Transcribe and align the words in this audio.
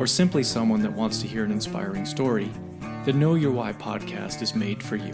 or 0.00 0.06
simply 0.06 0.42
someone 0.42 0.80
that 0.80 0.90
wants 0.90 1.20
to 1.20 1.26
hear 1.26 1.44
an 1.44 1.52
inspiring 1.52 2.06
story, 2.06 2.50
the 3.04 3.12
Know 3.12 3.34
Your 3.34 3.52
Why 3.52 3.74
podcast 3.74 4.40
is 4.40 4.54
made 4.54 4.82
for 4.82 4.96
you. 4.96 5.12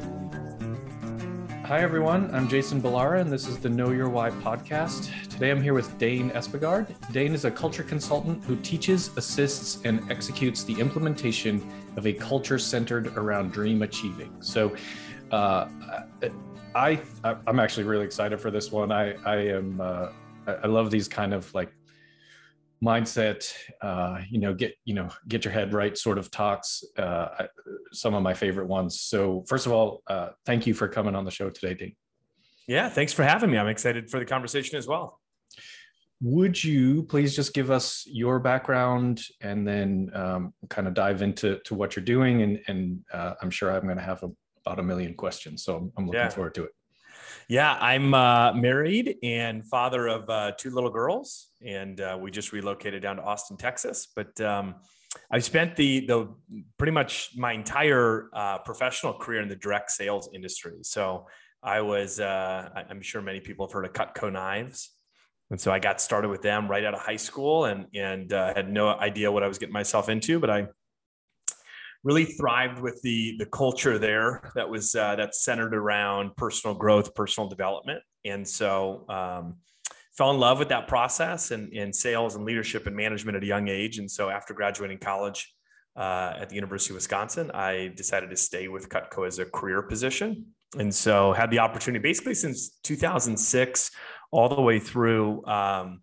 Hi, 1.65 1.80
everyone. 1.80 2.33
I'm 2.33 2.48
Jason 2.48 2.80
Balara, 2.80 3.20
and 3.20 3.33
this 3.33 3.48
is 3.48 3.59
the 3.59 3.69
Know 3.69 3.91
Your 3.91 4.09
Why 4.09 4.30
podcast. 4.30 5.11
Today 5.28 5.51
I'm 5.51 5.61
here 5.61 5.75
with 5.75 5.98
Dane 5.98 6.30
Espegard. 6.30 6.95
Dane 7.12 7.34
is 7.34 7.45
a 7.45 7.51
culture 7.51 7.83
consultant 7.83 8.45
who 8.45 8.55
teaches, 8.59 9.11
assists, 9.16 9.83
and 9.84 10.09
executes 10.09 10.62
the 10.62 10.78
implementation 10.78 11.69
of 11.97 12.06
a 12.06 12.12
culture 12.12 12.56
centered 12.56 13.09
around 13.16 13.50
dream 13.50 13.83
achieving. 13.83 14.30
So, 14.39 14.77
uh, 15.33 15.66
I 16.77 17.00
I'm 17.25 17.59
actually 17.59 17.84
really 17.84 18.05
excited 18.05 18.41
for 18.41 18.53
this 18.53 18.70
one. 18.70 18.92
I 18.92 19.14
I 19.25 19.37
am 19.48 19.80
uh, 19.80 20.11
I 20.47 20.69
love 20.69 20.92
these 20.92 21.09
kind 21.09 21.34
of 21.34 21.53
like 21.55 21.73
mindset 22.85 23.53
uh, 23.80 24.21
you 24.30 24.39
know 24.39 24.53
get 24.55 24.75
you 24.84 24.95
know 24.95 25.09
get 25.29 25.45
your 25.45 25.53
head 25.53 25.73
right 25.73 25.97
sort 25.97 26.19
of 26.19 26.30
talks 26.30 26.84
uh, 26.98 27.47
some 27.93 28.15
of 28.15 28.23
my 28.23 28.34
favorite 28.34 28.67
ones. 28.67 29.01
So 29.01 29.45
first 29.48 29.67
of 29.67 29.73
all 29.73 30.03
uh, 30.06 30.31
thank 30.45 30.67
you 30.67 30.75
for 30.75 30.89
coming 30.89 31.15
on 31.15 31.25
the 31.25 31.31
show 31.31 31.50
today 31.50 31.75
dean. 31.75 31.97
Yeah 32.67 32.89
thanks 32.89 33.12
for 33.12 33.23
having 33.23 33.50
me. 33.50 33.59
I'm 33.59 33.69
excited 33.69 34.11
for 34.11 34.19
the 34.19 34.27
conversation 34.27 34.78
as 34.78 34.87
well. 34.87 35.20
Would 36.23 36.62
you 36.62 37.03
please 37.03 37.37
just 37.37 37.53
give 37.53 37.70
us 37.70 38.05
your 38.06 38.39
background 38.39 39.22
and 39.43 39.69
then 39.69 40.11
um, 40.15 40.55
kind 40.70 40.89
of 40.89 40.95
dive 40.95 41.20
into 41.20 41.59
to 41.65 41.75
what 41.75 41.95
you're 41.95 42.05
doing? 42.05 42.43
And 42.43 42.61
and 42.69 43.00
uh, 43.12 43.34
i'm 43.43 43.50
sure 43.50 43.70
i'm 43.70 43.84
going 43.84 43.97
to 43.97 44.03
have 44.03 44.22
a, 44.22 44.31
about 44.65 44.78
a 44.78 44.83
million 44.83 45.15
questions 45.15 45.65
so 45.65 45.91
i'm 45.97 46.06
looking 46.06 46.20
yeah. 46.20 46.28
forward 46.28 46.55
to 46.55 46.65
it 46.65 46.70
yeah, 47.48 47.77
I'm 47.81 48.15
uh, 48.15 48.53
married 48.53 49.17
and 49.23 49.67
father 49.67 50.06
of 50.06 50.29
uh, 50.29 50.53
two 50.59 50.70
little 50.70 50.91
girls, 50.91 51.48
and 51.65 52.01
uh, 52.01 52.19
we 52.20 52.31
just 52.31 52.53
relocated 52.53 53.03
down 53.03 53.17
to 53.17 53.23
Austin, 53.23 53.56
Texas. 53.56 54.09
But 54.15 54.41
um, 54.41 54.77
I've 55.31 55.45
spent 55.45 55.77
the 55.77 56.06
the 56.06 56.28
pretty 56.78 56.93
much 56.93 57.31
my 57.37 57.53
entire 57.53 58.28
uh, 58.33 58.59
professional 58.59 59.15
career 59.15 59.41
in 59.41 59.48
the 59.48 59.56
direct 59.56 59.91
sales 59.91 60.28
industry. 60.34 60.78
So 60.83 61.27
I 61.62 61.81
was, 61.81 62.20
uh, 62.20 62.69
I'm 62.89 63.01
sure 63.01 63.20
many 63.20 63.41
people 63.41 63.67
have 63.67 63.73
heard 63.73 63.87
of 63.87 63.93
Cutco 63.93 64.33
knives. 64.33 64.91
And 65.50 65.61
so 65.61 65.73
I 65.73 65.78
got 65.78 66.00
started 66.00 66.28
with 66.28 66.43
them 66.43 66.69
right 66.69 66.84
out 66.84 66.95
of 66.95 67.00
high 67.00 67.17
school 67.17 67.67
and, 67.67 67.87
and 67.95 68.33
uh, 68.33 68.55
had 68.55 68.71
no 68.71 68.89
idea 68.89 69.31
what 69.31 69.43
I 69.43 69.48
was 69.48 69.59
getting 69.59 69.73
myself 69.73 70.09
into, 70.09 70.39
but 70.39 70.50
I 70.50 70.69
really 72.05 72.25
thrived 72.25 72.80
with 72.80 73.00
the 73.02 73.36
the 73.39 73.47
culture 73.47 73.98
there 73.98 74.50
that 74.55 74.69
was 74.69 74.94
uh, 74.94 75.16
that's 75.16 75.44
centered 75.44 75.75
around 75.75 76.34
personal 76.36 76.75
growth, 76.75 77.14
personal 77.14 77.48
development, 77.48 78.03
and 78.25 78.47
so 78.47 79.05
um, 79.08 79.56
fell 80.16 80.30
in 80.30 80.38
love 80.38 80.58
with 80.58 80.69
that 80.69 80.88
process 80.88 81.50
and 81.50 81.72
in 81.72 81.92
sales 81.92 82.36
and 82.36 82.44
leadership 82.44 82.86
and 82.86 82.97
management 82.97 83.36
at 83.36 83.42
a 83.42 83.47
young 83.47 83.69
age. 83.69 83.98
And 83.98 84.11
so 84.11 84.30
after 84.30 84.55
graduating 84.55 84.98
college 84.98 85.53
uh, 85.97 86.34
at 86.38 86.48
the 86.48 86.55
University 86.55 86.92
of 86.92 86.97
Wisconsin, 86.97 87.50
I 87.53 87.92
decided 87.97 88.31
to 88.31 88.36
stay 88.36 88.69
with 88.69 88.88
Cutco 88.88 89.27
as 89.27 89.38
a 89.38 89.44
career 89.44 89.83
position, 89.83 90.47
and 90.78 90.94
so 90.94 91.33
had 91.33 91.50
the 91.50 91.58
opportunity 91.58 92.03
basically 92.03 92.34
since 92.34 92.78
2006 92.83 93.91
all 94.31 94.48
the 94.48 94.60
way 94.60 94.78
through. 94.78 95.44
Um, 95.47 96.03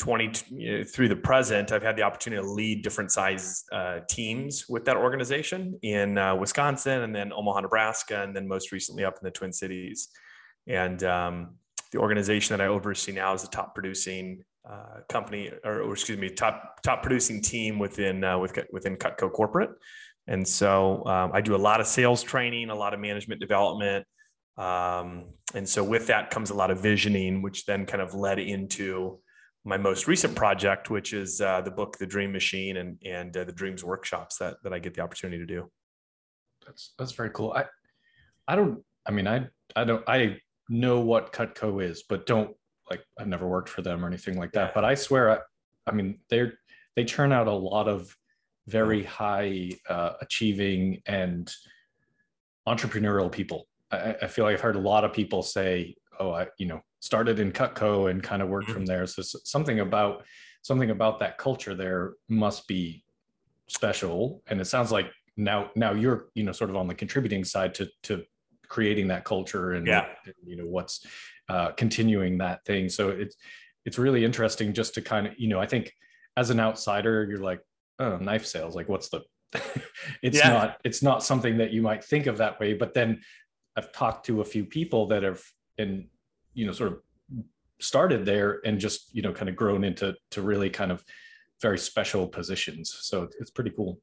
20 0.00 0.84
through 0.84 1.08
the 1.08 1.16
present, 1.16 1.72
I've 1.72 1.82
had 1.82 1.94
the 1.94 2.02
opportunity 2.02 2.42
to 2.42 2.50
lead 2.50 2.82
different 2.82 3.12
size 3.12 3.64
uh, 3.70 4.00
teams 4.08 4.66
with 4.66 4.86
that 4.86 4.96
organization 4.96 5.78
in 5.82 6.16
uh, 6.16 6.34
Wisconsin 6.34 7.02
and 7.02 7.14
then 7.14 7.34
Omaha, 7.34 7.60
Nebraska, 7.60 8.22
and 8.22 8.34
then 8.34 8.48
most 8.48 8.72
recently 8.72 9.04
up 9.04 9.14
in 9.14 9.24
the 9.24 9.30
Twin 9.30 9.52
Cities. 9.52 10.08
And 10.66 11.04
um, 11.04 11.56
the 11.92 11.98
organization 11.98 12.56
that 12.56 12.64
I 12.64 12.68
oversee 12.68 13.12
now 13.12 13.34
is 13.34 13.42
the 13.42 13.48
top 13.48 13.74
producing 13.74 14.42
uh, 14.68 15.00
company, 15.10 15.50
or, 15.64 15.82
or, 15.82 15.92
excuse 15.92 16.18
me, 16.18 16.30
top 16.30 16.80
top 16.82 17.02
producing 17.02 17.42
team 17.42 17.78
within 17.78 18.24
uh, 18.24 18.38
with, 18.38 18.58
within 18.72 18.96
Cutco 18.96 19.30
Corporate. 19.30 19.70
And 20.28 20.48
so 20.48 21.04
um, 21.04 21.30
I 21.34 21.42
do 21.42 21.54
a 21.54 21.58
lot 21.58 21.80
of 21.80 21.86
sales 21.86 22.22
training, 22.22 22.70
a 22.70 22.74
lot 22.74 22.94
of 22.94 23.00
management 23.00 23.40
development. 23.40 24.06
Um, 24.56 25.26
and 25.54 25.68
so 25.68 25.84
with 25.84 26.06
that 26.06 26.30
comes 26.30 26.48
a 26.48 26.54
lot 26.54 26.70
of 26.70 26.80
visioning, 26.80 27.42
which 27.42 27.66
then 27.66 27.84
kind 27.84 28.00
of 28.00 28.14
led 28.14 28.38
into 28.38 29.18
my 29.64 29.76
most 29.76 30.06
recent 30.06 30.34
project, 30.34 30.90
which 30.90 31.12
is 31.12 31.40
uh, 31.40 31.60
the 31.60 31.70
book, 31.70 31.98
The 31.98 32.06
Dream 32.06 32.32
Machine, 32.32 32.78
and 32.78 32.98
and 33.04 33.36
uh, 33.36 33.44
the 33.44 33.52
Dreams 33.52 33.84
workshops 33.84 34.38
that 34.38 34.56
that 34.62 34.72
I 34.72 34.78
get 34.78 34.94
the 34.94 35.02
opportunity 35.02 35.38
to 35.38 35.46
do. 35.46 35.70
That's 36.66 36.94
that's 36.98 37.12
very 37.12 37.30
cool. 37.30 37.52
I 37.52 37.64
I 38.48 38.56
don't. 38.56 38.82
I 39.06 39.10
mean, 39.12 39.26
I 39.26 39.48
I 39.76 39.84
don't. 39.84 40.02
I 40.08 40.38
know 40.68 41.00
what 41.00 41.32
Cutco 41.32 41.82
is, 41.82 42.04
but 42.08 42.26
don't 42.26 42.54
like. 42.90 43.02
I've 43.18 43.28
never 43.28 43.46
worked 43.46 43.68
for 43.68 43.82
them 43.82 44.04
or 44.04 44.08
anything 44.08 44.38
like 44.38 44.52
that. 44.52 44.68
Yeah. 44.68 44.72
But 44.74 44.84
I 44.84 44.94
swear, 44.94 45.30
I, 45.30 45.38
I 45.86 45.92
mean, 45.92 46.20
they're 46.30 46.54
they 46.96 47.04
churn 47.04 47.32
out 47.32 47.46
a 47.46 47.52
lot 47.52 47.88
of 47.88 48.16
very 48.66 49.02
high 49.02 49.70
uh, 49.88 50.12
achieving 50.20 51.02
and 51.06 51.50
entrepreneurial 52.66 53.30
people. 53.30 53.66
I, 53.90 54.16
I 54.22 54.26
feel 54.26 54.44
like 54.44 54.54
I've 54.54 54.60
heard 54.60 54.76
a 54.76 54.80
lot 54.80 55.04
of 55.04 55.12
people 55.12 55.42
say, 55.42 55.96
"Oh, 56.18 56.32
I 56.32 56.46
you 56.58 56.66
know 56.66 56.80
started 57.00 57.40
in 57.40 57.52
Cutco 57.52 58.10
and 58.10 58.22
kind 58.22 58.42
of 58.42 58.48
worked 58.48 58.66
mm-hmm. 58.66 58.74
from 58.74 58.86
there. 58.86 59.06
So 59.06 59.22
something 59.22 59.80
about 59.80 60.24
something 60.62 60.90
about 60.90 61.18
that 61.20 61.38
culture 61.38 61.74
there 61.74 62.12
must 62.28 62.68
be 62.68 63.02
special. 63.68 64.42
And 64.46 64.60
it 64.60 64.66
sounds 64.66 64.92
like 64.92 65.10
now 65.36 65.70
now 65.74 65.92
you're 65.92 66.26
you 66.34 66.44
know 66.44 66.52
sort 66.52 66.70
of 66.70 66.76
on 66.76 66.86
the 66.86 66.94
contributing 66.94 67.44
side 67.44 67.74
to 67.74 67.88
to 68.04 68.22
creating 68.68 69.08
that 69.08 69.24
culture 69.24 69.72
and, 69.72 69.86
yeah. 69.86 70.06
and 70.24 70.34
you 70.46 70.56
know 70.56 70.66
what's 70.66 71.04
uh, 71.48 71.72
continuing 71.72 72.38
that 72.38 72.64
thing. 72.64 72.88
So 72.88 73.10
it's 73.10 73.36
it's 73.84 73.98
really 73.98 74.24
interesting 74.24 74.72
just 74.74 74.94
to 74.94 75.02
kind 75.02 75.26
of 75.26 75.32
you 75.38 75.48
know 75.48 75.60
I 75.60 75.66
think 75.66 75.92
as 76.36 76.50
an 76.50 76.60
outsider 76.60 77.26
you're 77.28 77.40
like 77.40 77.60
oh 77.98 78.16
knife 78.18 78.46
sales 78.46 78.76
like 78.76 78.88
what's 78.88 79.08
the 79.08 79.20
it's 80.22 80.38
yeah. 80.38 80.48
not 80.48 80.80
it's 80.84 81.02
not 81.02 81.24
something 81.24 81.58
that 81.58 81.72
you 81.72 81.82
might 81.82 82.04
think 82.04 82.26
of 82.26 82.38
that 82.38 82.60
way 82.60 82.72
but 82.72 82.94
then 82.94 83.20
I've 83.76 83.92
talked 83.92 84.26
to 84.26 84.40
a 84.40 84.44
few 84.44 84.64
people 84.64 85.06
that 85.08 85.22
have 85.22 85.42
and 85.76 86.06
you 86.54 86.66
know 86.66 86.72
sort 86.72 86.92
of 86.92 86.98
started 87.80 88.24
there 88.24 88.60
and 88.64 88.78
just 88.78 89.14
you 89.14 89.22
know 89.22 89.32
kind 89.32 89.48
of 89.48 89.56
grown 89.56 89.84
into 89.84 90.14
to 90.30 90.42
really 90.42 90.70
kind 90.70 90.92
of 90.92 91.04
very 91.60 91.78
special 91.78 92.26
positions. 92.26 92.94
So 93.02 93.28
it's 93.38 93.50
pretty 93.50 93.70
cool. 93.70 94.00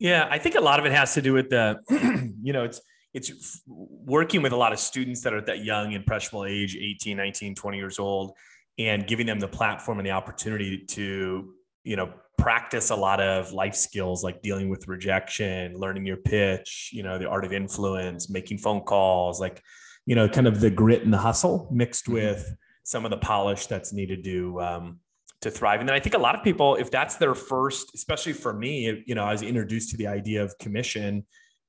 Yeah 0.00 0.26
i 0.30 0.38
think 0.38 0.56
a 0.56 0.60
lot 0.60 0.80
of 0.80 0.86
it 0.86 0.92
has 0.92 1.14
to 1.14 1.22
do 1.22 1.32
with 1.34 1.50
the 1.50 1.78
you 2.42 2.52
know 2.52 2.64
it's 2.64 2.80
it's 3.12 3.62
working 3.66 4.40
with 4.42 4.52
a 4.52 4.56
lot 4.56 4.72
of 4.72 4.78
students 4.78 5.20
that 5.22 5.34
are 5.34 5.38
at 5.38 5.46
that 5.46 5.64
young 5.64 5.92
impressionable 5.92 6.46
age 6.46 6.76
18 6.76 7.16
19 7.16 7.54
20 7.54 7.76
years 7.76 7.98
old 7.98 8.32
and 8.78 9.06
giving 9.06 9.26
them 9.26 9.38
the 9.38 9.48
platform 9.48 9.98
and 9.98 10.06
the 10.06 10.10
opportunity 10.10 10.84
to 10.86 11.54
you 11.84 11.96
know 11.96 12.12
practice 12.38 12.88
a 12.88 12.96
lot 12.96 13.20
of 13.20 13.52
life 13.52 13.74
skills 13.74 14.24
like 14.24 14.40
dealing 14.40 14.70
with 14.70 14.88
rejection 14.88 15.74
learning 15.76 16.06
your 16.06 16.16
pitch 16.16 16.90
you 16.92 17.02
know 17.02 17.18
the 17.18 17.28
art 17.28 17.44
of 17.44 17.52
influence 17.52 18.30
making 18.30 18.56
phone 18.56 18.80
calls 18.80 19.38
like 19.38 19.62
you 20.06 20.14
know, 20.14 20.28
kind 20.28 20.46
of 20.46 20.60
the 20.60 20.70
grit 20.70 21.02
and 21.02 21.12
the 21.12 21.18
hustle 21.18 21.68
mixed 21.70 22.04
mm-hmm. 22.04 22.14
with 22.14 22.56
some 22.82 23.04
of 23.04 23.10
the 23.10 23.18
polish 23.18 23.66
that's 23.66 23.92
needed 23.92 24.24
to 24.24 24.60
um, 24.60 25.00
to 25.40 25.50
thrive. 25.50 25.80
And 25.80 25.88
then 25.88 25.96
I 25.96 26.00
think 26.00 26.14
a 26.14 26.18
lot 26.18 26.34
of 26.34 26.42
people, 26.42 26.76
if 26.76 26.90
that's 26.90 27.16
their 27.16 27.34
first, 27.34 27.94
especially 27.94 28.32
for 28.32 28.52
me, 28.52 29.02
you 29.06 29.14
know, 29.14 29.24
I 29.24 29.32
was 29.32 29.42
introduced 29.42 29.90
to 29.90 29.96
the 29.96 30.06
idea 30.06 30.42
of 30.42 30.56
commission 30.58 31.24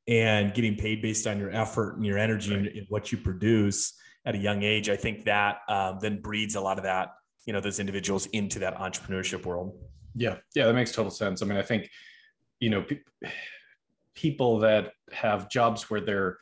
and 0.08 0.54
getting 0.54 0.76
paid 0.76 1.02
based 1.02 1.28
on 1.28 1.40
your 1.40 1.52
effort 1.52 1.96
and 1.96 2.06
your 2.06 2.18
energy 2.18 2.56
right. 2.56 2.76
and, 2.76 2.86
what 2.90 3.12
you 3.12 3.18
produce 3.18 3.94
at 4.26 4.36
a 4.36 4.38
young 4.38 4.64
age. 4.64 4.90
I 4.90 4.98
think 4.98 5.26
that 5.26 5.60
um, 5.70 6.00
then 6.02 6.22
breeds 6.22 6.56
a 6.56 6.62
lot 6.62 6.78
of 6.78 6.84
that, 6.84 7.14
you 7.46 7.54
know, 7.54 7.62
those 7.62 7.80
individuals 7.80 8.26
into 8.28 8.60
that 8.60 8.78
entrepreneurship 8.78 9.46
world. 9.46 9.78
Yeah, 10.16 10.38
yeah, 10.54 10.66
that 10.66 10.74
makes 10.74 10.92
total 10.92 11.12
sense. 11.12 11.42
I 11.42 11.46
mean, 11.46 11.58
I 11.58 11.62
think, 11.62 11.90
you 12.60 12.70
know, 12.70 12.82
pe- 12.82 13.00
people 14.16 14.60
that 14.60 14.92
have 15.14 15.50
jobs 15.50 15.90
where 15.90 16.02
they're 16.02 16.38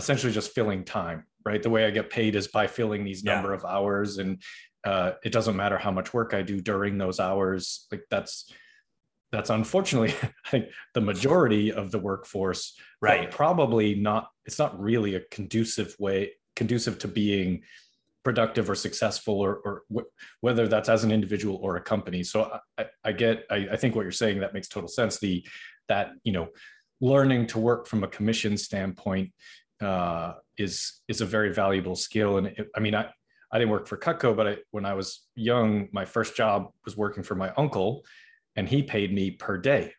essentially 0.00 0.32
just 0.32 0.52
filling 0.52 0.84
time, 0.84 1.24
right? 1.44 1.62
The 1.62 1.70
way 1.70 1.84
I 1.84 1.90
get 1.90 2.10
paid 2.10 2.34
is 2.34 2.48
by 2.48 2.66
filling 2.66 3.04
these 3.04 3.22
number 3.22 3.50
yeah. 3.50 3.56
of 3.56 3.64
hours, 3.64 4.18
and 4.18 4.42
uh, 4.84 5.12
it 5.24 5.32
doesn't 5.32 5.56
matter 5.56 5.78
how 5.78 5.90
much 5.90 6.14
work 6.14 6.34
I 6.34 6.42
do 6.42 6.60
during 6.60 6.98
those 6.98 7.20
hours. 7.20 7.86
Like 7.92 8.04
that's 8.10 8.52
that's 9.32 9.50
unfortunately, 9.50 10.14
I 10.46 10.50
think 10.50 10.66
the 10.94 11.00
majority 11.00 11.72
of 11.72 11.90
the 11.90 11.98
workforce, 11.98 12.76
right? 13.00 13.30
Probably 13.30 13.94
not. 13.94 14.28
It's 14.46 14.58
not 14.58 14.80
really 14.80 15.14
a 15.14 15.20
conducive 15.30 15.94
way, 15.98 16.32
conducive 16.56 16.98
to 17.00 17.08
being 17.08 17.62
productive 18.22 18.68
or 18.68 18.74
successful 18.74 19.40
or, 19.40 19.56
or 19.64 19.82
wh- 19.94 20.08
whether 20.42 20.68
that's 20.68 20.88
as 20.88 21.04
an 21.04 21.10
individual 21.10 21.58
or 21.62 21.76
a 21.76 21.80
company 21.80 22.22
so 22.22 22.58
i, 22.78 22.84
I 23.02 23.12
get 23.12 23.46
I, 23.50 23.68
I, 23.72 23.76
think 23.76 23.94
what 23.94 24.02
you're 24.02 24.12
saying 24.12 24.40
that 24.40 24.52
makes 24.52 24.68
total 24.68 24.88
sense 24.88 25.18
the 25.18 25.42
that 25.88 26.10
you 26.22 26.32
know 26.32 26.48
learning 27.00 27.46
to 27.48 27.58
work 27.58 27.86
from 27.86 28.04
a 28.04 28.08
commission 28.08 28.56
standpoint 28.58 29.32
uh, 29.80 30.34
is 30.58 31.00
is 31.08 31.20
a 31.20 31.26
very 31.26 31.52
valuable 31.52 31.96
skill. 31.96 32.38
And 32.38 32.48
it, 32.48 32.68
i 32.76 32.80
mean 32.80 32.94
i 32.94 33.08
i 33.52 33.58
didn't 33.58 33.70
work 33.70 33.86
for 33.86 33.96
cutco 33.96 34.36
but 34.36 34.46
I, 34.46 34.56
when 34.70 34.84
i 34.84 34.94
was 34.94 35.26
young 35.34 35.88
my 35.92 36.04
first 36.04 36.36
job 36.36 36.68
was 36.84 36.96
working 36.96 37.22
for 37.22 37.34
my 37.34 37.52
uncle 37.56 38.04
and 38.56 38.68
he 38.68 38.82
paid 38.82 39.12
me 39.12 39.30
per 39.30 39.58
day. 39.58 39.92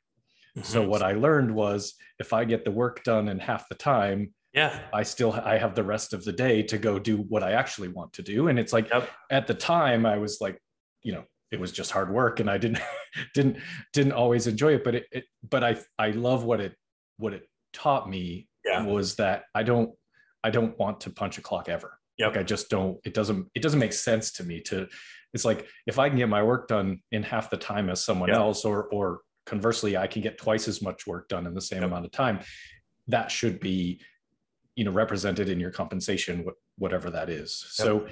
Mm-hmm. 0.57 0.65
so 0.65 0.85
what 0.85 1.01
i 1.01 1.13
learned 1.13 1.53
was 1.53 1.93
if 2.19 2.33
i 2.33 2.43
get 2.43 2.65
the 2.65 2.71
work 2.71 3.03
done 3.03 3.29
in 3.29 3.39
half 3.39 3.69
the 3.69 3.75
time 3.75 4.33
yeah. 4.53 4.81
I 4.93 5.03
still 5.03 5.31
i 5.31 5.57
have 5.57 5.75
the 5.75 5.83
rest 5.83 6.13
of 6.13 6.25
the 6.25 6.33
day 6.33 6.61
to 6.63 6.77
go 6.77 6.99
do 6.99 7.17
what 7.17 7.43
i 7.43 7.53
actually 7.53 7.87
want 7.87 8.13
to 8.13 8.21
do. 8.21 8.49
And 8.49 8.59
it's 8.59 8.73
like 8.73 8.89
yep. 8.89 9.09
at 9.29 9.47
the 9.47 9.53
time 9.53 10.05
i 10.05 10.17
was 10.17 10.39
like 10.41 10.61
you 11.03 11.13
know 11.13 11.23
it 11.51 11.59
was 11.59 11.71
just 11.71 11.91
hard 11.91 12.11
work 12.11 12.39
and 12.39 12.49
i 12.49 12.57
didn't 12.57 12.79
didn't 13.33 13.57
didn't 13.93 14.11
always 14.11 14.47
enjoy 14.47 14.75
it. 14.75 14.83
But 14.83 14.95
it, 14.95 15.05
it 15.11 15.23
but 15.49 15.63
i 15.63 15.77
i 15.97 16.11
love 16.11 16.43
what 16.43 16.59
it 16.59 16.75
what 17.17 17.33
it 17.33 17.47
taught 17.71 18.09
me 18.09 18.49
yeah. 18.65 18.85
was 18.85 19.15
that 19.15 19.43
i 19.55 19.63
don't 19.63 19.91
i 20.43 20.49
don't 20.49 20.77
want 20.79 20.99
to 20.99 21.09
punch 21.09 21.37
a 21.37 21.41
clock 21.41 21.69
ever 21.69 21.97
yep. 22.17 22.29
like 22.29 22.39
i 22.39 22.43
just 22.43 22.69
don't 22.69 22.97
it 23.03 23.13
doesn't 23.13 23.47
it 23.55 23.61
doesn't 23.61 23.79
make 23.79 23.93
sense 23.93 24.31
to 24.31 24.43
me 24.43 24.59
to 24.59 24.87
it's 25.33 25.45
like 25.45 25.67
if 25.87 25.99
i 25.99 26.09
can 26.09 26.17
get 26.17 26.29
my 26.29 26.43
work 26.43 26.67
done 26.67 26.99
in 27.11 27.23
half 27.23 27.49
the 27.49 27.57
time 27.57 27.89
as 27.89 28.03
someone 28.03 28.29
yep. 28.29 28.37
else 28.37 28.65
or 28.65 28.85
or 28.85 29.21
conversely 29.45 29.97
i 29.97 30.07
can 30.07 30.21
get 30.21 30.37
twice 30.37 30.67
as 30.67 30.81
much 30.81 31.07
work 31.07 31.27
done 31.27 31.47
in 31.47 31.53
the 31.53 31.61
same 31.61 31.83
amount 31.83 32.05
of 32.05 32.11
time 32.11 32.39
that 33.07 33.31
should 33.31 33.59
be 33.59 33.99
you 34.75 34.83
know 34.83 34.91
represented 34.91 35.49
in 35.49 35.59
your 35.59 35.71
compensation 35.71 36.45
whatever 36.77 37.09
that 37.09 37.29
is 37.29 37.65
yep. 37.79 37.85
so 37.85 38.07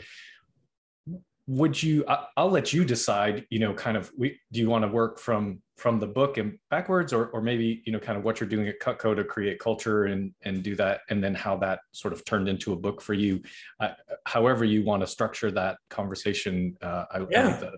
would 1.50 1.82
you 1.82 2.06
i'll 2.38 2.52
let 2.52 2.72
you 2.72 2.86
decide 2.86 3.44
you 3.50 3.58
know 3.58 3.74
kind 3.74 3.98
of 3.98 4.12
we 4.16 4.40
do 4.52 4.60
you 4.60 4.70
want 4.70 4.84
to 4.84 4.88
work 4.88 5.18
from 5.18 5.60
from 5.78 5.98
the 6.00 6.06
book 6.06 6.38
and 6.38 6.60
backwards 6.70 7.12
or 7.12 7.30
or 7.30 7.42
maybe 7.42 7.82
you 7.86 7.92
know 7.92 7.98
kind 7.98 8.20
of 8.20 8.24
what 8.24 8.40
you're 8.40 8.48
doing 8.48 8.68
at 8.68 8.80
cutco 8.80 9.16
to 9.16 9.24
create 9.24 9.58
culture 9.58 10.04
and 10.06 10.32
and 10.44 10.62
do 10.62 10.76
that 10.76 11.02
and 11.10 11.24
then 11.24 11.34
how 11.34 11.58
that 11.58 11.80
sort 11.92 12.14
of 12.14 12.24
turned 12.24 12.48
into 12.48 12.72
a 12.72 12.76
book 12.76 13.02
for 13.02 13.16
you 13.16 13.42
uh, 13.80 13.90
however 14.26 14.64
you 14.64 14.84
want 14.84 15.02
to 15.02 15.08
structure 15.08 15.50
that 15.50 15.78
conversation 15.90 16.78
uh, 16.84 17.06
I, 17.10 17.26
yeah. 17.32 17.72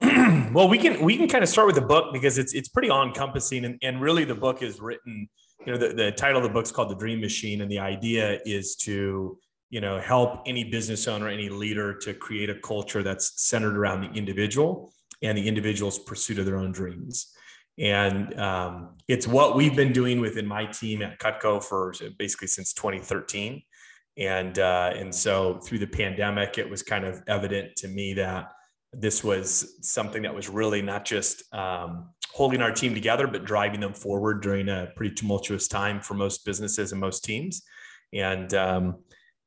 I 0.00 0.50
well 0.54 0.66
we 0.66 0.78
can 0.78 0.98
we 1.04 1.14
can 1.18 1.28
kind 1.28 1.44
of 1.44 1.50
start 1.50 1.66
with 1.66 1.76
the 1.76 1.82
book 1.82 2.14
because 2.14 2.38
it's 2.38 2.54
it's 2.54 2.70
pretty 2.70 2.88
all 2.88 3.06
encompassing 3.06 3.66
and, 3.66 3.78
and 3.82 4.00
really 4.00 4.24
the 4.24 4.34
book 4.34 4.62
is 4.62 4.80
written 4.80 5.28
you 5.66 5.72
know, 5.72 5.78
the, 5.78 5.92
the 5.92 6.12
title 6.12 6.38
of 6.38 6.44
the 6.44 6.48
book 6.48 6.64
is 6.64 6.72
called 6.72 6.88
The 6.88 6.94
Dream 6.94 7.20
Machine. 7.20 7.60
And 7.60 7.70
the 7.70 7.80
idea 7.80 8.40
is 8.46 8.76
to, 8.76 9.38
you 9.70 9.80
know, 9.80 10.00
help 10.00 10.42
any 10.46 10.64
business 10.64 11.06
owner, 11.06 11.28
any 11.28 11.48
leader 11.48 11.94
to 11.98 12.14
create 12.14 12.48
a 12.50 12.54
culture 12.54 13.02
that's 13.02 13.42
centered 13.42 13.76
around 13.76 14.00
the 14.00 14.10
individual 14.18 14.92
and 15.22 15.36
the 15.36 15.46
individual's 15.46 15.98
pursuit 15.98 16.38
of 16.38 16.46
their 16.46 16.56
own 16.56 16.72
dreams. 16.72 17.34
And 17.78 18.38
um, 18.38 18.96
it's 19.06 19.26
what 19.26 19.54
we've 19.54 19.76
been 19.76 19.92
doing 19.92 20.20
within 20.20 20.46
my 20.46 20.66
team 20.66 21.02
at 21.02 21.18
Cutco 21.18 21.62
for 21.62 21.94
basically 22.18 22.48
since 22.48 22.72
2013. 22.72 23.62
And 24.16 24.58
uh, 24.58 24.92
and 24.96 25.14
so 25.14 25.60
through 25.60 25.78
the 25.78 25.86
pandemic, 25.86 26.58
it 26.58 26.68
was 26.68 26.82
kind 26.82 27.04
of 27.04 27.22
evident 27.28 27.76
to 27.76 27.88
me 27.88 28.14
that 28.14 28.50
this 28.92 29.22
was 29.22 29.76
something 29.82 30.22
that 30.22 30.34
was 30.34 30.48
really 30.48 30.82
not 30.82 31.04
just 31.04 31.42
um, 31.54 32.08
holding 32.32 32.60
our 32.60 32.72
team 32.72 32.94
together, 32.94 33.28
but 33.28 33.44
driving 33.44 33.80
them 33.80 33.94
forward 33.94 34.42
during 34.42 34.68
a 34.68 34.88
pretty 34.96 35.14
tumultuous 35.14 35.68
time 35.68 36.00
for 36.00 36.14
most 36.14 36.44
businesses 36.44 36.90
and 36.90 37.00
most 37.00 37.24
teams. 37.24 37.62
And, 38.12 38.52
um, 38.54 38.96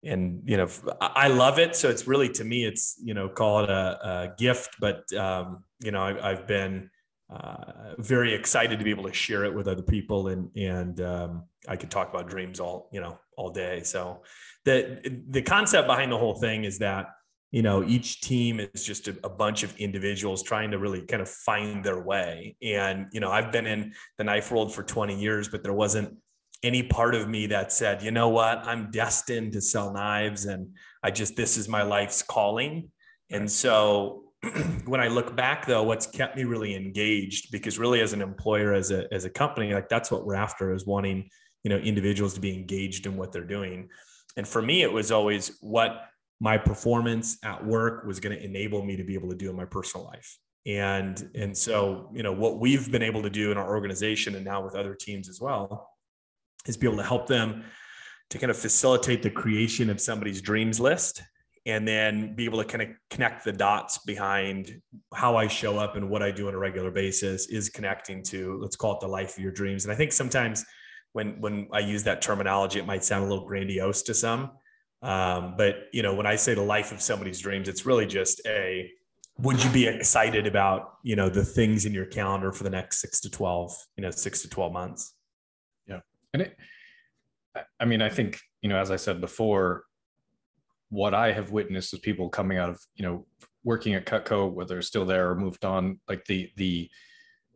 and, 0.03 0.41
you 0.45 0.57
know, 0.57 0.67
I 0.99 1.27
love 1.27 1.59
it. 1.59 1.75
So 1.75 1.89
it's 1.89 2.07
really, 2.07 2.29
to 2.29 2.43
me, 2.43 2.65
it's, 2.65 2.99
you 3.03 3.13
know, 3.13 3.29
call 3.29 3.63
it 3.63 3.69
a, 3.69 3.73
a 3.73 4.33
gift, 4.37 4.77
but, 4.79 5.11
um, 5.13 5.63
you 5.79 5.91
know, 5.91 6.01
I, 6.01 6.29
have 6.29 6.47
been, 6.47 6.89
uh, 7.29 7.95
very 7.97 8.33
excited 8.33 8.79
to 8.79 8.83
be 8.83 8.89
able 8.89 9.03
to 9.03 9.13
share 9.13 9.45
it 9.45 9.53
with 9.53 9.67
other 9.67 9.83
people 9.83 10.29
and, 10.29 10.49
and, 10.57 11.01
um, 11.01 11.43
I 11.67 11.75
could 11.75 11.91
talk 11.91 12.09
about 12.09 12.27
dreams 12.27 12.59
all, 12.59 12.89
you 12.91 12.99
know, 12.99 13.19
all 13.37 13.51
day. 13.51 13.83
So 13.83 14.23
the, 14.65 15.21
the 15.29 15.41
concept 15.41 15.87
behind 15.87 16.11
the 16.11 16.17
whole 16.17 16.35
thing 16.35 16.63
is 16.63 16.79
that, 16.79 17.07
you 17.51 17.61
know 17.61 17.83
each 17.83 18.21
team 18.21 18.59
is 18.59 18.83
just 18.85 19.07
a, 19.07 19.17
a, 19.23 19.29
bunch 19.29 19.63
of 19.63 19.75
individuals 19.75 20.41
trying 20.41 20.71
to 20.71 20.79
really 20.79 21.01
kind 21.01 21.21
of 21.21 21.29
find 21.29 21.83
their 21.83 22.01
way 22.01 22.55
and 22.63 23.07
you 23.11 23.19
know 23.19 23.29
i've 23.29 23.51
been 23.51 23.65
in 23.65 23.93
the 24.17 24.23
knife 24.23 24.51
world 24.51 24.73
for 24.73 24.83
20 24.83 25.19
years 25.19 25.49
but 25.49 25.61
there 25.61 25.73
wasn't 25.73 26.17
any 26.63 26.83
part 26.83 27.15
of 27.15 27.27
me 27.27 27.47
that 27.47 27.71
said 27.71 28.03
you 28.03 28.11
know 28.11 28.29
what? 28.29 28.59
I'm 28.65 28.91
destined 28.91 29.53
to 29.53 29.61
sell 29.61 29.91
knives 29.91 30.45
and 30.45 30.75
i 31.03 31.11
just 31.11 31.35
this 31.35 31.57
is 31.57 31.67
my 31.67 31.83
life's 31.83 32.21
calling. 32.21 32.91
And 33.29 33.49
so 33.49 34.23
when 34.85 34.99
i 34.99 35.07
look 35.07 35.35
back 35.35 35.67
though 35.67 35.83
what's 35.83 36.07
kept 36.07 36.35
me 36.35 36.43
really 36.45 36.75
engaged 36.75 37.51
because 37.51 37.77
really 37.77 38.01
as 38.01 38.11
an 38.11 38.23
employer 38.23 38.73
as 38.73 38.89
a 38.89 39.07
as 39.13 39.23
a 39.23 39.29
company 39.29 39.71
like 39.71 39.87
that's 39.87 40.09
what 40.09 40.25
we're 40.25 40.33
after 40.33 40.73
is 40.73 40.83
wanting 40.83 41.29
you 41.63 41.69
know 41.69 41.77
individuals 41.77 42.33
to 42.33 42.39
be 42.39 42.53
engaged 42.53 43.05
in 43.05 43.17
what 43.17 43.31
they're 43.31 43.43
doing. 43.43 43.89
And 44.37 44.47
for 44.47 44.61
me 44.61 44.81
it 44.81 44.91
was 44.91 45.11
always 45.11 45.57
what 45.61 46.05
my 46.39 46.57
performance 46.57 47.37
at 47.43 47.63
work 47.63 48.03
was 48.05 48.19
going 48.19 48.35
to 48.35 48.43
enable 48.43 48.83
me 48.83 48.95
to 48.97 49.03
be 49.03 49.13
able 49.13 49.29
to 49.29 49.35
do 49.35 49.49
in 49.49 49.55
my 49.55 49.65
personal 49.65 50.07
life. 50.07 50.37
And 50.65 51.29
and 51.35 51.55
so 51.55 52.09
you 52.13 52.23
know 52.23 52.33
what 52.33 52.59
we've 52.59 52.91
been 52.91 53.03
able 53.03 53.21
to 53.23 53.29
do 53.29 53.51
in 53.51 53.57
our 53.57 53.69
organization 53.69 54.35
and 54.35 54.45
now 54.45 54.63
with 54.63 54.75
other 54.75 54.95
teams 54.95 55.29
as 55.29 55.39
well 55.39 55.87
is 56.65 56.77
be 56.77 56.87
able 56.87 56.97
to 56.97 57.03
help 57.03 57.27
them 57.27 57.63
to 58.29 58.37
kind 58.37 58.51
of 58.51 58.57
facilitate 58.57 59.21
the 59.21 59.29
creation 59.29 59.89
of 59.89 59.99
somebody's 59.99 60.41
dreams 60.41 60.79
list 60.79 61.21
and 61.65 61.87
then 61.87 62.35
be 62.35 62.45
able 62.45 62.57
to 62.57 62.65
kind 62.65 62.81
of 62.81 62.89
connect 63.09 63.43
the 63.43 63.51
dots 63.51 63.99
behind 63.99 64.81
how 65.13 65.35
I 65.35 65.47
show 65.47 65.77
up 65.77 65.95
and 65.95 66.09
what 66.09 66.23
I 66.23 66.31
do 66.31 66.47
on 66.47 66.55
a 66.55 66.57
regular 66.57 66.89
basis 66.89 67.47
is 67.47 67.69
connecting 67.69 68.23
to 68.23 68.57
let's 68.61 68.75
call 68.75 68.93
it 68.93 68.99
the 69.01 69.07
life 69.07 69.37
of 69.37 69.43
your 69.43 69.51
dreams. 69.51 69.85
And 69.85 69.93
I 69.93 69.95
think 69.95 70.11
sometimes 70.11 70.65
when 71.13 71.39
when 71.41 71.67
I 71.71 71.79
use 71.79 72.03
that 72.03 72.21
terminology 72.21 72.79
it 72.79 72.85
might 72.85 73.03
sound 73.03 73.25
a 73.25 73.27
little 73.27 73.45
grandiose 73.45 74.01
to 74.03 74.13
some 74.13 74.51
um, 75.01 75.55
but 75.57 75.87
you 75.91 76.03
know, 76.03 76.13
when 76.13 76.25
I 76.25 76.35
say 76.35 76.53
the 76.53 76.61
life 76.61 76.91
of 76.91 77.01
somebody's 77.01 77.39
dreams, 77.39 77.67
it's 77.67 77.85
really 77.85 78.05
just 78.05 78.41
a 78.45 78.89
would 79.39 79.63
you 79.63 79.69
be 79.71 79.87
excited 79.87 80.45
about 80.45 80.93
you 81.03 81.15
know 81.15 81.29
the 81.29 81.43
things 81.43 81.85
in 81.85 81.93
your 81.93 82.05
calendar 82.05 82.51
for 82.51 82.63
the 82.63 82.69
next 82.69 82.99
six 83.01 83.21
to 83.21 83.29
12 83.29 83.73
you 83.95 84.03
know 84.03 84.11
six 84.11 84.41
to 84.41 84.49
12 84.49 84.73
months 84.73 85.15
and 86.33 86.41
it 86.41 86.57
i 87.79 87.85
mean 87.85 88.01
i 88.01 88.09
think 88.09 88.39
you 88.61 88.69
know 88.69 88.77
as 88.77 88.91
i 88.91 88.95
said 88.95 89.21
before 89.21 89.83
what 90.89 91.13
i 91.13 91.31
have 91.31 91.51
witnessed 91.51 91.93
is 91.93 91.99
people 91.99 92.29
coming 92.29 92.57
out 92.57 92.69
of 92.69 92.79
you 92.95 93.05
know 93.05 93.25
working 93.63 93.93
at 93.93 94.05
cutco 94.05 94.51
whether 94.51 94.75
they're 94.75 94.81
still 94.81 95.05
there 95.05 95.29
or 95.29 95.35
moved 95.35 95.65
on 95.65 95.99
like 96.07 96.25
the 96.25 96.49
the 96.57 96.89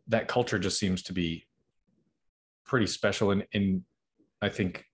that 0.08 0.28
culture 0.28 0.58
just 0.58 0.78
seems 0.78 1.02
to 1.02 1.12
be 1.12 1.44
pretty 2.64 2.86
special. 2.86 3.30
And 3.30 3.44
in 3.52 3.84
i 4.42 4.48
think 4.48 4.84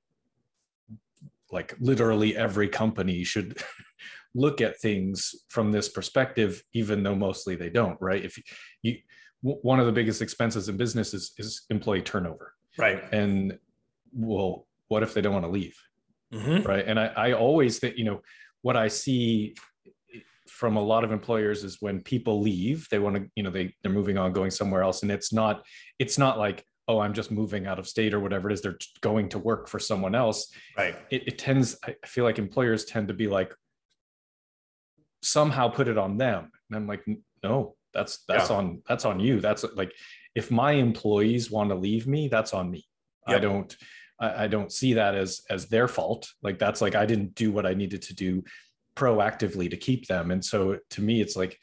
like 1.51 1.75
literally 1.81 2.37
every 2.37 2.69
company 2.69 3.25
should 3.25 3.59
look 4.35 4.63
at 4.63 4.81
things 4.81 5.35
from 5.49 5.71
this 5.71 5.89
perspective 5.89 6.63
even 6.73 7.03
though 7.03 7.15
mostly 7.15 7.55
they 7.55 7.69
don't 7.69 7.99
right? 8.01 8.25
If 8.25 8.39
you 8.83 8.97
one 9.43 9.81
of 9.81 9.87
the 9.87 9.93
biggest 9.93 10.23
expenses 10.23 10.69
in 10.69 10.77
business 10.77 11.13
is, 11.13 11.33
is 11.37 11.63
employee 11.69 12.01
turnover. 12.01 12.55
Right. 12.79 13.03
And 13.13 13.59
well 14.13 14.67
what 14.89 15.03
if 15.03 15.15
they 15.15 15.21
don't 15.21 15.33
want 15.33 15.45
to 15.45 15.51
leave? 15.51 15.77
Mm-hmm. 16.33 16.67
right? 16.67 16.85
And 16.87 16.99
I, 16.99 17.07
I 17.07 17.33
always 17.33 17.79
think 17.79 17.99
you 17.99 18.05
know 18.05 18.23
what 18.63 18.77
i 18.77 18.89
see 18.89 19.55
from 20.49 20.77
a 20.77 20.83
lot 20.83 21.05
of 21.05 21.13
employers 21.13 21.65
is 21.65 21.79
when 21.81 22.01
people 22.01 22.41
leave 22.41 22.89
they 22.91 22.99
want 22.99 23.17
to 23.17 23.29
you 23.35 23.43
know 23.43 23.51
they 23.51 23.75
they're 23.83 23.93
moving 23.93 24.17
on 24.17 24.33
going 24.33 24.51
somewhere 24.51 24.83
else 24.83 25.03
and 25.03 25.11
it's 25.13 25.33
not 25.33 25.65
it's 25.99 26.19
not 26.19 26.39
like 26.39 26.65
oh 26.89 26.99
i'm 26.99 27.13
just 27.13 27.31
moving 27.31 27.67
out 27.67 27.79
of 27.79 27.87
state 27.87 28.15
or 28.15 28.21
whatever 28.21 28.49
it 28.49 28.53
is 28.53 28.63
they're 28.63 28.79
going 29.01 29.29
to 29.29 29.39
work 29.39 29.69
for 29.69 29.79
someone 29.79 30.15
else. 30.15 30.53
Right. 30.77 30.97
It, 31.11 31.29
it 31.29 31.39
tends 31.39 31.77
i 31.85 31.95
feel 32.07 32.25
like 32.25 32.39
employers 32.39 32.85
tend 32.85 33.09
to 33.09 33.15
be 33.15 33.29
like 33.29 33.55
somehow 35.23 35.69
put 35.69 35.89
it 35.89 35.99
on 35.99 36.17
them. 36.17 36.51
And 36.71 36.77
i'm 36.77 36.87
like 36.87 37.05
no 37.43 37.77
that's 37.93 38.25
that's 38.27 38.51
yeah. 38.51 38.57
on 38.57 38.83
that's 38.89 39.05
on 39.05 39.21
you. 39.21 39.41
That's 39.41 39.65
like 39.75 39.93
if 40.35 40.51
my 40.51 40.73
employees 40.73 41.51
want 41.51 41.71
to 41.71 41.77
leave 41.77 42.07
me 42.07 42.29
that's 42.29 42.55
on 42.55 42.71
me. 42.71 42.87
Yep. 43.29 43.37
i 43.37 43.41
don't 43.41 43.77
I, 44.23 44.45
I 44.45 44.47
don't 44.47 44.73
see 44.73 44.95
that 44.95 45.15
as 45.15 45.43
as 45.51 45.67
their 45.67 45.89
fault 45.89 46.33
like 46.43 46.59
that's 46.59 46.81
like 46.81 46.95
i 46.95 47.05
didn't 47.05 47.35
do 47.35 47.53
what 47.53 47.67
i 47.67 47.75
needed 47.75 48.03
to 48.03 48.15
do 48.15 48.43
proactively 48.97 49.69
to 49.69 49.77
keep 49.77 50.07
them 50.07 50.31
and 50.31 50.45
so 50.45 50.79
to 50.91 51.03
me 51.03 51.21
it's 51.21 51.37
like 51.37 51.59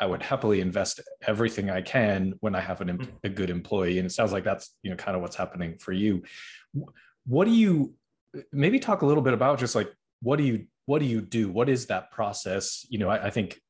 I 0.00 0.06
would 0.06 0.22
happily 0.22 0.60
invest 0.60 1.00
everything 1.26 1.70
I 1.70 1.82
can 1.82 2.34
when 2.40 2.56
I 2.56 2.60
have 2.60 2.80
an, 2.80 2.88
mm-hmm. 2.88 3.10
a 3.22 3.28
good 3.28 3.48
employee. 3.48 3.98
And 3.98 4.06
it 4.06 4.10
sounds 4.10 4.32
like 4.32 4.42
that's, 4.42 4.74
you 4.82 4.90
know, 4.90 4.96
kind 4.96 5.14
of 5.14 5.22
what's 5.22 5.36
happening 5.36 5.78
for 5.78 5.92
you. 5.92 6.24
What 7.26 7.44
do 7.44 7.52
you, 7.52 7.94
maybe 8.52 8.80
talk 8.80 9.02
a 9.02 9.06
little 9.06 9.22
bit 9.22 9.34
about 9.34 9.60
just 9.60 9.76
like, 9.76 9.92
what 10.20 10.36
do 10.36 10.42
you, 10.42 10.66
what 10.86 10.98
do 10.98 11.04
you 11.04 11.20
do? 11.20 11.48
What 11.48 11.68
is 11.68 11.86
that 11.86 12.10
process? 12.10 12.86
You 12.88 12.98
know, 12.98 13.08
I, 13.08 13.26
I 13.26 13.30
think 13.30 13.60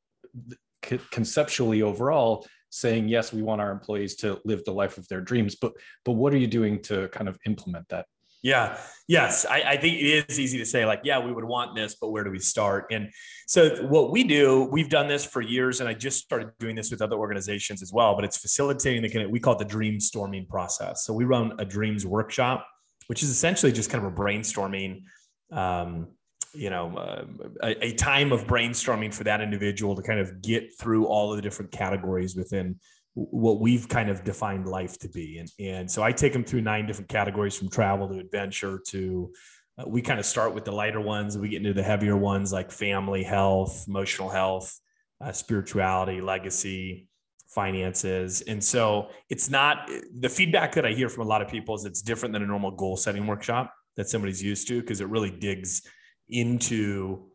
conceptually 1.11 1.83
overall 1.83 2.47
saying, 2.71 3.09
yes, 3.09 3.31
we 3.31 3.43
want 3.43 3.61
our 3.61 3.71
employees 3.71 4.17
to 4.17 4.41
live 4.47 4.65
the 4.65 4.73
life 4.73 4.97
of 4.97 5.07
their 5.09 5.21
dreams, 5.21 5.57
but, 5.57 5.73
but 6.07 6.13
what 6.13 6.33
are 6.33 6.39
you 6.39 6.47
doing 6.47 6.81
to 6.85 7.09
kind 7.09 7.29
of 7.29 7.39
implement 7.45 7.87
that? 7.91 8.07
Yeah. 8.43 8.79
Yes. 9.09 9.47
I, 9.47 9.63
I, 9.63 9.77
think 9.79 9.97
it 9.97 10.29
is 10.29 10.39
easy 10.39 10.59
to 10.59 10.67
say, 10.67 10.87
like, 10.87 11.01
yeah, 11.03 11.19
we 11.19 11.33
would 11.33 11.45
want 11.45 11.75
this, 11.75 11.97
but 12.01 12.11
where 12.11 12.23
do 12.23 12.31
we 12.31 12.39
start? 12.39 12.87
And 12.91 13.11
so, 13.47 13.87
what 13.87 14.13
we 14.13 14.23
do, 14.23 14.69
we've 14.71 14.89
done 14.91 15.09
this 15.09 15.25
for 15.25 15.41
years, 15.41 15.81
and 15.81 15.89
I 15.89 15.95
just 15.95 16.23
started 16.23 16.51
doing 16.61 16.77
this 16.77 16.91
with 16.91 17.03
other 17.03 17.17
organizations 17.17 17.83
as 17.83 17.93
well, 17.93 18.15
but 18.15 18.25
it's 18.25 18.37
facilitating 18.37 19.03
the 19.03 19.09
kind 19.09 19.25
of, 19.25 19.31
we 19.31 19.41
call 19.41 19.55
it 19.55 19.59
the 19.59 19.65
dream 19.65 19.99
storming 19.99 20.47
process. 20.47 21.05
So, 21.05 21.13
we 21.15 21.25
run 21.25 21.55
a 21.59 21.65
dreams 21.65 22.07
workshop, 22.07 22.67
which 23.09 23.23
is 23.23 23.31
essentially 23.31 23.73
just 23.73 23.91
kind 23.91 24.05
of 24.05 24.13
a 24.13 24.15
brainstorming, 24.15 25.03
um, 25.51 26.09
you 26.55 26.71
know, 26.71 26.97
uh, 26.97 27.25
a, 27.63 27.87
a 27.87 27.93
time 27.95 28.31
of 28.31 28.47
brainstorming 28.47 29.13
for 29.13 29.25
that 29.25 29.41
individual 29.41 29.97
to 29.97 30.03
kind 30.03 30.21
of 30.21 30.43
get 30.43 30.79
through 30.79 31.07
all 31.07 31.33
of 31.33 31.37
the 31.37 31.43
different 31.43 31.73
categories 31.73 32.37
within 32.37 32.79
what 33.19 33.61
we've 33.61 33.89
kind 33.89 34.11
of 34.11 34.23
defined 34.23 34.69
life 34.69 34.99
to 35.01 35.09
be. 35.09 35.39
And, 35.39 35.51
and 35.59 35.91
so 35.91 36.03
I 36.03 36.13
take 36.13 36.33
them 36.33 36.45
through 36.45 36.61
nine 36.61 36.87
different 36.87 37.09
categories 37.09 37.57
from 37.57 37.69
travel 37.69 38.09
to 38.09 38.19
adventure 38.19 38.81
to, 38.89 39.33
uh, 39.77 39.85
we 39.89 40.03
kind 40.03 40.21
of 40.21 40.27
start 40.27 40.55
with 40.55 40.65
the 40.65 40.73
lighter 40.73 41.01
ones 41.01 41.37
we 41.37 41.49
get 41.49 41.59
into 41.59 41.73
the 41.73 41.83
heavier 41.83 42.17
ones 42.17 42.53
like 42.53 42.71
family, 42.71 43.25
health, 43.25 43.85
emotional 43.89 44.29
health, 44.29 44.79
uh, 45.21 45.33
spirituality, 45.33 46.21
legacy, 46.21 47.09
finances. 47.49 48.43
And 48.43 48.63
so 48.63 49.09
it's 49.31 49.51
not 49.51 49.91
the 50.17 50.29
feedback 50.29 50.75
that 50.75 50.87
I 50.87 50.93
hear 50.93 51.09
from 51.09 51.27
a 51.27 51.29
lot 51.29 51.43
of 51.43 51.49
people 51.49 51.75
is 51.75 51.85
it's 51.85 52.03
different 52.03 52.33
than 52.33 52.43
a 52.43 52.47
normal 52.47 52.71
goal 52.73 52.97
setting 52.97 53.27
workshop 53.27 53.75
that 53.97 54.09
somebody's 54.09 54.43
used 54.43 54.69
to 54.69 54.81
because 54.81 55.01
it 55.01 55.09
really 55.09 55.31
digs 55.31 55.83
into 56.29 57.28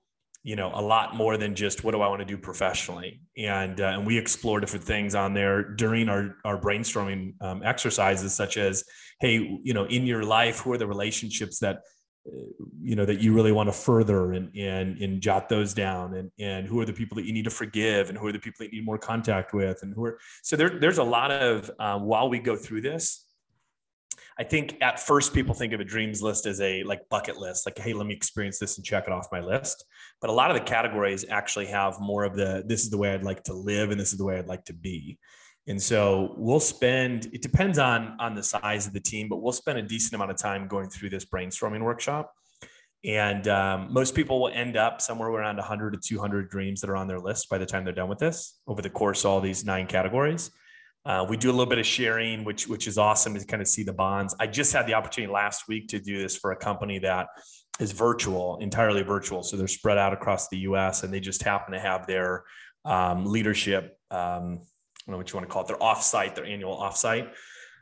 you 0.44 0.58
know 0.58 0.72
a 0.74 0.82
lot 0.82 1.16
more 1.16 1.38
than 1.38 1.56
just 1.56 1.84
what 1.84 1.92
do 1.92 2.02
I 2.02 2.08
want 2.08 2.20
to 2.20 2.26
do 2.26 2.38
professionally, 2.38 3.22
and 3.38 3.80
uh, 3.80 3.94
and 3.96 4.06
we 4.06 4.18
explore 4.18 4.60
different 4.60 4.86
things 4.86 5.16
on 5.16 5.34
there 5.34 5.64
during 5.64 6.10
our 6.10 6.36
our 6.44 6.60
brainstorming 6.60 7.42
um, 7.42 7.64
exercises, 7.64 8.34
such 8.34 8.58
as 8.58 8.84
hey, 9.22 9.60
you 9.64 9.74
know, 9.74 9.86
in 9.86 10.06
your 10.06 10.24
life, 10.24 10.60
who 10.60 10.74
are 10.74 10.78
the 10.78 10.88
relationships 10.88 11.60
that 11.60 11.78
uh, 12.28 12.32
you 12.82 12.96
know 12.96 13.06
that 13.06 13.22
you 13.22 13.34
really 13.34 13.54
want 13.54 13.70
to 13.70 13.74
further 13.74 14.34
and 14.34 14.54
and 14.58 14.98
and 15.02 15.22
jot 15.22 15.48
those 15.48 15.74
down? 15.74 16.14
And 16.16 16.30
and 16.38 16.68
who 16.68 16.80
are 16.82 16.86
the 16.86 16.94
people 16.94 17.16
that 17.16 17.26
you 17.26 17.32
need 17.32 17.46
to 17.46 17.50
forgive? 17.50 18.10
And 18.10 18.18
who 18.18 18.28
are 18.28 18.34
the 18.34 18.40
people 18.40 18.66
that 18.66 18.74
you 18.74 18.82
need 18.82 18.86
more 18.86 18.98
contact 18.98 19.54
with? 19.54 19.82
And 19.82 19.94
who 19.94 20.04
are 20.06 20.20
so 20.42 20.58
there, 20.58 20.78
there's 20.78 20.98
a 20.98 21.04
lot 21.04 21.32
of 21.32 21.72
um, 21.80 22.04
while 22.04 22.30
we 22.30 22.40
go 22.40 22.58
through 22.58 22.82
this 22.82 23.23
I 24.40 24.44
think 24.44 24.78
at 24.82 25.00
first 25.00 25.34
people 25.34 25.54
think 25.54 25.74
of 25.74 25.80
a 25.80 25.84
dreams 25.84 26.22
list 26.22 26.46
as 26.46 26.60
a 26.62 26.84
like 26.84 27.08
bucket 27.10 27.38
list, 27.38 27.66
like, 27.66 27.78
hey, 27.78 27.94
let 27.94 28.08
me 28.08 28.14
experience 28.14 28.60
this 28.60 28.78
and 28.78 28.86
check 28.86 29.06
it 29.06 29.14
off 29.14 29.28
my 29.32 29.40
list. 29.40 29.86
But 30.22 30.30
a 30.30 30.34
lot 30.34 30.50
of 30.50 30.56
the 30.56 30.64
categories 30.64 31.26
actually 31.30 31.68
have 31.68 32.00
more 32.00 32.24
of 32.24 32.36
the 32.36 32.64
this 32.66 32.84
is 32.84 32.90
the 32.90 32.98
way 32.98 33.14
I'd 33.14 33.24
like 33.24 33.44
to 33.44 33.54
live 33.54 33.92
and 33.92 34.00
this 34.00 34.12
is 34.12 34.18
the 34.18 34.26
way 34.26 34.40
I'd 34.40 34.48
like 34.48 34.66
to 34.66 34.74
be. 34.74 35.20
And 35.68 35.82
so 35.82 36.34
we'll 36.38 36.60
spend, 36.60 37.28
it 37.32 37.42
depends 37.42 37.80
on 37.80 38.18
on 38.20 38.36
the 38.36 38.44
size 38.44 38.86
of 38.88 38.94
the 38.94 39.00
team, 39.00 39.30
but 39.30 39.42
we'll 39.42 39.54
spend 39.54 39.80
a 39.80 39.82
decent 39.82 40.14
amount 40.14 40.32
of 40.32 40.38
time 40.38 40.68
going 40.68 40.90
through 40.90 41.10
this 41.10 41.26
brainstorming 41.26 41.82
workshop. 41.82 42.34
And 43.06 43.48
um, 43.50 43.92
most 43.92 44.16
people 44.16 44.40
will 44.40 44.50
end 44.50 44.78
up 44.78 45.02
somewhere 45.02 45.30
around 45.30 45.58
100 45.58 45.94
to 45.94 46.00
200 46.00 46.50
dreams 46.50 46.82
that 46.82 46.90
are 46.90 46.96
on 46.96 47.08
their 47.08 47.20
list 47.20 47.50
by 47.50 47.58
the 47.58 47.66
time 47.66 47.84
they're 47.84 47.94
done 47.94 48.10
with 48.10 48.20
this 48.20 48.60
over 48.66 48.82
the 48.82 48.90
course 48.90 49.26
of 49.26 49.32
all 49.32 49.42
these 49.42 49.66
nine 49.66 49.88
categories. 49.88 50.52
Uh, 51.06 51.26
we 51.28 51.36
do 51.36 51.50
a 51.50 51.52
little 51.52 51.66
bit 51.66 51.80
of 51.80 51.86
sharing, 51.86 52.46
which 52.46 52.68
which 52.68 52.88
is 52.88 52.98
awesome 52.98 53.34
to 53.34 53.46
kind 53.46 53.62
of 53.62 53.68
see 53.68 53.84
the 53.84 53.94
bonds. 53.94 54.36
I 54.40 54.48
just 54.48 54.72
had 54.72 54.88
the 54.88 54.94
opportunity 54.94 55.32
last 55.32 55.68
week 55.68 55.90
to 55.90 56.00
do 56.00 56.22
this 56.22 56.38
for 56.38 56.52
a 56.52 56.56
company 56.56 57.00
that 57.00 57.28
is 57.80 57.92
virtual, 57.92 58.58
entirely 58.60 59.02
virtual. 59.02 59.44
So 59.44 59.58
they're 59.58 59.68
spread 59.68 59.98
out 59.98 60.14
across 60.14 60.48
the 60.48 60.60
U.S. 60.60 61.04
and 61.04 61.14
they 61.14 61.20
just 61.20 61.44
happen 61.44 61.74
to 61.74 61.80
have 61.80 62.08
their 62.08 62.44
um, 62.86 63.26
leadership. 63.26 63.98
Um, 64.12 64.20
I 64.20 65.12
don't 65.12 65.12
know 65.12 65.18
what 65.18 65.32
you 65.32 65.38
want 65.38 65.50
to 65.50 65.54
call 65.54 65.64
it. 65.64 65.68
Their 65.68 65.78
offsite, 65.78 66.36
their 66.36 66.46
annual 66.46 66.78
offsite, 66.78 67.30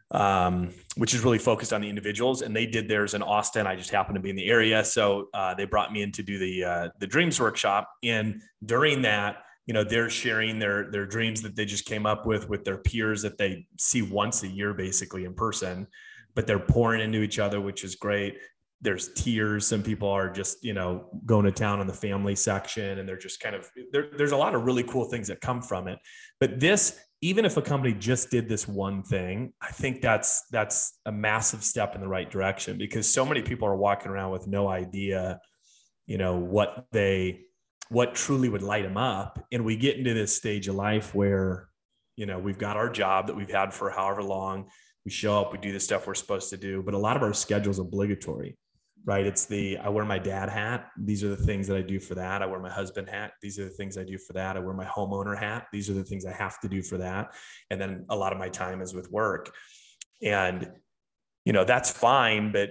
um, 0.10 0.74
which 0.96 1.14
is 1.14 1.24
really 1.24 1.38
focused 1.38 1.74
on 1.74 1.82
the 1.82 1.90
individuals. 1.90 2.42
And 2.42 2.56
they 2.56 2.66
did 2.66 2.88
theirs 2.88 3.14
in 3.14 3.22
Austin. 3.22 3.68
I 3.68 3.76
just 3.76 3.92
happened 3.92 4.16
to 4.16 4.22
be 4.22 4.32
in 4.32 4.36
the 4.36 4.50
area, 4.50 4.84
so 4.84 5.28
uh, 5.34 5.54
they 5.54 5.66
brought 5.66 5.94
me 5.94 6.02
in 6.02 6.12
to 6.14 6.24
do 6.24 6.40
the 6.40 6.64
uh, 6.64 6.90
the 7.00 7.08
Dreams 7.08 7.40
workshop. 7.40 7.88
And 8.02 8.42
during 8.66 9.04
that 9.04 9.44
you 9.72 9.74
know 9.74 9.86
they're 9.86 10.10
sharing 10.10 10.60
their 10.60 10.92
their 10.92 11.06
dreams 11.06 11.42
that 11.44 11.56
they 11.56 11.64
just 11.64 11.86
came 11.86 12.06
up 12.06 12.26
with 12.26 12.50
with 12.50 12.66
their 12.66 12.78
peers 12.78 13.22
that 13.22 13.38
they 13.38 13.66
see 13.80 14.02
once 14.02 14.44
a 14.44 14.48
year 14.50 14.74
basically 14.74 15.24
in 15.24 15.34
person 15.34 15.88
but 16.36 16.46
they're 16.46 16.60
pouring 16.60 17.00
into 17.00 17.20
each 17.20 17.40
other 17.40 17.62
which 17.62 17.86
is 17.86 17.96
great. 17.96 18.38
There's 18.82 19.14
tears. 19.14 19.66
Some 19.66 19.82
people 19.82 20.10
are 20.10 20.30
just 20.30 20.62
you 20.62 20.74
know 20.74 21.22
going 21.26 21.46
to 21.46 21.54
town 21.54 21.80
on 21.80 21.88
the 21.88 21.94
family 21.94 22.36
section 22.36 23.00
and 23.00 23.08
they're 23.08 23.18
just 23.18 23.40
kind 23.40 23.56
of 23.56 23.66
there, 23.94 24.10
there's 24.18 24.34
a 24.34 24.38
lot 24.38 24.56
of 24.56 24.64
really 24.64 24.84
cool 24.84 25.06
things 25.06 25.30
that 25.30 25.40
come 25.40 25.62
from 25.62 25.88
it. 25.88 26.00
But 26.42 26.60
this 26.60 27.00
even 27.22 27.46
if 27.46 27.56
a 27.56 27.62
company 27.62 27.94
just 27.94 28.30
did 28.30 28.50
this 28.50 28.68
one 28.68 29.04
thing 29.04 29.54
i 29.62 29.70
think 29.70 30.02
that's 30.02 30.48
that's 30.50 30.98
a 31.06 31.12
massive 31.12 31.64
step 31.64 31.94
in 31.94 32.02
the 32.02 32.08
right 32.08 32.32
direction 32.32 32.80
because 32.80 33.08
so 33.08 33.24
many 33.24 33.44
people 33.44 33.68
are 33.68 33.76
walking 33.76 34.10
around 34.10 34.32
with 34.32 34.48
no 34.48 34.68
idea 34.68 35.40
you 36.08 36.18
know 36.18 36.36
what 36.36 36.88
they 36.92 37.42
what 37.92 38.16
truly 38.16 38.48
would 38.48 38.64
light 38.64 38.84
them 38.84 38.96
up. 38.96 39.46
And 39.52 39.66
we 39.66 39.76
get 39.76 39.98
into 39.98 40.14
this 40.14 40.34
stage 40.34 40.70
of 40.70 40.76
life 40.76 41.14
where, 41.14 41.68
you 42.16 42.26
know, 42.26 42.40
we've 42.40 42.58
got 42.58 42.78
our 42.78 42.90
job 42.90 43.28
that 43.28 43.36
we've 43.36 43.52
had 43.52 43.74
for 43.74 43.90
however 43.90 44.24
long. 44.24 44.70
We 45.04 45.12
show 45.12 45.42
up, 45.42 45.52
we 45.52 45.58
do 45.58 45.74
the 45.74 45.80
stuff 45.80 46.08
we're 46.08 46.14
supposed 46.14 46.50
to 46.52 46.58
do, 46.58 46.82
but 46.82 46.94
a 46.94 46.98
lot 46.98 47.18
of 47.18 47.22
our 47.22 47.34
schedule 47.34 47.70
is 47.70 47.80
obligatory, 47.80 48.58
right? 49.04 49.26
It's 49.26 49.46
the 49.46 49.78
I 49.78 49.90
wear 49.90 50.06
my 50.06 50.20
dad 50.20 50.48
hat. 50.48 50.88
These 50.98 51.22
are 51.26 51.28
the 51.28 51.36
things 51.36 51.68
that 51.68 51.76
I 51.76 51.82
do 51.82 52.00
for 52.00 52.16
that. 52.16 52.42
I 52.42 52.46
wear 52.46 52.62
my 52.62 52.70
husband 52.70 53.10
hat. 53.10 53.34
These 53.42 53.60
are 53.60 53.66
the 53.66 53.72
things 53.72 53.98
I 53.98 54.06
do 54.06 54.18
for 54.18 54.32
that. 54.34 54.56
I 54.56 54.62
wear 54.62 54.74
my 54.74 54.86
homeowner 54.86 55.38
hat. 55.38 55.68
These 55.74 55.90
are 55.90 55.94
the 55.94 56.06
things 56.06 56.26
I 56.26 56.32
have 56.32 56.62
to 56.62 56.70
do 56.70 56.82
for 56.82 56.98
that. 56.98 57.34
And 57.72 57.82
then 57.82 58.06
a 58.08 58.16
lot 58.16 58.32
of 58.32 58.40
my 58.40 58.48
time 58.48 58.82
is 58.82 58.94
with 58.94 59.12
work. 59.12 59.54
And, 60.24 60.72
you 61.44 61.52
know, 61.52 61.66
that's 61.66 61.92
fine, 61.92 62.54
but 62.54 62.70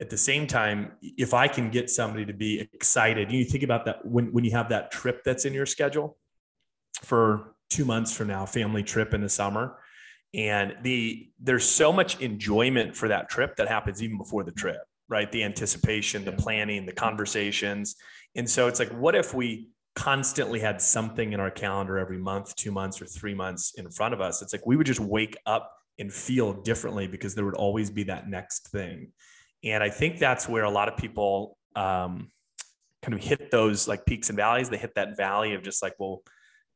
at 0.00 0.10
the 0.10 0.16
same 0.16 0.46
time, 0.46 0.92
if 1.02 1.34
I 1.34 1.48
can 1.48 1.70
get 1.70 1.90
somebody 1.90 2.24
to 2.26 2.32
be 2.32 2.60
excited, 2.72 3.32
you 3.32 3.44
think 3.44 3.64
about 3.64 3.84
that 3.86 4.04
when, 4.06 4.32
when 4.32 4.44
you 4.44 4.52
have 4.52 4.68
that 4.68 4.90
trip 4.92 5.24
that's 5.24 5.44
in 5.44 5.52
your 5.52 5.66
schedule 5.66 6.16
for 7.02 7.54
two 7.68 7.84
months 7.84 8.16
from 8.16 8.28
now, 8.28 8.46
family 8.46 8.82
trip 8.82 9.12
in 9.12 9.20
the 9.20 9.28
summer. 9.28 9.78
And 10.34 10.76
the 10.82 11.30
there's 11.40 11.68
so 11.68 11.92
much 11.92 12.20
enjoyment 12.20 12.94
for 12.94 13.08
that 13.08 13.28
trip 13.28 13.56
that 13.56 13.66
happens 13.66 14.02
even 14.02 14.18
before 14.18 14.44
the 14.44 14.52
trip, 14.52 14.78
right? 15.08 15.30
The 15.32 15.42
anticipation, 15.42 16.24
the 16.24 16.32
planning, 16.32 16.86
the 16.86 16.92
conversations. 16.92 17.96
And 18.36 18.48
so 18.48 18.68
it's 18.68 18.78
like, 18.78 18.90
what 18.90 19.14
if 19.14 19.34
we 19.34 19.70
constantly 19.96 20.60
had 20.60 20.80
something 20.80 21.32
in 21.32 21.40
our 21.40 21.50
calendar 21.50 21.98
every 21.98 22.18
month, 22.18 22.54
two 22.56 22.70
months, 22.70 23.02
or 23.02 23.06
three 23.06 23.34
months 23.34 23.74
in 23.76 23.90
front 23.90 24.14
of 24.14 24.20
us? 24.20 24.42
It's 24.42 24.52
like 24.52 24.66
we 24.66 24.76
would 24.76 24.86
just 24.86 25.00
wake 25.00 25.36
up 25.46 25.72
and 25.98 26.12
feel 26.12 26.52
differently 26.52 27.08
because 27.08 27.34
there 27.34 27.44
would 27.44 27.54
always 27.54 27.90
be 27.90 28.04
that 28.04 28.28
next 28.28 28.68
thing. 28.68 29.12
And 29.64 29.82
I 29.82 29.90
think 29.90 30.18
that's 30.18 30.48
where 30.48 30.64
a 30.64 30.70
lot 30.70 30.88
of 30.88 30.96
people 30.96 31.56
um, 31.74 32.30
kind 33.02 33.14
of 33.14 33.20
hit 33.20 33.50
those 33.50 33.88
like 33.88 34.06
peaks 34.06 34.28
and 34.28 34.36
valleys. 34.36 34.68
They 34.68 34.76
hit 34.76 34.94
that 34.94 35.16
valley 35.16 35.54
of 35.54 35.62
just 35.62 35.82
like, 35.82 35.94
well, 35.98 36.22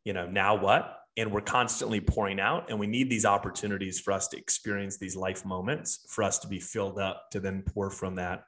you 0.04 0.12
know, 0.12 0.26
now 0.26 0.56
what? 0.56 0.98
And 1.16 1.30
we're 1.30 1.42
constantly 1.42 2.00
pouring 2.00 2.40
out, 2.40 2.70
and 2.70 2.80
we 2.80 2.86
need 2.86 3.10
these 3.10 3.26
opportunities 3.26 4.00
for 4.00 4.12
us 4.12 4.28
to 4.28 4.38
experience 4.38 4.96
these 4.96 5.14
life 5.14 5.44
moments, 5.44 6.06
for 6.08 6.24
us 6.24 6.38
to 6.38 6.48
be 6.48 6.58
filled 6.58 6.98
up, 6.98 7.24
to 7.32 7.40
then 7.40 7.62
pour 7.66 7.90
from 7.90 8.14
that, 8.14 8.44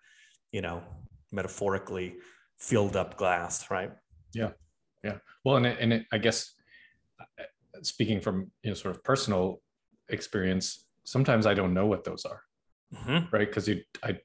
you 0.50 0.62
know, 0.62 0.82
metaphorically 1.30 2.14
filled 2.58 2.96
up 2.96 3.18
glass, 3.18 3.70
right? 3.70 3.90
Yeah, 4.32 4.52
yeah. 5.02 5.18
Well, 5.44 5.56
and 5.56 5.66
it, 5.66 5.76
and 5.78 5.92
it, 5.92 6.06
I 6.10 6.16
guess 6.16 6.54
uh, 7.20 7.42
speaking 7.82 8.22
from 8.22 8.50
you 8.62 8.70
know 8.70 8.74
sort 8.74 8.96
of 8.96 9.04
personal 9.04 9.60
experience, 10.08 10.86
sometimes 11.04 11.44
I 11.44 11.52
don't 11.52 11.74
know 11.74 11.86
what 11.86 12.04
those 12.04 12.24
are 12.24 12.43
mm-hmm. 12.94 13.34
right? 13.34 13.48
Because 13.48 13.68
you, 13.68 13.82
I, 14.02 14.18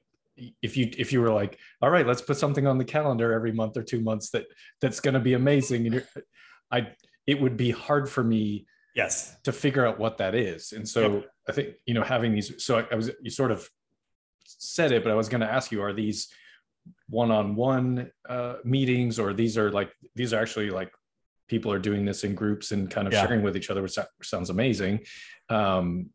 if 0.62 0.76
you 0.76 0.90
if 0.96 1.12
you 1.12 1.20
were 1.20 1.32
like, 1.32 1.58
all 1.82 1.90
right, 1.90 2.06
let's 2.06 2.22
put 2.22 2.36
something 2.36 2.66
on 2.66 2.78
the 2.78 2.84
calendar 2.84 3.32
every 3.32 3.52
month 3.52 3.76
or 3.76 3.82
two 3.82 4.00
months 4.00 4.30
that 4.30 4.46
that's 4.80 5.00
going 5.00 5.14
to 5.14 5.20
be 5.20 5.34
amazing, 5.34 5.86
and 5.86 5.94
you're, 5.94 6.04
I, 6.70 6.88
it 7.26 7.40
would 7.40 7.56
be 7.56 7.70
hard 7.70 8.08
for 8.08 8.24
me, 8.24 8.66
yes, 8.94 9.36
to 9.44 9.52
figure 9.52 9.86
out 9.86 9.98
what 9.98 10.18
that 10.18 10.34
is. 10.34 10.72
And 10.72 10.88
so 10.88 11.14
yep. 11.16 11.30
I 11.48 11.52
think 11.52 11.68
you 11.86 11.94
know 11.94 12.02
having 12.02 12.32
these. 12.32 12.64
So 12.64 12.78
I, 12.78 12.86
I 12.92 12.94
was 12.94 13.10
you 13.20 13.30
sort 13.30 13.50
of 13.50 13.68
said 14.44 14.92
it, 14.92 15.04
but 15.04 15.12
I 15.12 15.14
was 15.14 15.28
going 15.28 15.42
to 15.42 15.50
ask 15.50 15.70
you: 15.72 15.82
Are 15.82 15.92
these 15.92 16.32
one-on-one 17.08 18.10
uh, 18.28 18.54
meetings, 18.64 19.18
or 19.18 19.32
these 19.32 19.58
are 19.58 19.70
like 19.70 19.92
these 20.14 20.32
are 20.32 20.40
actually 20.40 20.70
like 20.70 20.90
people 21.48 21.72
are 21.72 21.78
doing 21.80 22.04
this 22.04 22.22
in 22.22 22.34
groups 22.34 22.70
and 22.70 22.88
kind 22.90 23.08
of 23.08 23.12
yeah. 23.12 23.26
sharing 23.26 23.42
with 23.42 23.56
each 23.56 23.70
other, 23.70 23.82
which, 23.82 23.98
sounds 24.22 24.50
amazing. 24.50 25.00
Um, 25.48 26.10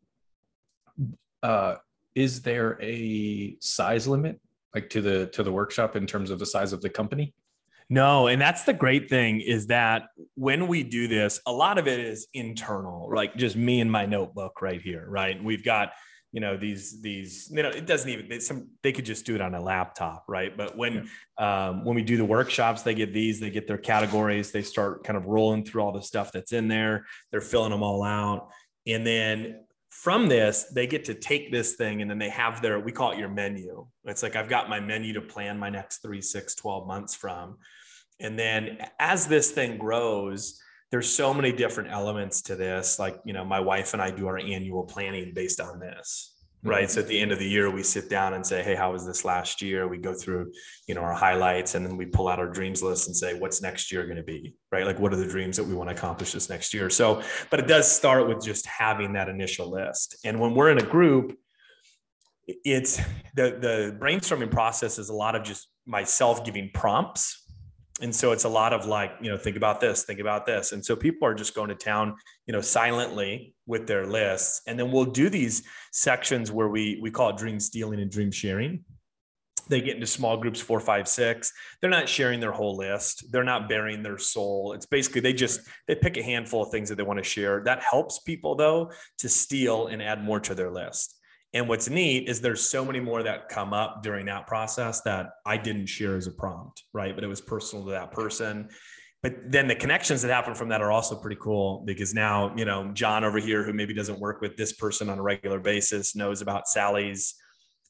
uh, 1.42 1.76
is 2.16 2.40
there 2.40 2.78
a 2.82 3.56
size 3.60 4.08
limit 4.08 4.40
like 4.74 4.88
to 4.90 5.00
the 5.00 5.26
to 5.28 5.44
the 5.44 5.52
workshop 5.52 5.94
in 5.94 6.06
terms 6.06 6.30
of 6.30 6.40
the 6.40 6.46
size 6.46 6.72
of 6.72 6.80
the 6.80 6.90
company? 6.90 7.34
No 7.88 8.26
and 8.26 8.40
that's 8.40 8.64
the 8.64 8.72
great 8.72 9.08
thing 9.08 9.40
is 9.40 9.68
that 9.68 10.08
when 10.34 10.66
we 10.66 10.82
do 10.82 11.06
this 11.06 11.38
a 11.46 11.52
lot 11.52 11.78
of 11.78 11.86
it 11.86 12.00
is 12.00 12.26
internal 12.32 13.08
like 13.14 13.36
just 13.36 13.54
me 13.54 13.80
and 13.80 13.92
my 13.92 14.06
notebook 14.06 14.60
right 14.60 14.80
here 14.80 15.04
right? 15.08 15.42
We've 15.42 15.62
got 15.62 15.92
you 16.32 16.40
know 16.40 16.56
these 16.56 17.00
these 17.00 17.48
you 17.52 17.62
know 17.62 17.68
it 17.68 17.86
doesn't 17.86 18.10
even 18.10 18.28
they, 18.28 18.40
some 18.40 18.70
they 18.82 18.92
could 18.92 19.04
just 19.04 19.24
do 19.24 19.34
it 19.34 19.40
on 19.40 19.54
a 19.54 19.62
laptop 19.62 20.24
right? 20.26 20.56
But 20.56 20.76
when 20.76 21.08
yeah. 21.38 21.68
um, 21.68 21.84
when 21.84 21.94
we 21.94 22.02
do 22.02 22.16
the 22.16 22.24
workshops 22.24 22.82
they 22.82 22.94
get 22.94 23.12
these 23.12 23.40
they 23.40 23.50
get 23.50 23.68
their 23.68 23.78
categories 23.78 24.50
they 24.52 24.62
start 24.62 25.04
kind 25.04 25.18
of 25.18 25.26
rolling 25.26 25.64
through 25.64 25.82
all 25.82 25.92
the 25.92 26.02
stuff 26.02 26.32
that's 26.32 26.52
in 26.52 26.66
there 26.66 27.04
they're 27.30 27.42
filling 27.42 27.72
them 27.72 27.82
all 27.82 28.02
out. 28.02 28.48
And 28.88 29.06
then 29.06 29.65
from 30.02 30.28
this, 30.28 30.64
they 30.64 30.86
get 30.86 31.06
to 31.06 31.14
take 31.14 31.50
this 31.50 31.74
thing 31.74 32.02
and 32.02 32.10
then 32.10 32.18
they 32.18 32.28
have 32.28 32.60
their, 32.60 32.78
we 32.78 32.92
call 32.92 33.12
it 33.12 33.18
your 33.18 33.30
menu. 33.30 33.86
It's 34.04 34.22
like, 34.22 34.36
I've 34.36 34.48
got 34.48 34.68
my 34.68 34.78
menu 34.78 35.14
to 35.14 35.22
plan 35.22 35.58
my 35.58 35.70
next 35.70 35.98
three, 35.98 36.20
six, 36.20 36.54
12 36.54 36.86
months 36.86 37.14
from. 37.14 37.56
And 38.20 38.38
then 38.38 38.78
as 39.00 39.26
this 39.26 39.50
thing 39.50 39.78
grows, 39.78 40.60
there's 40.90 41.08
so 41.08 41.32
many 41.32 41.50
different 41.50 41.90
elements 41.90 42.42
to 42.42 42.56
this. 42.56 42.98
Like, 42.98 43.18
you 43.24 43.32
know, 43.32 43.44
my 43.44 43.58
wife 43.58 43.94
and 43.94 44.02
I 44.02 44.10
do 44.10 44.26
our 44.26 44.38
annual 44.38 44.84
planning 44.84 45.32
based 45.34 45.60
on 45.60 45.80
this 45.80 46.35
right? 46.62 46.90
So 46.90 47.00
at 47.00 47.08
the 47.08 47.18
end 47.18 47.32
of 47.32 47.38
the 47.38 47.48
year 47.48 47.70
we 47.70 47.82
sit 47.82 48.10
down 48.10 48.34
and 48.34 48.46
say 48.46 48.62
hey 48.62 48.74
how 48.74 48.92
was 48.92 49.06
this 49.06 49.24
last 49.24 49.62
year? 49.62 49.88
We 49.88 49.98
go 49.98 50.14
through 50.14 50.52
you 50.86 50.94
know 50.94 51.02
our 51.02 51.14
highlights 51.14 51.74
and 51.74 51.86
then 51.86 51.96
we 51.96 52.06
pull 52.06 52.28
out 52.28 52.38
our 52.38 52.48
dreams 52.48 52.82
list 52.82 53.06
and 53.06 53.16
say 53.16 53.38
what's 53.38 53.62
next 53.62 53.92
year 53.92 54.04
going 54.04 54.16
to 54.16 54.22
be? 54.22 54.54
Right? 54.72 54.86
Like 54.86 54.98
what 54.98 55.12
are 55.12 55.16
the 55.16 55.28
dreams 55.28 55.56
that 55.56 55.64
we 55.64 55.74
want 55.74 55.90
to 55.90 55.94
accomplish 55.94 56.32
this 56.32 56.48
next 56.48 56.74
year? 56.74 56.90
So 56.90 57.22
but 57.50 57.60
it 57.60 57.66
does 57.66 57.90
start 57.90 58.28
with 58.28 58.44
just 58.44 58.66
having 58.66 59.12
that 59.14 59.28
initial 59.28 59.70
list. 59.70 60.16
And 60.24 60.40
when 60.40 60.54
we're 60.54 60.70
in 60.70 60.78
a 60.78 60.86
group 60.86 61.38
it's 62.46 62.98
the 63.34 63.58
the 63.60 63.96
brainstorming 64.00 64.50
process 64.50 64.98
is 64.98 65.08
a 65.08 65.14
lot 65.14 65.34
of 65.34 65.42
just 65.42 65.68
myself 65.86 66.44
giving 66.44 66.70
prompts. 66.72 67.42
And 68.00 68.14
so 68.14 68.32
it's 68.32 68.44
a 68.44 68.48
lot 68.48 68.72
of 68.72 68.86
like 68.86 69.12
you 69.20 69.30
know 69.30 69.36
think 69.36 69.56
about 69.56 69.80
this 69.80 70.04
think 70.04 70.20
about 70.20 70.46
this. 70.46 70.72
And 70.72 70.84
so 70.84 70.94
people 70.96 71.26
are 71.26 71.34
just 71.34 71.54
going 71.54 71.68
to 71.68 71.74
town 71.74 72.16
you 72.46 72.52
know 72.52 72.60
silently 72.60 73.54
with 73.66 73.86
their 73.86 74.06
lists. 74.06 74.62
And 74.66 74.78
then 74.78 74.92
we'll 74.92 75.06
do 75.06 75.28
these 75.28 75.62
sections 75.92 76.50
where 76.52 76.68
we 76.68 76.98
we 77.02 77.10
call 77.10 77.30
it 77.30 77.36
dream 77.36 77.60
stealing 77.60 78.00
and 78.00 78.10
dream 78.10 78.30
sharing. 78.30 78.84
They 79.68 79.80
get 79.80 79.96
into 79.96 80.06
small 80.06 80.36
groups 80.36 80.60
four 80.60 80.78
five 80.78 81.08
six. 81.08 81.52
They're 81.80 81.90
not 81.90 82.08
sharing 82.08 82.38
their 82.38 82.52
whole 82.52 82.76
list. 82.76 83.32
They're 83.32 83.42
not 83.42 83.68
bearing 83.68 84.02
their 84.02 84.18
soul. 84.18 84.72
It's 84.74 84.86
basically 84.86 85.22
they 85.22 85.32
just 85.32 85.60
they 85.88 85.96
pick 85.96 86.16
a 86.16 86.22
handful 86.22 86.62
of 86.62 86.70
things 86.70 86.88
that 86.88 86.94
they 86.96 87.02
want 87.02 87.18
to 87.18 87.24
share. 87.24 87.62
That 87.64 87.82
helps 87.82 88.20
people 88.20 88.54
though 88.54 88.92
to 89.18 89.28
steal 89.28 89.88
and 89.88 90.00
add 90.00 90.22
more 90.22 90.40
to 90.40 90.54
their 90.54 90.70
list. 90.70 91.14
And 91.52 91.68
what's 91.68 91.88
neat 91.88 92.28
is 92.28 92.40
there's 92.40 92.68
so 92.68 92.84
many 92.84 93.00
more 93.00 93.22
that 93.22 93.48
come 93.48 93.72
up 93.72 94.02
during 94.02 94.26
that 94.26 94.46
process 94.46 95.00
that 95.02 95.30
I 95.46 95.56
didn't 95.56 95.86
share 95.86 96.16
as 96.16 96.26
a 96.26 96.32
prompt, 96.32 96.82
right? 96.92 97.14
But 97.14 97.24
it 97.24 97.28
was 97.28 97.40
personal 97.40 97.86
to 97.86 97.92
that 97.92 98.12
person. 98.12 98.68
But 99.26 99.50
then 99.50 99.66
the 99.66 99.74
connections 99.74 100.22
that 100.22 100.30
happen 100.30 100.54
from 100.54 100.68
that 100.68 100.80
are 100.80 100.92
also 100.92 101.16
pretty 101.16 101.36
cool 101.40 101.82
because 101.84 102.14
now, 102.14 102.54
you 102.54 102.64
know, 102.64 102.92
John 102.92 103.24
over 103.24 103.40
here, 103.40 103.64
who 103.64 103.72
maybe 103.72 103.92
doesn't 103.92 104.20
work 104.20 104.40
with 104.40 104.56
this 104.56 104.72
person 104.72 105.10
on 105.10 105.18
a 105.18 105.22
regular 105.22 105.58
basis, 105.58 106.14
knows 106.14 106.42
about 106.42 106.68
Sally's, 106.68 107.34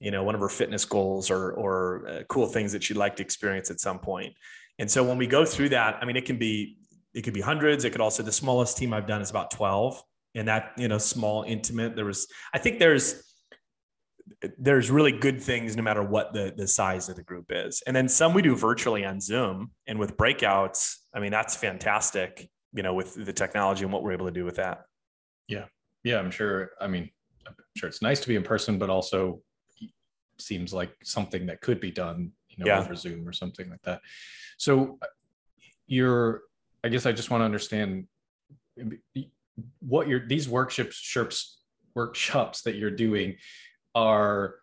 you 0.01 0.11
know, 0.11 0.23
one 0.23 0.35
of 0.35 0.41
her 0.41 0.49
fitness 0.49 0.87
goals 0.87 1.31
or, 1.31 1.53
or 1.53 2.09
uh, 2.09 2.23
cool 2.31 2.47
things 2.47 2.73
that 2.73 2.83
she'd 2.83 2.97
like 2.97 3.17
to 3.17 3.23
experience 3.23 3.71
at 3.71 3.81
some. 3.81 4.01
And 4.79 4.91
so 4.91 5.05
when 5.05 5.19
we 5.19 5.27
go 5.27 5.45
through 5.45 5.69
that, 5.69 5.99
I 6.01 6.07
mean, 6.07 6.17
it 6.17 6.25
can 6.25 6.39
be, 6.39 6.79
it 7.13 7.21
could 7.21 7.35
be 7.35 7.43
hundreds. 7.43 7.85
It 7.85 7.91
could 7.91 8.01
also, 8.01 8.23
the 8.23 8.33
smallest 8.33 8.79
team 8.79 8.95
I've 8.95 9.07
done 9.07 9.21
is 9.21 9.29
about 9.29 9.51
12 9.51 10.03
and 10.37 10.49
that, 10.49 10.73
you 10.79 10.89
know, 10.89 10.97
small, 10.97 11.43
intimate, 11.43 11.97
there 11.97 12.07
was, 12.07 12.29
I 12.55 12.59
think 12.61 12.79
there's, 12.79 13.23
there's 14.59 14.91
really 14.91 15.13
good 15.13 15.41
things 15.43 15.77
no 15.77 15.83
matter 15.83 16.03
what 16.03 16.33
the 16.33 16.53
the 16.57 16.67
size 16.67 17.09
of 17.09 17.17
the 17.17 17.23
group 17.23 17.47
is. 17.51 17.83
And 17.87 17.95
then 17.95 18.09
some 18.09 18.35
we 18.35 18.43
do 18.43 18.57
virtually 18.57 19.05
on 19.05 19.21
Zoom 19.21 19.71
and 19.87 19.99
with 19.99 20.17
breakouts. 20.17 20.97
I 21.17 21.21
mean, 21.21 21.33
that's 21.33 21.57
fantastic, 21.57 22.49
you 22.75 22.83
know, 22.83 22.95
with 22.95 23.15
the 23.15 23.33
technology 23.33 23.83
and 23.83 23.93
what 23.93 24.03
we're 24.03 24.13
able 24.13 24.27
to 24.27 24.33
do 24.33 24.45
with 24.45 24.57
that. 24.57 24.83
Yeah. 25.49 25.65
Yeah, 26.05 26.19
I'm 26.19 26.31
sure. 26.31 26.71
I 26.81 26.87
mean, 26.87 27.11
I'm 27.49 27.55
sure 27.77 27.89
it's 27.89 28.03
nice 28.03 28.21
to 28.21 28.29
be 28.29 28.37
in 28.37 28.43
person, 28.43 28.79
but 28.79 28.91
also 28.91 29.41
seems 30.39 30.75
like 30.75 30.93
something 31.03 31.47
that 31.47 31.63
could 31.63 31.81
be 31.81 31.91
done, 31.91 32.33
you 32.51 32.63
know, 32.63 32.71
yeah. 32.71 32.81
over 32.81 32.95
Zoom 32.95 33.27
or 33.27 33.33
something 33.33 33.69
like 33.71 33.83
that. 33.83 34.03
So 34.59 34.99
you're 35.87 36.43
I 36.85 36.89
guess 36.89 37.07
I 37.07 37.13
just 37.13 37.31
want 37.31 37.41
to 37.41 37.45
understand 37.47 38.07
what 39.81 40.09
your 40.09 40.27
these 40.27 40.49
workshops 40.49 41.61
workshops 41.95 42.63
that 42.63 42.77
you're 42.77 42.91
doing 42.91 43.37
are 43.95 44.57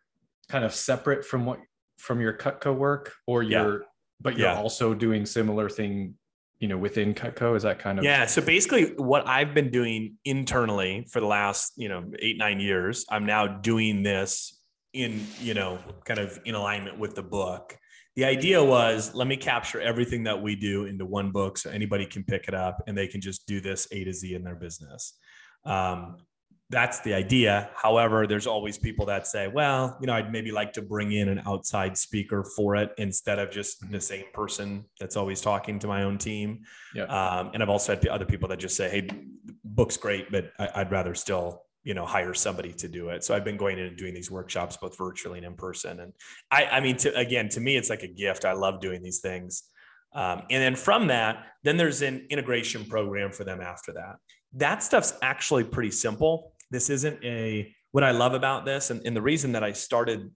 kind 0.50 0.64
of 0.64 0.74
separate 0.74 1.26
from 1.26 1.46
what 1.46 1.60
from 1.98 2.22
your 2.22 2.34
Cutco 2.34 2.76
work, 2.76 3.14
or 3.28 3.44
you're 3.44 3.80
yeah. 3.80 3.88
but 4.22 4.38
you're 4.38 4.50
yeah. 4.50 4.60
also 4.60 4.94
doing 4.94 5.26
similar 5.26 5.70
thing 5.70 6.16
you 6.64 6.70
know 6.70 6.78
within 6.78 7.14
cutco? 7.14 7.56
Is 7.56 7.64
that 7.64 7.78
kind 7.78 8.00
of 8.00 8.06
yeah 8.06 8.26
so 8.26 8.42
basically 8.42 8.94
what 8.96 9.28
i've 9.28 9.54
been 9.54 9.70
doing 9.70 10.16
internally 10.24 11.06
for 11.12 11.20
the 11.20 11.26
last 11.28 11.74
you 11.76 11.90
know 11.90 12.02
eight 12.20 12.38
nine 12.38 12.60
years 12.62 13.06
i'm 13.10 13.26
now 13.26 13.46
doing 13.48 14.02
this 14.02 14.64
in 14.94 15.26
you 15.42 15.54
know 15.54 15.80
kind 16.06 16.20
of 16.20 16.40
in 16.46 16.56
alignment 16.56 16.98
with 16.98 17.16
the 17.16 17.24
book. 17.24 17.78
The 18.16 18.26
idea 18.26 18.64
was 18.64 19.16
let 19.16 19.28
me 19.28 19.38
capture 19.38 19.82
everything 19.82 20.24
that 20.26 20.40
we 20.40 20.56
do 20.56 20.86
into 20.86 21.06
one 21.06 21.32
book 21.32 21.58
so 21.58 21.72
anybody 21.72 22.06
can 22.06 22.24
pick 22.24 22.48
it 22.48 22.54
up 22.54 22.84
and 22.88 22.96
they 22.96 23.08
can 23.08 23.22
just 23.22 23.48
do 23.48 23.60
this 23.60 23.88
a 23.92 24.04
to 24.04 24.14
z 24.14 24.36
in 24.36 24.44
their 24.44 24.56
business. 24.56 25.18
Um, 25.66 26.18
that's 26.74 27.00
the 27.02 27.14
idea. 27.14 27.70
However, 27.76 28.26
there's 28.26 28.48
always 28.48 28.80
people 28.80 29.06
that 29.06 29.28
say, 29.28 29.48
well, 29.48 29.96
you 30.02 30.08
know, 30.08 30.14
I'd 30.14 30.32
maybe 30.32 30.52
like 30.52 30.74
to 30.74 30.82
bring 30.82 31.12
in 31.12 31.30
an 31.30 31.42
outside 31.46 31.96
speaker 31.98 32.44
for 32.44 32.76
it 32.76 32.92
instead 32.98 33.38
of 33.38 33.52
just 33.52 33.90
the 33.92 34.02
same 34.02 34.26
person 34.34 34.84
that's 35.00 35.16
always 35.16 35.40
talking 35.40 35.78
to 35.80 35.88
my 35.88 36.02
own 36.04 36.18
team. 36.18 36.64
Yeah. 36.96 37.04
Um, 37.04 37.52
and 37.54 37.62
I've 37.62 37.70
also 37.70 37.96
had 37.96 38.08
other 38.08 38.26
people 38.26 38.50
that 38.50 38.58
just 38.58 38.76
say, 38.76 38.90
hey, 38.90 39.08
book's 39.64 39.98
great, 39.98 40.32
but 40.32 40.52
I, 40.58 40.80
would 40.80 40.92
rather 40.92 41.14
still, 41.14 41.64
you 41.84 41.94
know, 41.94 42.08
hire 42.08 42.34
somebody 42.34 42.74
to 42.74 42.88
do 42.88 43.10
it. 43.10 43.24
So 43.24 43.36
I've 43.36 43.46
been 43.46 43.58
going 43.58 43.78
in 43.78 43.86
and 43.86 43.98
doing 43.98 44.16
these 44.16 44.32
workshops 44.32 44.76
both 44.76 44.98
virtually 44.98 45.38
and 45.38 45.46
in 45.46 45.54
person. 45.54 46.00
And 46.00 46.14
I, 46.50 46.66
I 46.66 46.80
mean, 46.80 46.98
to, 46.98 47.16
again, 47.16 47.50
to 47.50 47.60
me, 47.60 47.78
it's 47.78 47.92
like 47.92 48.02
a 48.02 48.08
gift. 48.08 48.46
I 48.46 48.54
love 48.54 48.82
doing 48.82 49.04
these 49.04 49.20
things. 49.20 49.64
Um, 50.16 50.44
and 50.50 50.62
then 50.62 50.76
from 50.76 51.08
that, 51.08 51.46
then 51.64 51.78
there's 51.78 52.02
an 52.02 52.26
integration 52.30 52.86
program 52.86 53.32
for 53.32 53.44
them 53.44 53.62
after 53.62 53.94
that. 53.94 54.16
That 54.54 54.84
stuff's 54.84 55.14
actually 55.22 55.64
pretty 55.64 55.92
simple 55.92 56.53
this 56.74 56.90
isn't 56.90 57.24
a, 57.24 57.74
what 57.92 58.04
I 58.04 58.12
love 58.12 58.34
about 58.34 58.66
this, 58.66 58.90
and, 58.92 59.00
and 59.06 59.16
the 59.16 59.22
reason 59.22 59.52
that 59.54 59.64
I 59.64 59.74
started 59.74 60.32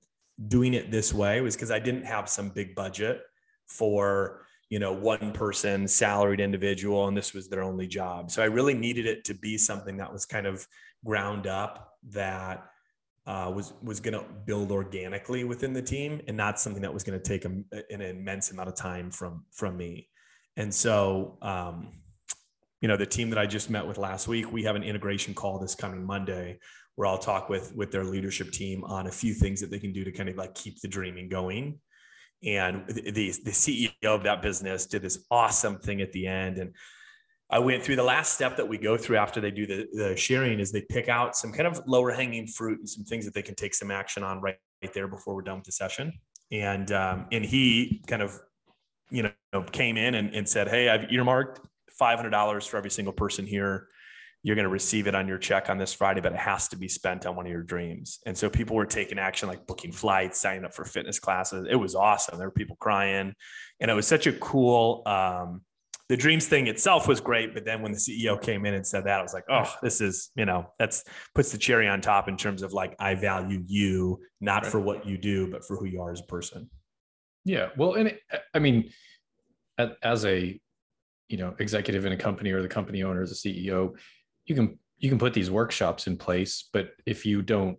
doing 0.47 0.73
it 0.75 0.91
this 0.91 1.13
way 1.13 1.41
was 1.41 1.55
because 1.55 1.71
I 1.71 1.79
didn't 1.79 2.05
have 2.05 2.29
some 2.29 2.49
big 2.49 2.75
budget 2.75 3.21
for, 3.65 4.45
you 4.69 4.79
know, 4.79 4.93
one 4.93 5.31
person 5.33 5.87
salaried 5.87 6.39
individual, 6.39 7.07
and 7.07 7.17
this 7.17 7.33
was 7.33 7.49
their 7.49 7.63
only 7.63 7.87
job. 7.87 8.29
So 8.31 8.43
I 8.43 8.45
really 8.45 8.75
needed 8.75 9.05
it 9.05 9.25
to 9.25 9.33
be 9.33 9.57
something 9.57 9.97
that 9.97 10.13
was 10.13 10.25
kind 10.25 10.45
of 10.45 10.67
ground 11.03 11.47
up 11.47 11.73
that 12.09 12.65
uh, 13.25 13.51
was 13.53 13.73
was 13.81 13.99
going 13.99 14.13
to 14.13 14.25
build 14.45 14.71
organically 14.71 15.43
within 15.43 15.73
the 15.73 15.81
team, 15.81 16.21
and 16.27 16.37
not 16.37 16.59
something 16.59 16.83
that 16.83 16.93
was 16.93 17.03
going 17.03 17.19
to 17.19 17.29
take 17.31 17.43
a, 17.45 17.51
an 17.93 18.01
immense 18.01 18.51
amount 18.51 18.69
of 18.69 18.75
time 18.75 19.11
from 19.11 19.45
from 19.51 19.75
me. 19.75 20.07
And 20.55 20.73
so, 20.73 21.37
um, 21.41 21.75
you 22.81 22.87
know 22.87 22.97
the 22.97 23.05
team 23.05 23.29
that 23.29 23.39
i 23.39 23.45
just 23.45 23.69
met 23.69 23.85
with 23.85 23.97
last 23.97 24.27
week 24.27 24.51
we 24.51 24.63
have 24.63 24.75
an 24.75 24.83
integration 24.83 25.33
call 25.33 25.59
this 25.59 25.75
coming 25.75 26.05
monday 26.05 26.57
where 26.97 27.07
i'll 27.07 27.17
talk 27.17 27.47
with 27.47 27.73
with 27.75 27.91
their 27.91 28.03
leadership 28.03 28.51
team 28.51 28.83
on 28.83 29.07
a 29.07 29.11
few 29.11 29.33
things 29.33 29.61
that 29.61 29.71
they 29.71 29.79
can 29.79 29.93
do 29.93 30.03
to 30.03 30.11
kind 30.11 30.29
of 30.29 30.35
like 30.35 30.53
keep 30.53 30.81
the 30.81 30.87
dreaming 30.87 31.29
going. 31.29 31.79
And 32.43 32.87
the, 32.87 33.11
the 33.11 33.51
ceo 33.51 33.91
of 34.03 34.23
that 34.23 34.41
business 34.41 34.85
did 34.85 35.01
this 35.01 35.25
awesome 35.31 35.79
thing 35.79 36.01
at 36.01 36.11
the 36.11 36.27
end. 36.27 36.57
And 36.57 36.73
i 37.49 37.59
went 37.59 37.83
through 37.83 37.95
the 37.95 38.03
last 38.03 38.33
step 38.33 38.57
that 38.57 38.67
we 38.67 38.77
go 38.77 38.97
through 38.97 39.17
after 39.17 39.39
they 39.39 39.51
do 39.51 39.65
the, 39.65 39.87
the 39.93 40.15
sharing 40.17 40.59
is 40.59 40.71
they 40.71 40.85
pick 40.89 41.07
out 41.07 41.35
some 41.35 41.51
kind 41.51 41.67
of 41.67 41.81
lower 41.87 42.11
hanging 42.11 42.45
fruit 42.47 42.79
and 42.79 42.89
some 42.89 43.05
things 43.05 43.25
that 43.25 43.33
they 43.33 43.41
can 43.41 43.55
take 43.55 43.73
some 43.73 43.89
action 43.89 44.23
on 44.23 44.41
right, 44.41 44.57
right 44.83 44.93
there 44.93 45.07
before 45.07 45.33
we're 45.35 45.41
done 45.41 45.57
with 45.57 45.65
the 45.65 45.71
session. 45.71 46.13
And 46.51 46.91
um, 46.91 47.25
and 47.31 47.45
he 47.45 48.03
kind 48.07 48.21
of 48.21 48.39
you 49.09 49.23
know 49.23 49.63
came 49.71 49.97
in 49.97 50.15
and, 50.15 50.33
and 50.35 50.47
said 50.47 50.67
hey 50.67 50.89
i've 50.89 51.11
earmarked 51.11 51.61
$500 51.99 52.67
for 52.67 52.77
every 52.77 52.89
single 52.89 53.13
person 53.13 53.45
here. 53.45 53.87
You're 54.43 54.55
going 54.55 54.63
to 54.63 54.69
receive 54.69 55.07
it 55.07 55.15
on 55.15 55.27
your 55.27 55.37
check 55.37 55.69
on 55.69 55.77
this 55.77 55.93
Friday, 55.93 56.21
but 56.21 56.31
it 56.31 56.37
has 56.37 56.67
to 56.69 56.77
be 56.77 56.87
spent 56.87 57.25
on 57.25 57.35
one 57.35 57.45
of 57.45 57.51
your 57.51 57.63
dreams. 57.63 58.19
And 58.25 58.37
so 58.37 58.49
people 58.49 58.75
were 58.75 58.85
taking 58.85 59.19
action, 59.19 59.49
like 59.49 59.65
booking 59.67 59.91
flights, 59.91 60.39
signing 60.39 60.63
up 60.63 60.73
for 60.73 60.85
fitness 60.85 61.19
classes. 61.19 61.67
It 61.69 61.75
was 61.75 61.95
awesome. 61.95 62.37
There 62.37 62.47
were 62.47 62.51
people 62.51 62.77
crying. 62.79 63.33
And 63.79 63.91
it 63.91 63.93
was 63.93 64.07
such 64.07 64.27
a 64.27 64.33
cool, 64.33 65.03
um, 65.05 65.61
the 66.09 66.15
dreams 66.15 66.47
thing 66.47 66.67
itself 66.67 67.07
was 67.07 67.19
great. 67.19 67.53
But 67.53 67.65
then 67.65 67.81
when 67.81 67.91
the 67.91 67.97
CEO 67.97 68.41
came 68.41 68.65
in 68.65 68.73
and 68.73 68.87
said 68.87 69.05
that, 69.05 69.19
I 69.19 69.21
was 69.21 69.33
like, 69.33 69.43
oh, 69.49 69.73
this 69.81 69.99
is, 69.99 70.29
you 70.35 70.45
know, 70.45 70.71
that's 70.79 71.03
puts 71.35 71.51
the 71.51 71.57
cherry 71.57 71.87
on 71.87 71.99
top 71.99 72.29
in 72.29 72.37
terms 72.37 72.61
of 72.61 72.71
like, 72.71 72.95
I 72.99 73.15
value 73.15 73.63
you, 73.65 74.21
not 74.39 74.63
right. 74.63 74.71
for 74.71 74.79
what 74.79 75.05
you 75.05 75.17
do, 75.17 75.51
but 75.51 75.65
for 75.65 75.75
who 75.75 75.85
you 75.85 76.01
are 76.01 76.11
as 76.11 76.21
a 76.21 76.25
person. 76.25 76.69
Yeah. 77.43 77.69
Well, 77.75 77.95
and 77.95 78.09
it, 78.09 78.21
I 78.53 78.59
mean, 78.59 78.91
as 80.01 80.25
a 80.25 80.59
you 81.29 81.37
know 81.37 81.55
executive 81.59 82.05
in 82.05 82.13
a 82.13 82.17
company 82.17 82.51
or 82.51 82.61
the 82.61 82.67
company 82.67 83.03
owner 83.03 83.21
as 83.21 83.31
a 83.31 83.35
ceo 83.35 83.93
you 84.45 84.55
can 84.55 84.77
you 84.99 85.09
can 85.09 85.19
put 85.19 85.33
these 85.33 85.51
workshops 85.51 86.07
in 86.07 86.17
place 86.17 86.69
but 86.73 86.91
if 87.05 87.25
you 87.25 87.41
don't 87.41 87.77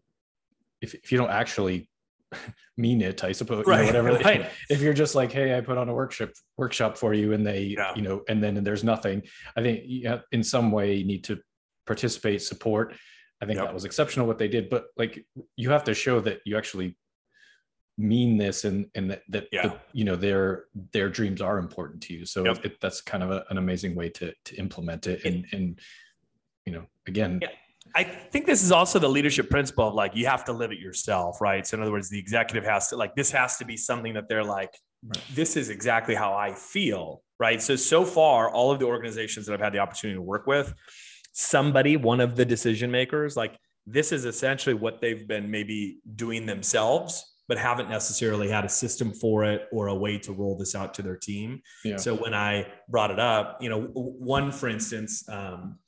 if, 0.81 0.95
if 0.95 1.11
you 1.11 1.19
don't 1.19 1.31
actually 1.31 1.89
mean 2.77 3.01
it 3.01 3.25
i 3.25 3.33
suppose 3.33 3.67
right. 3.67 3.87
You 3.87 3.93
know, 3.93 4.03
whatever 4.05 4.25
right. 4.25 4.51
if 4.69 4.81
you're 4.81 4.95
just 4.95 5.15
like 5.15 5.33
hey 5.33 5.57
i 5.57 5.61
put 5.61 5.79
on 5.79 5.89
a 5.89 5.95
workshop 5.95 6.31
workshop 6.57 6.97
for 6.97 7.15
you 7.15 7.33
and 7.33 7.47
they 7.47 7.63
yeah. 7.63 7.95
you 7.95 8.03
know 8.03 8.23
and 8.29 8.43
then 8.43 8.57
and 8.57 8.67
there's 8.67 8.85
nothing 8.85 9.23
i 9.57 9.63
think 9.63 9.85
in 10.33 10.43
some 10.43 10.71
way 10.71 10.95
you 10.95 11.05
need 11.05 11.25
to 11.25 11.39
participate 11.87 12.43
support 12.43 12.95
i 13.41 13.47
think 13.47 13.57
yep. 13.57 13.67
that 13.67 13.75
was 13.75 13.85
exceptional 13.85 14.27
what 14.27 14.39
they 14.39 14.49
did 14.49 14.69
but 14.69 14.87
like 14.97 15.25
you 15.57 15.71
have 15.71 15.85
to 15.85 15.95
show 15.95 16.21
that 16.21 16.41
you 16.45 16.57
actually 16.59 16.97
mean 17.99 18.39
this 18.39 18.65
and 18.65 18.87
and 18.95 19.11
that, 19.11 19.23
that 19.29 19.49
yeah. 19.53 19.73
you 19.93 20.05
know 20.05 20.15
their 20.15 20.65
their 20.93 21.09
dreams 21.09 21.43
are 21.43 21.59
important 21.59 22.01
to 22.01 22.15
you 22.15 22.25
so 22.25 22.45
yep. 22.45 22.65
it, 22.65 22.81
that's 22.81 23.01
kind 23.01 23.25
of 23.25 23.31
a, 23.33 23.45
an 23.51 23.59
amazing 23.59 23.95
way 23.97 24.09
to 24.09 24.33
to 24.45 24.55
implement 24.57 25.09
it 25.09 25.25
and 25.25 25.45
and 25.53 25.81
you 26.65 26.73
know 26.73 26.87
again 27.07 27.41
yeah. 27.43 27.49
I 27.95 28.05
think 28.05 28.45
this 28.45 28.63
is 28.63 28.71
also 28.71 28.99
the 28.99 29.09
leadership 29.09 29.49
principle 29.49 29.89
of 29.89 29.95
like 29.95 30.15
you 30.15 30.27
have 30.27 30.45
to 30.45 30.53
live 30.53 30.73
it 30.73 30.79
yourself, 30.79 31.41
right? 31.41 31.67
So 31.67 31.79
in 31.79 31.83
other 31.83 31.91
words, 31.91 32.11
the 32.11 32.19
executive 32.19 32.63
has 32.65 32.89
to 32.89 32.97
like 32.97 33.15
this 33.15 33.31
has 33.31 33.57
to 33.57 33.65
be 33.65 33.79
something 33.79 34.13
that 34.13 34.29
they're 34.29 34.45
like, 34.45 34.77
right. 35.03 35.25
this 35.33 35.57
is 35.57 35.71
exactly 35.71 36.15
how 36.15 36.35
I 36.35 36.53
feel, 36.53 37.23
right? 37.41 37.63
So 37.63 37.77
so 37.77 38.05
far, 38.05 38.51
all 38.51 38.71
of 38.71 38.79
the 38.79 38.85
organizations 38.85 39.47
that 39.47 39.55
I've 39.55 39.61
had 39.61 39.73
the 39.73 39.79
opportunity 39.79 40.19
to 40.19 40.23
work 40.23 40.47
with, 40.47 40.75
somebody, 41.33 41.97
one 41.97 42.21
of 42.21 42.37
the 42.37 42.45
decision 42.45 42.91
makers, 42.91 43.39
like 43.39 43.57
this 43.87 44.13
is 44.13 44.27
essentially 44.27 44.75
what 44.75 45.01
they've 45.01 45.27
been 45.27 45.51
maybe 45.51 46.01
doing 46.15 46.45
themselves 46.45 47.25
but 47.49 47.59
haven't 47.59 47.89
necessarily 47.89 48.49
had 48.49 48.65
a 48.65 48.69
system 48.69 49.13
for 49.13 49.45
it 49.45 49.69
or 49.73 49.89
a 49.89 49.95
way 49.95 50.19
to 50.19 50.33
roll 50.33 50.57
this 50.57 50.75
out 50.75 50.93
to 50.95 51.03
their 51.03 51.17
team. 51.17 51.63
Yeah. 51.83 51.97
So 51.97 52.15
when 52.15 52.35
I 52.35 52.67
brought 52.89 53.11
it 53.11 53.19
up, 53.19 53.59
you 53.61 53.71
know, 53.71 53.81
one 53.81 54.53
for 54.53 54.69
instance, 54.69 55.27
um, 55.29 55.79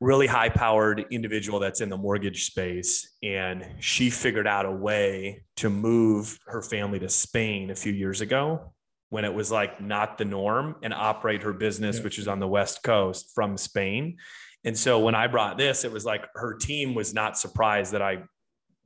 really 0.00 0.26
high 0.26 0.48
powered 0.48 1.04
individual 1.10 1.58
that's 1.58 1.80
in 1.80 1.90
the 1.90 1.96
mortgage 1.96 2.44
space 2.44 3.16
and 3.22 3.66
she 3.80 4.08
figured 4.08 4.46
out 4.46 4.64
a 4.64 4.70
way 4.70 5.44
to 5.56 5.68
move 5.68 6.38
her 6.46 6.62
family 6.62 6.98
to 6.98 7.08
Spain 7.08 7.70
a 7.70 7.74
few 7.74 7.92
years 7.92 8.22
ago 8.22 8.72
when 9.10 9.24
it 9.24 9.34
was 9.34 9.50
like 9.50 9.80
not 9.80 10.16
the 10.16 10.24
norm 10.24 10.76
and 10.82 10.94
operate 10.94 11.42
her 11.42 11.52
business 11.52 11.98
yeah. 11.98 12.04
which 12.04 12.18
is 12.18 12.28
on 12.28 12.38
the 12.38 12.48
west 12.48 12.82
coast 12.82 13.30
from 13.34 13.58
Spain 13.58 14.16
and 14.64 14.76
so 14.76 15.00
when 15.00 15.14
I 15.14 15.26
brought 15.26 15.58
this 15.58 15.84
it 15.84 15.92
was 15.92 16.06
like 16.06 16.26
her 16.34 16.54
team 16.54 16.94
was 16.94 17.12
not 17.12 17.36
surprised 17.36 17.92
that 17.92 18.00
I 18.00 18.22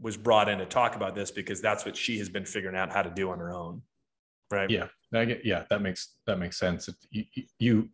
was 0.00 0.16
brought 0.16 0.48
in 0.48 0.58
to 0.58 0.66
talk 0.66 0.96
about 0.96 1.14
this 1.14 1.30
because 1.30 1.60
that's 1.60 1.84
what 1.84 1.96
she 1.96 2.18
has 2.18 2.28
been 2.28 2.44
figuring 2.44 2.76
out 2.76 2.92
how 2.92 3.02
to 3.02 3.10
do 3.10 3.30
on 3.30 3.38
her 3.38 3.52
own 3.52 3.82
right 4.50 4.70
yeah 4.70 4.86
I 5.12 5.24
get, 5.24 5.44
yeah 5.44 5.64
that 5.70 5.80
makes 5.80 6.16
that 6.26 6.38
makes 6.38 6.58
sense 6.58 6.88
you, 7.10 7.24
you 7.58 7.88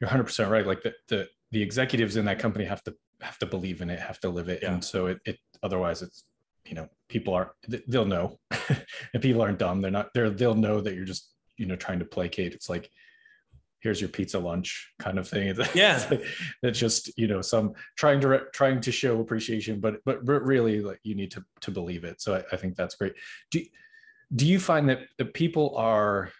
you're 0.00 0.10
100% 0.10 0.50
right 0.50 0.66
like 0.66 0.82
the, 0.82 0.94
the 1.08 1.28
the 1.52 1.62
executives 1.62 2.16
in 2.16 2.24
that 2.26 2.38
company 2.38 2.64
have 2.64 2.82
to 2.84 2.94
have 3.20 3.38
to 3.38 3.46
believe 3.46 3.80
in 3.80 3.90
it, 3.90 3.98
have 3.98 4.20
to 4.20 4.28
live 4.28 4.48
it, 4.48 4.60
yeah. 4.62 4.72
and 4.72 4.84
so 4.84 5.06
it, 5.06 5.18
it 5.24 5.38
otherwise 5.62 6.02
it's 6.02 6.24
you 6.64 6.74
know 6.74 6.88
people 7.08 7.34
are 7.34 7.52
they'll 7.88 8.04
know, 8.04 8.38
and 9.14 9.22
people 9.22 9.42
aren't 9.42 9.58
dumb. 9.58 9.80
They're 9.80 9.90
not 9.90 10.10
they're 10.14 10.30
they'll 10.30 10.54
know 10.54 10.80
that 10.80 10.94
you're 10.94 11.04
just 11.04 11.32
you 11.56 11.66
know 11.66 11.76
trying 11.76 11.98
to 11.98 12.04
placate. 12.04 12.54
It's 12.54 12.68
like 12.68 12.90
here's 13.80 14.00
your 14.00 14.10
pizza 14.10 14.38
lunch 14.38 14.92
kind 14.98 15.18
of 15.18 15.28
thing. 15.28 15.54
Yeah, 15.74 15.96
it's, 15.96 16.10
like, 16.10 16.24
it's 16.62 16.78
just 16.78 17.16
you 17.18 17.26
know 17.26 17.40
some 17.42 17.74
trying 17.96 18.20
to 18.20 18.42
trying 18.52 18.80
to 18.82 18.92
show 18.92 19.20
appreciation, 19.20 19.80
but 19.80 19.96
but 20.04 20.24
really 20.24 20.80
like 20.80 21.00
you 21.02 21.14
need 21.14 21.30
to 21.32 21.44
to 21.62 21.70
believe 21.70 22.04
it. 22.04 22.20
So 22.20 22.36
I, 22.36 22.44
I 22.52 22.56
think 22.56 22.76
that's 22.76 22.94
great. 22.94 23.14
Do 23.50 23.62
do 24.34 24.46
you 24.46 24.60
find 24.60 24.88
that 24.88 25.00
the 25.18 25.24
people 25.24 25.76
are 25.76 26.30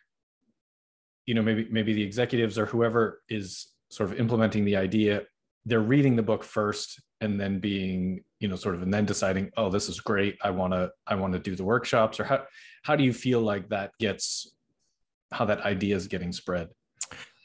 you 1.26 1.35
know 1.35 1.42
maybe 1.42 1.68
maybe 1.70 1.92
the 1.92 2.03
executives 2.03 2.59
or 2.59 2.66
whoever 2.66 3.22
is 3.29 3.68
sort 3.90 4.11
of 4.11 4.18
implementing 4.18 4.64
the 4.64 4.76
idea 4.76 5.22
they're 5.66 5.81
reading 5.81 6.16
the 6.16 6.22
book 6.22 6.42
first 6.42 7.00
and 7.20 7.38
then 7.38 7.59
being 7.59 8.24
you 8.38 8.48
know 8.48 8.57
sort 8.57 8.74
of 8.74 8.83
and 8.83 8.92
then 8.92 9.05
deciding 9.05 9.50
oh 9.57 9.68
this 9.68 9.88
is 9.88 10.00
great 10.00 10.38
i 10.42 10.50
want 10.50 10.72
to 10.72 10.90
i 11.07 11.14
want 11.14 11.33
to 11.33 11.38
do 11.38 11.55
the 11.55 11.64
workshops 11.64 12.18
or 12.18 12.24
how 12.24 12.42
how 12.83 12.96
do 12.96 13.05
you 13.05 13.12
feel 13.12 13.40
like 13.40 13.68
that 13.68 13.92
gets 14.00 14.55
how 15.33 15.44
that 15.44 15.61
idea 15.61 15.94
is 15.94 16.09
getting 16.09 16.33
spread 16.33 16.68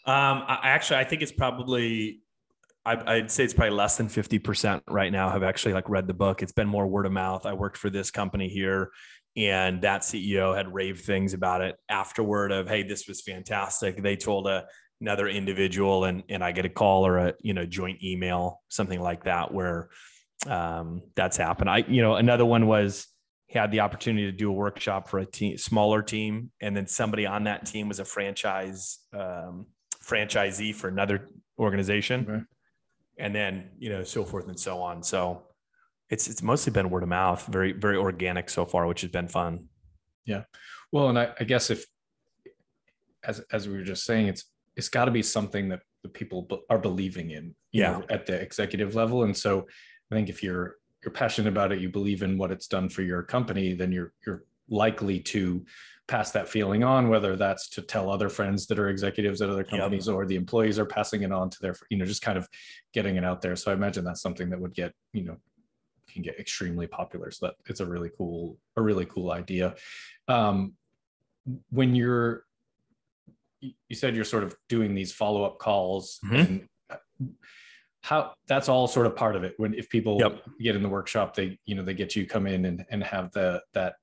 um 0.06 0.44
I, 0.48 0.60
actually 0.64 1.00
i 1.00 1.04
think 1.04 1.22
it's 1.22 1.32
probably 1.32 2.22
I, 2.88 3.16
would 3.16 3.32
say 3.32 3.44
it's 3.44 3.54
probably 3.54 3.76
less 3.76 3.98
than 3.98 4.08
50% 4.08 4.82
right 4.88 5.12
now 5.12 5.32
have 5.32 5.42
actually 5.42 5.74
like 5.74 5.90
read 5.90 6.06
the 6.06 6.14
book. 6.14 6.44
It's 6.44 6.52
been 6.52 6.68
more 6.68 6.86
word 6.86 7.08
of 7.08 7.12
mouth. 7.12 7.48
I 7.48 7.54
worked 7.54 7.78
for 7.78 7.90
this 7.90 8.12
company 8.12 8.48
here 8.48 8.92
and 9.36 9.82
that 9.82 10.02
CEO 10.02 10.56
had 10.56 10.72
raved 10.72 11.04
things 11.04 11.34
about 11.34 11.62
it 11.62 11.78
afterward 11.90 12.52
of, 12.52 12.70
Hey, 12.70 12.84
this 12.84 13.08
was 13.08 13.22
fantastic. 13.22 14.02
They 14.02 14.16
told 14.16 14.48
a 14.48 14.66
another 15.02 15.28
individual 15.28 16.06
and 16.06 16.24
and 16.30 16.44
I 16.44 16.52
get 16.52 16.66
a 16.66 16.70
call 16.70 17.06
or 17.06 17.18
a 17.18 17.34
you 17.42 17.54
know 17.54 17.66
joint 17.66 18.02
email 18.04 18.62
something 18.70 19.02
like 19.02 19.26
that 19.26 19.54
where 19.54 19.90
um, 20.48 21.02
that's 21.16 21.38
happened. 21.38 21.70
I 21.70 21.80
you 21.88 22.02
know 22.02 22.16
another 22.16 22.46
one 22.46 22.68
was 22.68 23.08
had 23.50 23.72
the 23.72 23.82
opportunity 23.82 24.26
to 24.26 24.32
do 24.32 24.50
a 24.50 24.54
workshop 24.54 25.10
for 25.10 25.20
a 25.20 25.26
team 25.26 25.58
smaller 25.58 26.02
team 26.02 26.52
and 26.62 26.76
then 26.76 26.88
somebody 26.88 27.26
on 27.26 27.46
that 27.46 27.66
team 27.66 27.88
was 27.88 28.00
a 28.00 28.06
franchise 28.06 29.00
um, 29.14 29.68
franchisee 30.08 30.74
for 30.74 30.88
another 30.88 31.30
organization. 31.60 32.26
Okay. 32.30 32.44
and 33.18 33.34
then 33.34 33.70
you 33.80 33.90
know 33.90 34.04
so 34.04 34.24
forth 34.26 34.48
and 34.48 34.60
so 34.60 34.82
on. 34.82 35.04
So 35.04 35.44
it's 36.10 36.28
it's 36.28 36.44
mostly 36.44 36.72
been 36.72 36.90
word 36.90 37.04
of 37.04 37.10
mouth 37.10 37.46
very 37.48 37.72
very 37.72 37.98
organic 37.98 38.50
so 38.50 38.66
far 38.66 38.88
which 38.88 39.02
has 39.02 39.12
been 39.12 39.28
fun. 39.28 39.68
Yeah. 40.26 40.44
Well 40.92 41.10
and 41.10 41.18
I, 41.18 41.34
I 41.40 41.44
guess 41.46 41.70
if 41.70 41.86
as 43.24 43.40
as 43.52 43.68
we 43.68 43.76
were 43.78 43.84
just 43.84 44.06
saying 44.06 44.28
it's 44.28 44.46
it's 44.76 44.90
got 44.90 45.06
to 45.06 45.12
be 45.12 45.24
something 45.24 45.70
that 45.70 45.82
the 46.04 46.10
people 46.10 46.48
are 46.70 46.78
believing 46.78 47.32
in 47.32 47.56
yeah. 47.72 47.92
know, 47.92 48.04
at 48.10 48.26
the 48.26 48.34
executive 48.34 48.96
level. 48.96 49.24
And 49.24 49.36
so 49.36 49.66
i 50.12 50.16
think 50.16 50.30
if 50.30 50.44
you're 50.44 50.76
you're 51.04 51.12
passionate 51.14 51.50
about 51.50 51.72
it 51.72 51.80
you 51.80 51.90
believe 51.90 52.22
in 52.22 52.38
what 52.38 52.52
it's 52.52 52.68
done 52.68 52.90
for 52.90 53.02
your 53.02 53.24
company 53.24 53.74
then 53.74 53.92
you're 53.92 54.12
you're 54.26 54.44
likely 54.70 55.20
to 55.20 55.66
pass 56.08 56.32
that 56.32 56.48
feeling 56.48 56.84
on 56.84 57.10
whether 57.10 57.36
that's 57.36 57.68
to 57.70 57.82
tell 57.82 58.12
other 58.12 58.30
friends 58.30 58.68
that 58.68 58.78
are 58.78 58.90
executives 58.90 59.42
at 59.42 59.50
other 59.50 59.64
companies 59.64 60.08
yep. 60.08 60.16
or 60.16 60.26
the 60.26 60.36
employees 60.36 60.78
are 60.78 60.86
passing 60.86 61.24
it 61.24 61.32
on 61.32 61.50
to 61.50 61.58
their 61.62 61.76
you 61.90 61.98
know 61.98 62.06
just 62.06 62.22
kind 62.22 62.38
of 62.38 62.48
getting 62.94 63.16
it 63.16 63.26
out 63.26 63.42
there 63.42 63.56
so 63.56 63.72
i 63.72 63.74
imagine 63.74 64.04
that's 64.04 64.22
something 64.22 64.50
that 64.50 64.60
would 64.60 64.74
get 64.74 64.94
you 65.14 65.24
know 65.24 65.36
can 66.12 66.22
get 66.22 66.40
extremely 66.40 66.86
popular 66.86 67.32
so 67.32 67.48
that 67.48 67.56
it's 67.66 67.80
a 67.80 67.86
really 67.86 68.12
cool 68.18 68.58
a 68.78 68.82
really 68.82 69.06
cool 69.06 69.32
idea 69.32 69.74
um, 70.28 70.74
when 71.70 71.96
you're 71.96 72.46
you 73.60 73.96
said 73.96 74.16
you're 74.16 74.24
sort 74.24 74.44
of 74.44 74.56
doing 74.70 74.94
these 74.94 75.12
follow-up 75.12 75.58
calls 75.58 76.20
mm-hmm. 76.24 76.36
and 76.36 77.34
how 78.04 78.34
that's 78.48 78.70
all 78.70 78.88
sort 78.88 79.08
of 79.08 79.16
part 79.16 79.36
of 79.36 79.44
it 79.44 79.56
when 79.58 79.74
if 79.74 79.90
people 79.90 80.18
yep. 80.20 80.40
get 80.60 80.76
in 80.76 80.84
the 80.84 80.90
workshop 80.90 81.36
they 81.36 81.58
you 81.66 81.74
know 81.74 81.82
they 81.82 81.94
get 81.94 82.16
you 82.16 82.28
come 82.28 82.46
in 82.46 82.66
and, 82.66 82.86
and 82.92 83.04
have 83.04 83.32
the 83.32 83.60
that 83.74 83.96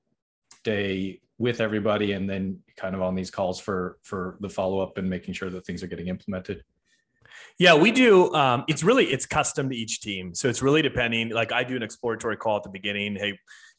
day 0.63 1.19
with 1.37 1.59
everybody 1.59 2.13
and 2.13 2.29
then 2.29 2.59
kind 2.77 2.95
of 2.95 3.01
on 3.01 3.15
these 3.15 3.31
calls 3.31 3.59
for 3.59 3.97
for 4.03 4.37
the 4.39 4.49
follow-up 4.49 4.97
and 4.97 5.09
making 5.09 5.33
sure 5.33 5.49
that 5.49 5.65
things 5.65 5.83
are 5.83 5.87
getting 5.87 6.07
implemented? 6.07 6.63
Yeah 7.57 7.75
we 7.75 7.91
do 7.91 8.33
um, 8.33 8.63
it's 8.67 8.83
really 8.83 9.05
it's 9.05 9.25
custom 9.25 9.69
to 9.69 9.75
each 9.75 10.01
team. 10.01 10.33
So 10.35 10.47
it's 10.47 10.61
really 10.61 10.81
depending 10.81 11.29
like 11.29 11.51
i 11.51 11.63
do 11.63 11.75
an 11.75 11.83
exploratory 11.83 12.37
call 12.37 12.57
at 12.57 12.63
the 12.63 12.69
beginning 12.69 13.15
hey 13.15 13.37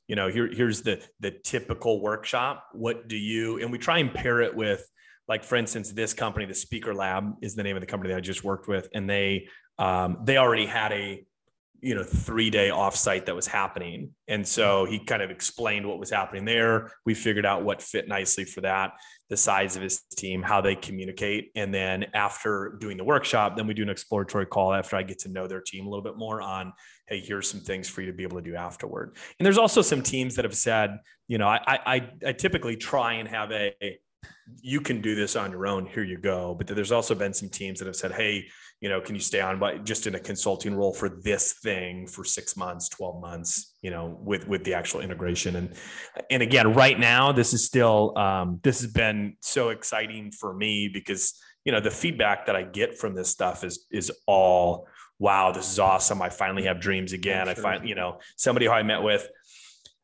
you 0.09 0.17
know 0.17 0.29
here, 0.29 0.51
here's 0.53 0.83
the 0.83 1.03
the 1.21 1.31
typical 1.31 2.01
workshop. 2.01 2.67
What 2.73 3.09
do 3.09 3.17
you 3.17 3.61
and 3.61 3.71
we 3.73 3.79
try 3.79 3.99
and 3.99 4.13
pair 4.13 4.41
it 4.41 4.55
with 4.55 4.89
like 5.29 5.45
for 5.45 5.57
instance 5.57 5.91
this 5.93 6.13
company 6.13 6.47
the 6.47 6.55
speaker 6.55 6.95
lab 6.95 7.35
is 7.43 7.55
the 7.55 7.63
name 7.63 7.77
of 7.77 7.81
the 7.81 7.87
company 7.87 8.13
that 8.13 8.19
i 8.19 8.21
just 8.21 8.45
worked 8.45 8.69
with 8.69 8.89
and 8.95 9.09
they 9.09 9.49
um, 9.79 10.19
they 10.23 10.37
already 10.37 10.67
had 10.67 10.93
a 10.93 11.25
you 11.85 11.95
know 11.95 12.03
three 12.03 12.49
day 12.49 12.71
offsite 12.71 13.27
that 13.27 13.37
was 13.37 13.47
happening. 13.47 14.11
And 14.27 14.47
so 14.47 14.85
mm-hmm. 14.85 14.93
he 14.93 15.05
kind 15.05 15.23
of 15.23 15.31
explained 15.31 15.87
what 15.87 15.99
was 15.99 16.11
happening 16.11 16.45
there. 16.47 16.91
We 17.05 17.15
figured 17.15 17.45
out 17.45 17.63
what 17.63 17.83
fit 17.83 18.09
nicely 18.09 18.45
for 18.45 18.63
that 18.63 18.93
the 19.31 19.37
size 19.37 19.75
of 19.75 19.83
his 19.83 20.03
team 20.17 20.43
how 20.43 20.61
they 20.61 20.77
communicate. 20.77 21.51
And 21.55 21.73
then 21.73 22.07
after 22.15 22.77
doing 22.81 22.97
the 22.97 23.05
workshop 23.05 23.57
then 23.57 23.67
we 23.67 23.75
do 23.75 23.83
an 23.83 23.91
exploratory 23.91 24.47
call 24.47 24.73
after 24.73 24.97
i 24.97 25.03
get 25.03 25.19
to 25.21 25.29
know 25.29 25.47
their 25.47 25.61
team 25.61 25.87
a 25.87 25.91
little 25.91 26.05
bit 26.05 26.17
more 26.17 26.41
on 26.41 26.73
hey 27.09 27.21
here's 27.21 27.49
some 27.49 27.61
things 27.61 27.89
for 27.89 28.01
you 28.01 28.07
to 28.07 28.13
be 28.13 28.23
able 28.23 28.39
to 28.39 28.51
do 28.51 28.55
afterward. 28.57 29.17
And 29.39 29.45
there's 29.45 29.59
also 29.59 29.83
some 29.83 30.03
teams 30.03 30.37
that 30.37 30.45
have 30.45 30.57
said 30.57 30.99
you 31.29 31.39
know 31.39 31.49
i 31.49 31.61
i, 31.67 32.11
I 32.27 32.33
typically 32.33 32.77
try 32.77 33.15
and 33.15 33.29
have 33.29 33.51
a 33.51 33.75
you 34.61 34.81
can 34.81 35.01
do 35.01 35.15
this 35.15 35.37
on 35.37 35.51
your 35.51 35.67
own. 35.67 35.87
Here 35.87 36.05
you 36.05 36.19
go. 36.19 36.55
But 36.55 36.67
there's 36.67 36.93
also 36.93 37.15
been 37.15 37.33
some 37.33 37.49
teams 37.49 37.79
that 37.79 37.87
have 37.87 37.97
said, 37.97 38.13
hey, 38.13 38.47
you 38.81 38.89
know, 38.89 39.01
can 39.01 39.15
you 39.15 39.21
stay 39.21 39.41
on 39.41 39.59
by 39.59 39.79
just 39.79 40.07
in 40.07 40.15
a 40.15 40.21
consulting 40.21 40.75
role 40.75 40.93
for 40.93 41.09
this 41.09 41.55
thing 41.63 42.07
for 42.07 42.25
six 42.25 42.57
months, 42.57 42.89
12 42.91 43.21
months, 43.21 43.75
you 43.81 43.91
know, 43.91 44.19
with 44.21 44.47
with 44.47 44.65
the 44.65 44.75
actual 44.75 45.01
integration. 45.01 45.57
And 45.57 45.75
and 46.31 46.43
again, 46.43 46.75
right 46.75 46.99
now, 46.99 47.33
this 47.33 47.55
is 47.55 47.65
still 47.65 48.17
um, 48.19 48.61
this 48.63 48.81
has 48.83 48.93
been 48.93 49.37
so 49.41 49.71
exciting 49.71 50.33
for 50.33 50.53
me 50.55 50.91
because 50.93 51.35
you 51.65 51.73
know 51.73 51.81
the 51.81 51.91
feedback 51.91 52.47
that 52.47 52.57
I 52.57 52.63
get 52.63 52.99
from 52.99 53.15
this 53.15 53.31
stuff 53.31 53.65
is 53.65 53.87
is 53.91 54.13
all 54.27 54.87
wow, 55.19 55.53
this 55.53 55.71
is 55.71 55.79
awesome. 55.79 56.21
I 56.21 56.29
finally 56.29 56.65
have 56.65 56.81
dreams 56.81 57.13
again. 57.13 57.47
Sure. 57.47 57.53
I 57.53 57.55
find, 57.55 57.89
you 57.89 57.95
know, 57.95 58.19
somebody 58.37 58.67
who 58.67 58.73
I 58.73 58.83
met 58.83 59.03
with 59.03 59.27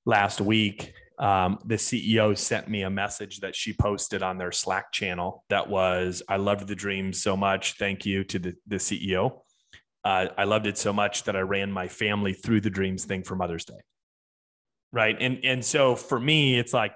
last 0.07 0.41
week 0.41 0.95
um, 1.21 1.59
the 1.67 1.75
CEO 1.75 2.37
sent 2.37 2.69
me 2.69 2.83
a 2.83 2.91
message 2.91 3.41
that 3.41 3.55
she 3.55 3.75
posted 3.75 4.23
on 4.23 4.39
their 4.39 4.51
Slack 4.51 4.91
channel 4.91 5.45
that 5.51 5.69
was, 5.69 6.23
I 6.29 6.37
loved 6.37 6.67
the 6.67 6.75
dream 6.75 7.13
so 7.13 7.37
much. 7.37 7.75
Thank 7.75 8.07
you 8.07 8.25
to 8.25 8.39
the, 8.39 8.55
the 8.67 8.77
CEO. 8.77 9.41
Uh, 10.03 10.29
I 10.39 10.45
loved 10.45 10.67
it 10.67 10.79
so 10.79 10.95
much 10.95 11.25
that 11.25 11.37
I 11.37 11.41
ran 11.41 11.71
my 11.71 11.89
family 11.89 12.33
through 12.33 12.63
the 12.63 12.71
dreams 12.71 13.05
thing 13.05 13.23
for 13.23 13.37
Mother's 13.37 13.67
Day. 13.67 13.83
Right. 14.93 15.15
And, 15.21 15.45
and 15.45 15.63
so 15.63 15.95
for 15.95 16.19
me, 16.19 16.59
it's 16.59 16.73
like, 16.73 16.95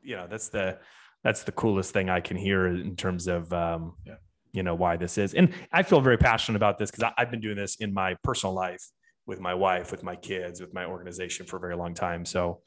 you 0.00 0.14
know, 0.14 0.28
that's 0.30 0.48
the, 0.50 0.78
that's 1.24 1.42
the 1.42 1.52
coolest 1.52 1.92
thing 1.92 2.08
I 2.08 2.20
can 2.20 2.36
hear 2.36 2.68
in 2.68 2.94
terms 2.94 3.26
of, 3.26 3.52
um, 3.52 3.94
yeah. 4.06 4.14
you 4.52 4.62
know, 4.62 4.76
why 4.76 4.96
this 4.96 5.18
is. 5.18 5.34
And 5.34 5.52
I 5.72 5.82
feel 5.82 6.00
very 6.00 6.18
passionate 6.18 6.56
about 6.56 6.78
this 6.78 6.92
because 6.92 7.12
I've 7.18 7.32
been 7.32 7.40
doing 7.40 7.56
this 7.56 7.74
in 7.80 7.92
my 7.92 8.14
personal 8.22 8.54
life 8.54 8.88
with 9.26 9.40
my 9.40 9.54
wife, 9.54 9.90
with 9.90 10.04
my 10.04 10.14
kids, 10.14 10.60
with 10.60 10.72
my 10.72 10.84
organization 10.84 11.46
for 11.46 11.56
a 11.56 11.60
very 11.60 11.74
long 11.74 11.94
time. 11.94 12.24
So, 12.24 12.60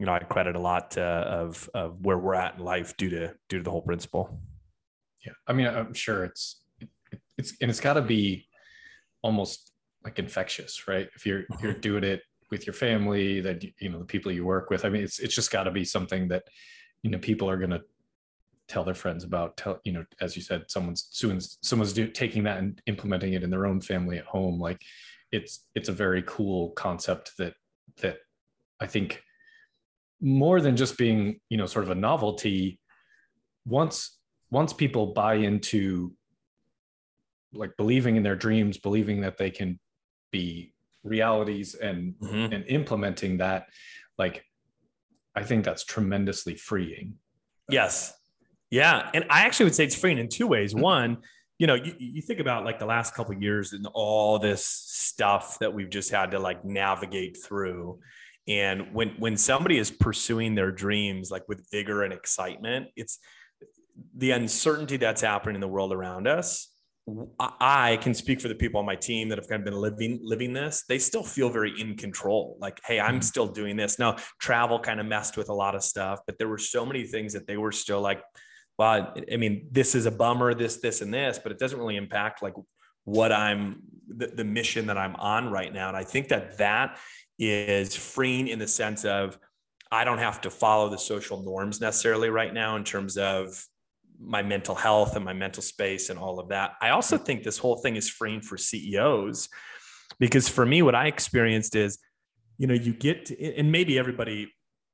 you 0.00 0.06
know, 0.06 0.14
I 0.14 0.20
credit 0.20 0.56
a 0.56 0.60
lot 0.60 0.96
uh, 0.96 1.24
of 1.28 1.68
of 1.74 2.00
where 2.00 2.18
we're 2.18 2.34
at 2.34 2.56
in 2.56 2.64
life 2.64 2.96
due 2.96 3.10
to 3.10 3.34
due 3.48 3.58
to 3.58 3.62
the 3.62 3.70
whole 3.70 3.82
principle. 3.82 4.40
Yeah, 5.24 5.34
I 5.46 5.52
mean, 5.52 5.66
I'm 5.66 5.92
sure 5.92 6.24
it's 6.24 6.62
it's 7.36 7.54
and 7.60 7.70
it's 7.70 7.80
got 7.80 7.94
to 7.94 8.02
be 8.02 8.48
almost 9.22 9.72
like 10.04 10.18
infectious 10.18 10.88
right 10.88 11.08
if 11.14 11.26
you're 11.26 11.44
you're 11.60 11.72
mm-hmm. 11.72 11.80
doing 11.80 12.04
it 12.04 12.22
with 12.50 12.66
your 12.66 12.72
family 12.72 13.40
that 13.40 13.62
you 13.80 13.90
know 13.90 13.98
the 13.98 14.04
people 14.04 14.32
you 14.32 14.44
work 14.44 14.70
with 14.70 14.84
i 14.84 14.88
mean 14.88 15.02
it's 15.02 15.18
it's 15.18 15.34
just 15.34 15.50
got 15.50 15.64
to 15.64 15.70
be 15.70 15.84
something 15.84 16.28
that 16.28 16.44
you 17.02 17.10
know 17.10 17.18
people 17.18 17.48
are 17.50 17.58
going 17.58 17.70
to 17.70 17.82
tell 18.66 18.82
their 18.82 18.94
friends 18.94 19.24
about 19.24 19.56
tell 19.56 19.78
you 19.84 19.92
know 19.92 20.04
as 20.20 20.36
you 20.36 20.42
said 20.42 20.64
someone's 20.68 21.08
someone's 21.10 21.58
someone's 21.60 21.92
do, 21.92 22.06
taking 22.08 22.44
that 22.44 22.58
and 22.58 22.80
implementing 22.86 23.34
it 23.34 23.42
in 23.42 23.50
their 23.50 23.66
own 23.66 23.80
family 23.80 24.16
at 24.16 24.24
home 24.24 24.58
like 24.58 24.80
it's 25.32 25.66
it's 25.74 25.88
a 25.88 25.92
very 25.92 26.22
cool 26.26 26.70
concept 26.70 27.32
that 27.36 27.54
that 28.00 28.18
i 28.80 28.86
think 28.86 29.22
more 30.20 30.60
than 30.60 30.76
just 30.76 30.98
being 30.98 31.40
you 31.48 31.56
know 31.56 31.66
sort 31.66 31.84
of 31.84 31.90
a 31.90 31.94
novelty 31.94 32.78
once 33.64 34.18
once 34.50 34.72
people 34.72 35.06
buy 35.14 35.34
into 35.34 36.12
like 37.52 37.76
believing 37.76 38.16
in 38.16 38.22
their 38.22 38.36
dreams 38.36 38.78
believing 38.78 39.22
that 39.22 39.38
they 39.38 39.50
can 39.50 39.78
be 40.30 40.72
realities 41.02 41.74
and 41.74 42.14
mm-hmm. 42.22 42.52
and 42.52 42.64
implementing 42.68 43.38
that 43.38 43.66
like 44.18 44.44
i 45.34 45.42
think 45.42 45.64
that's 45.64 45.84
tremendously 45.84 46.54
freeing. 46.54 47.14
Yes. 47.68 48.12
Yeah. 48.70 49.08
And 49.14 49.24
i 49.30 49.42
actually 49.42 49.64
would 49.64 49.74
say 49.74 49.84
it's 49.84 49.94
freeing 49.94 50.18
in 50.18 50.28
two 50.28 50.46
ways. 50.46 50.72
Mm-hmm. 50.74 50.82
one 50.82 51.18
you 51.58 51.66
know 51.66 51.74
you, 51.74 51.94
you 51.98 52.22
think 52.22 52.40
about 52.40 52.64
like 52.64 52.78
the 52.78 52.86
last 52.86 53.14
couple 53.14 53.34
years 53.34 53.72
and 53.72 53.86
all 53.92 54.38
this 54.38 54.64
stuff 54.64 55.58
that 55.60 55.72
we've 55.72 55.90
just 55.90 56.10
had 56.10 56.30
to 56.32 56.38
like 56.38 56.64
navigate 56.64 57.36
through 57.42 58.00
and 58.50 58.92
when 58.92 59.10
when 59.18 59.36
somebody 59.36 59.78
is 59.78 59.90
pursuing 59.90 60.54
their 60.54 60.70
dreams 60.70 61.30
like 61.30 61.48
with 61.48 61.66
vigor 61.70 62.02
and 62.02 62.12
excitement 62.12 62.88
it's 62.96 63.18
the 64.16 64.30
uncertainty 64.32 64.96
that's 64.96 65.22
happening 65.22 65.54
in 65.54 65.60
the 65.60 65.68
world 65.68 65.92
around 65.92 66.26
us 66.26 66.70
I 67.38 67.98
can 68.02 68.14
speak 68.14 68.40
for 68.40 68.48
the 68.48 68.54
people 68.54 68.80
on 68.80 68.86
my 68.86 68.96
team 68.96 69.28
that 69.28 69.38
have 69.38 69.48
kind 69.48 69.60
of 69.60 69.64
been 69.64 69.80
living 69.80 70.20
living 70.22 70.52
this. 70.52 70.84
They 70.88 70.98
still 70.98 71.22
feel 71.22 71.50
very 71.50 71.72
in 71.80 71.96
control. 71.96 72.56
Like, 72.60 72.80
hey, 72.84 73.00
I'm 73.00 73.14
mm-hmm. 73.14 73.20
still 73.22 73.46
doing 73.46 73.76
this. 73.76 73.98
Now, 73.98 74.16
travel 74.38 74.78
kind 74.78 75.00
of 75.00 75.06
messed 75.06 75.36
with 75.36 75.48
a 75.48 75.54
lot 75.54 75.74
of 75.74 75.82
stuff, 75.82 76.20
but 76.26 76.38
there 76.38 76.48
were 76.48 76.58
so 76.58 76.84
many 76.84 77.04
things 77.04 77.32
that 77.32 77.46
they 77.46 77.56
were 77.56 77.72
still 77.72 78.00
like, 78.00 78.22
well, 78.78 79.14
I 79.30 79.36
mean, 79.36 79.68
this 79.70 79.94
is 79.94 80.06
a 80.06 80.10
bummer, 80.10 80.54
this, 80.54 80.76
this, 80.76 81.00
and 81.00 81.12
this, 81.12 81.38
but 81.38 81.52
it 81.52 81.58
doesn't 81.58 81.78
really 81.78 81.96
impact 81.96 82.42
like 82.42 82.54
what 83.04 83.32
I'm 83.32 83.82
the, 84.06 84.28
the 84.28 84.44
mission 84.44 84.86
that 84.86 84.98
I'm 84.98 85.16
on 85.16 85.50
right 85.50 85.72
now. 85.72 85.88
And 85.88 85.96
I 85.96 86.04
think 86.04 86.28
that 86.28 86.58
that 86.58 86.98
is 87.40 87.96
freeing 87.96 88.48
in 88.48 88.58
the 88.58 88.68
sense 88.68 89.04
of 89.04 89.38
I 89.90 90.04
don't 90.04 90.18
have 90.18 90.42
to 90.42 90.50
follow 90.50 90.88
the 90.88 90.98
social 90.98 91.42
norms 91.42 91.80
necessarily 91.80 92.28
right 92.28 92.52
now 92.52 92.76
in 92.76 92.84
terms 92.84 93.16
of 93.16 93.64
my 94.20 94.42
mental 94.42 94.74
health 94.74 95.16
and 95.16 95.24
my 95.24 95.32
mental 95.32 95.62
space 95.62 96.10
and 96.10 96.18
all 96.18 96.38
of 96.38 96.50
that. 96.50 96.72
I 96.80 96.90
also 96.90 97.16
mm-hmm. 97.16 97.24
think 97.24 97.42
this 97.42 97.58
whole 97.58 97.76
thing 97.78 97.96
is 97.96 98.08
freeing 98.08 98.42
for 98.42 98.56
CEOs 98.56 99.48
because 100.18 100.48
for 100.48 100.66
me, 100.66 100.82
what 100.82 100.94
I 100.94 101.06
experienced 101.06 101.74
is, 101.74 101.98
you 102.58 102.66
know, 102.66 102.74
you 102.74 102.92
get 102.92 103.26
to, 103.26 103.56
and 103.56 103.72
maybe 103.72 103.98
everybody, 103.98 104.52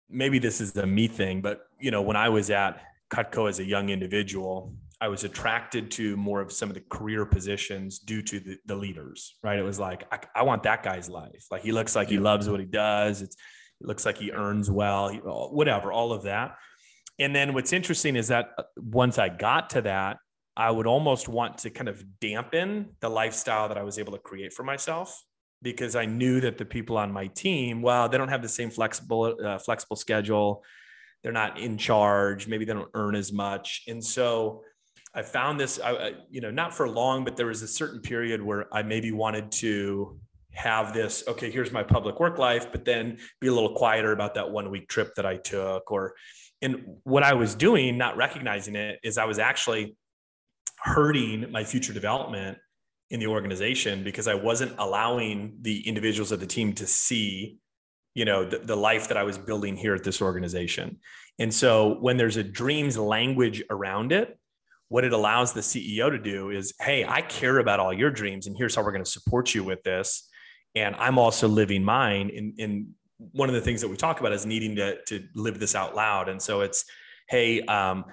maybe 0.09 0.39
this 0.39 0.61
is 0.61 0.77
a 0.77 0.87
me 0.87 1.09
thing, 1.09 1.43
but 1.43 1.63
you 1.81 1.91
know, 1.91 2.03
when 2.03 2.17
I 2.17 2.29
was 2.29 2.49
at 2.51 2.81
Cutco 3.11 3.49
as 3.49 3.59
a 3.59 3.65
young 3.65 3.89
individual, 3.89 4.73
I 5.01 5.09
was 5.09 5.25
attracted 5.25 5.91
to 5.93 6.17
more 6.17 6.41
of 6.41 6.51
some 6.53 6.71
of 6.71 6.75
the 6.75 6.83
career 6.89 7.27
positions 7.27 7.99
due 7.99 8.23
to 8.23 8.41
the, 8.41 8.57
the 8.65 8.75
leaders, 8.75 9.37
right? 9.43 9.59
It 9.59 9.63
was 9.63 9.79
like, 9.79 10.05
I, 10.11 10.21
I, 10.35 10.43
want 10.43 10.63
that 10.63 10.83
guy's 10.83 11.11
life. 11.11 11.45
Like 11.51 11.63
he 11.63 11.73
looks 11.73 11.95
like 11.95 12.09
he 12.09 12.19
loves 12.19 12.49
what 12.49 12.61
he 12.61 12.67
does. 12.67 13.21
It's, 13.21 13.37
it 13.81 13.87
looks 13.87 14.07
like 14.07 14.17
he 14.17 14.33
earns 14.33 14.71
well, 14.71 15.13
whatever, 15.13 15.93
all 15.93 16.13
of 16.13 16.23
that. 16.23 16.57
And 17.19 17.35
then 17.35 17.53
what's 17.53 17.75
interesting 17.75 18.17
is 18.17 18.29
that 18.29 18.51
uh, 18.57 18.63
once 18.77 19.19
I 19.19 19.29
got 19.29 19.71
to 19.71 19.83
that, 19.83 20.17
I 20.57 20.71
would 20.71 20.87
almost 20.87 21.29
want 21.29 21.59
to 21.59 21.71
kind 21.71 21.89
of 21.89 22.03
dampen 22.19 22.91
the 23.01 23.11
lifestyle 23.11 23.69
that 23.69 23.77
I 23.77 23.83
was 23.83 23.99
able 23.99 24.13
to 24.13 24.19
create 24.19 24.55
for 24.55 24.63
myself 24.63 25.23
because 25.61 25.95
I 25.95 26.07
knew 26.07 26.41
that 26.41 26.57
the 26.57 26.65
people 26.65 26.97
on 26.97 27.13
my 27.13 27.27
team, 27.27 27.83
well, 27.83 28.09
they 28.09 28.17
don't 28.17 28.29
have 28.29 28.43
the 28.43 28.49
same 28.49 28.71
flexible 28.71 29.37
uh, 29.45 29.59
flexible 29.59 29.97
schedule. 29.97 30.65
They're 31.23 31.33
not 31.33 31.59
in 31.59 31.77
charge. 31.77 32.47
Maybe 32.47 32.65
they 32.65 32.73
don't 32.73 32.91
earn 32.95 33.15
as 33.15 33.33
much. 33.33 33.83
And 33.89 34.03
so 34.03 34.63
I 35.17 35.23
found 35.23 35.59
this, 35.59 35.81
I, 35.83 36.13
you 36.31 36.41
know, 36.41 36.51
not 36.51 36.75
for 36.75 36.89
long, 36.89 37.25
but 37.25 37.37
there 37.37 37.47
was 37.47 37.63
a 37.63 37.69
certain 37.69 38.01
period 38.01 38.43
where 38.43 38.73
I 38.73 38.83
maybe 38.83 39.13
wanted 39.13 39.51
to 39.53 40.21
have 40.53 40.95
this 40.95 41.23
okay 41.29 41.51
here's 41.51 41.71
my 41.71 41.83
public 41.83 42.19
work 42.19 42.39
life 42.39 42.73
but 42.73 42.83
then 42.83 43.19
be 43.43 43.49
a 43.49 43.53
little 43.53 43.75
quieter 43.75 44.13
about 44.13 44.33
that 44.33 44.51
one 44.51 44.71
week 44.71 44.89
trip 44.89 45.15
that 45.15 45.27
i 45.27 45.37
took 45.37 45.93
or 45.93 46.15
and 46.63 46.85
what 47.05 47.23
I 47.23 47.35
was 47.35 47.55
doing, 47.55 47.99
not 47.99 48.17
recognizing 48.17 48.77
it, 48.77 48.99
is 49.03 49.19
I 49.19 49.25
was 49.25 49.39
actually 49.39 49.97
hurting 50.79 51.51
my 51.51 51.65
future 51.65 51.93
development 51.93 52.59
in 53.11 53.21
the 53.21 53.27
organization 53.27 54.03
because 54.03 54.27
I 54.27 54.35
wasn't 54.35 54.75
allowing 54.79 55.59
the 55.61 55.87
individuals 55.87 56.33
of 56.33 56.41
the 56.41 56.47
team 56.47 56.73
to 56.75 56.87
see, 56.87 57.59
you 58.15 58.25
know, 58.25 58.45
the, 58.45 58.59
the 58.59 58.77
life 58.77 59.09
that 59.09 59.17
I 59.17 59.23
was 59.23 59.39
building 59.39 59.77
here 59.77 59.95
at 59.95 60.03
this 60.03 60.23
organization. 60.23 60.99
And 61.39 61.53
so 61.53 61.99
when 62.01 62.17
there's 62.17 62.37
a 62.37 62.43
dreams 62.43 62.97
language 62.97 63.63
around 63.71 64.13
it, 64.13 64.39
what 64.89 65.05
it 65.05 65.13
allows 65.13 65.53
the 65.53 65.61
CEO 65.61 66.11
to 66.11 66.19
do 66.19 66.51
is, 66.51 66.75
hey, 66.81 67.05
I 67.05 67.23
care 67.23 67.59
about 67.59 67.81
all 67.81 67.93
your 67.93 68.11
dreams, 68.11 68.47
and 68.47 68.57
here's 68.57 68.75
how 68.75 68.83
we're 68.83 68.93
going 68.93 69.05
to 69.05 69.11
support 69.11 69.55
you 69.55 69.65
with 69.65 69.83
this. 69.83 70.29
And 70.75 70.95
I'm 70.97 71.19
also 71.19 71.49
living 71.49 71.85
mine. 71.85 72.29
in 72.31 72.55
in 72.59 72.95
one 73.19 73.49
of 73.49 73.55
the 73.55 73.61
things 73.61 73.81
that 73.81 73.89
we 73.89 73.97
talk 73.97 74.21
about 74.21 74.33
is 74.33 74.45
needing 74.47 74.77
to 74.77 75.03
to 75.05 75.27
live 75.35 75.59
this 75.59 75.75
out 75.75 75.97
loud. 75.97 76.29
And 76.29 76.41
so 76.41 76.61
it's, 76.61 76.85
hey, 77.29 77.63
um, 77.63 78.05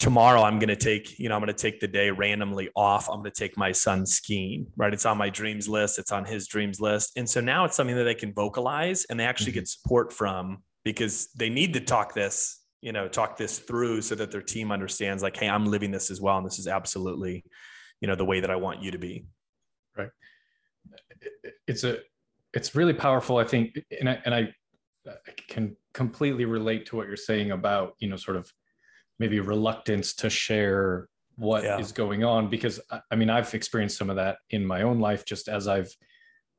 tomorrow 0.00 0.42
I'm 0.42 0.58
going 0.58 0.68
to 0.68 0.76
take, 0.76 1.18
you 1.18 1.28
know, 1.28 1.36
I'm 1.36 1.42
going 1.42 1.54
to 1.54 1.62
take 1.62 1.78
the 1.78 1.86
day 1.86 2.10
randomly 2.10 2.70
off. 2.74 3.08
I'm 3.08 3.20
going 3.20 3.30
to 3.30 3.38
take 3.38 3.56
my 3.56 3.70
son 3.70 4.06
skiing, 4.06 4.66
right? 4.76 4.92
It's 4.92 5.04
on 5.04 5.18
my 5.18 5.28
dreams 5.28 5.68
list. 5.68 5.98
It's 5.98 6.10
on 6.10 6.24
his 6.24 6.48
dreams 6.48 6.80
list. 6.80 7.12
And 7.16 7.28
so 7.28 7.40
now 7.40 7.66
it's 7.66 7.76
something 7.76 7.94
that 7.96 8.04
they 8.04 8.14
can 8.14 8.32
vocalize 8.32 9.04
and 9.04 9.20
they 9.20 9.24
actually 9.24 9.52
mm-hmm. 9.52 9.60
get 9.60 9.68
support 9.68 10.12
from 10.12 10.62
because 10.84 11.28
they 11.36 11.50
need 11.50 11.74
to 11.74 11.80
talk 11.80 12.14
this, 12.14 12.59
you 12.80 12.92
know, 12.92 13.08
talk 13.08 13.36
this 13.36 13.58
through 13.58 14.02
so 14.02 14.14
that 14.14 14.30
their 14.30 14.42
team 14.42 14.72
understands 14.72 15.22
like, 15.22 15.36
Hey, 15.36 15.48
I'm 15.48 15.66
living 15.66 15.90
this 15.90 16.10
as 16.10 16.20
well. 16.20 16.38
And 16.38 16.46
this 16.46 16.58
is 16.58 16.66
absolutely, 16.66 17.44
you 18.00 18.08
know, 18.08 18.14
the 18.14 18.24
way 18.24 18.40
that 18.40 18.50
I 18.50 18.56
want 18.56 18.82
you 18.82 18.90
to 18.90 18.98
be. 18.98 19.26
Right. 19.96 20.10
It's 21.66 21.84
a, 21.84 21.98
it's 22.52 22.74
really 22.74 22.94
powerful, 22.94 23.36
I 23.36 23.44
think, 23.44 23.78
and 23.98 24.08
I, 24.08 24.18
and 24.24 24.34
I, 24.34 24.54
I 25.06 25.32
can 25.48 25.76
completely 25.94 26.44
relate 26.44 26.86
to 26.86 26.96
what 26.96 27.06
you're 27.06 27.16
saying 27.16 27.50
about 27.50 27.94
you 27.98 28.08
know 28.08 28.16
sort 28.16 28.36
of 28.36 28.50
maybe 29.18 29.40
reluctance 29.40 30.14
to 30.14 30.30
share 30.30 31.08
what 31.36 31.64
yeah. 31.64 31.78
is 31.78 31.92
going 31.92 32.24
on 32.24 32.48
because 32.48 32.80
I 33.10 33.16
mean 33.16 33.30
I've 33.30 33.52
experienced 33.54 33.96
some 33.96 34.10
of 34.10 34.16
that 34.16 34.38
in 34.50 34.64
my 34.64 34.82
own 34.82 35.00
life 35.00 35.24
just 35.24 35.48
as 35.48 35.68
I've 35.68 35.90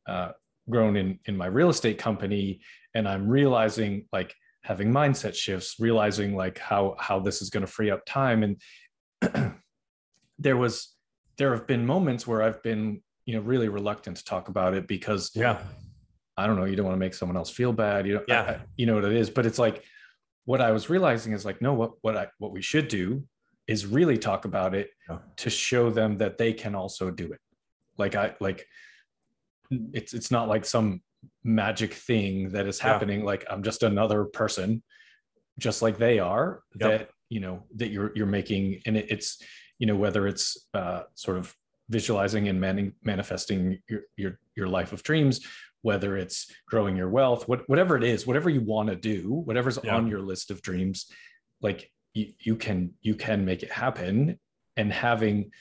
uh, 0.07 0.31
grown 0.69 0.95
in 0.97 1.19
in 1.25 1.37
my 1.37 1.45
real 1.47 1.69
estate 1.69 1.97
company 1.97 2.61
and 2.93 3.07
I'm 3.07 3.27
realizing 3.27 4.07
like 4.11 4.33
having 4.63 4.91
mindset 4.91 5.35
shifts 5.35 5.75
realizing 5.79 6.35
like 6.35 6.57
how 6.59 6.95
how 6.99 7.19
this 7.19 7.41
is 7.41 7.49
going 7.49 7.65
to 7.65 7.71
free 7.71 7.89
up 7.89 8.05
time. 8.05 8.43
And 9.23 9.53
there 10.39 10.57
was 10.57 10.95
there 11.37 11.53
have 11.55 11.67
been 11.67 11.85
moments 11.85 12.27
where 12.27 12.41
I've 12.41 12.61
been 12.63 13.01
you 13.25 13.35
know 13.35 13.41
really 13.41 13.69
reluctant 13.69 14.17
to 14.17 14.23
talk 14.23 14.49
about 14.49 14.73
it 14.73 14.87
because 14.87 15.31
yeah. 15.35 15.59
I 16.37 16.47
don't 16.47 16.57
know 16.57 16.65
you 16.65 16.75
don't 16.75 16.85
want 16.85 16.95
to 16.95 16.99
make 16.99 17.13
someone 17.13 17.37
else 17.37 17.49
feel 17.49 17.73
bad 17.73 18.07
you 18.07 18.15
know 18.15 18.23
yeah. 18.27 18.41
I, 18.41 18.57
you 18.75 18.85
know 18.85 18.95
what 18.95 19.05
it 19.05 19.13
is. 19.13 19.29
But 19.29 19.45
it's 19.45 19.59
like 19.59 19.83
what 20.45 20.59
i 20.59 20.71
was 20.71 20.89
realizing 20.89 21.33
is 21.33 21.45
like 21.45 21.61
no 21.61 21.71
what 21.71 21.91
what 22.01 22.17
i 22.17 22.27
what 22.39 22.51
we 22.51 22.63
should 22.63 22.87
do 22.87 23.23
is 23.67 23.85
really 23.85 24.17
talk 24.17 24.45
about 24.45 24.73
it 24.73 24.89
yeah. 25.07 25.19
to 25.37 25.51
show 25.51 25.91
them 25.91 26.17
that 26.17 26.39
they 26.39 26.51
can 26.51 26.73
also 26.75 27.11
do 27.11 27.31
it. 27.31 27.39
Like 27.97 28.15
i 28.15 28.35
like 28.39 28.65
it's 29.71 30.13
it's 30.13 30.31
not 30.31 30.47
like 30.47 30.65
some 30.65 31.01
magic 31.43 31.93
thing 31.93 32.51
that 32.51 32.67
is 32.67 32.79
happening 32.79 33.19
yeah. 33.19 33.25
like 33.25 33.45
i'm 33.49 33.63
just 33.63 33.83
another 33.83 34.25
person 34.25 34.81
just 35.59 35.81
like 35.81 35.97
they 35.97 36.19
are 36.19 36.63
yep. 36.79 36.89
that 36.89 37.09
you 37.29 37.39
know 37.39 37.63
that 37.75 37.89
you're 37.89 38.11
you're 38.15 38.25
making 38.25 38.81
and 38.85 38.97
it, 38.97 39.07
it's 39.09 39.41
you 39.79 39.87
know 39.87 39.95
whether 39.95 40.27
it's 40.27 40.67
uh, 40.73 41.01
sort 41.15 41.37
of 41.37 41.55
visualizing 41.91 42.47
and 42.47 42.59
man- 42.59 42.93
manifesting 43.03 43.79
your, 43.87 44.01
your, 44.15 44.39
your 44.55 44.67
life 44.67 44.93
of 44.93 45.03
dreams, 45.03 45.45
whether 45.81 46.17
it's 46.17 46.49
growing 46.65 46.95
your 46.95 47.09
wealth, 47.09 47.47
what, 47.47 47.67
whatever 47.67 47.97
it 47.97 48.03
is, 48.03 48.25
whatever 48.25 48.49
you 48.49 48.61
want 48.61 48.89
to 48.89 48.95
do, 48.95 49.33
whatever's 49.45 49.77
yeah. 49.83 49.95
on 49.95 50.07
your 50.07 50.21
list 50.21 50.49
of 50.49 50.61
dreams, 50.61 51.11
like 51.61 51.91
you, 52.13 52.31
you 52.39 52.55
can, 52.55 52.93
you 53.01 53.13
can 53.13 53.43
make 53.43 53.61
it 53.61 53.71
happen 53.71 54.39
and 54.77 54.91
having 54.91 55.51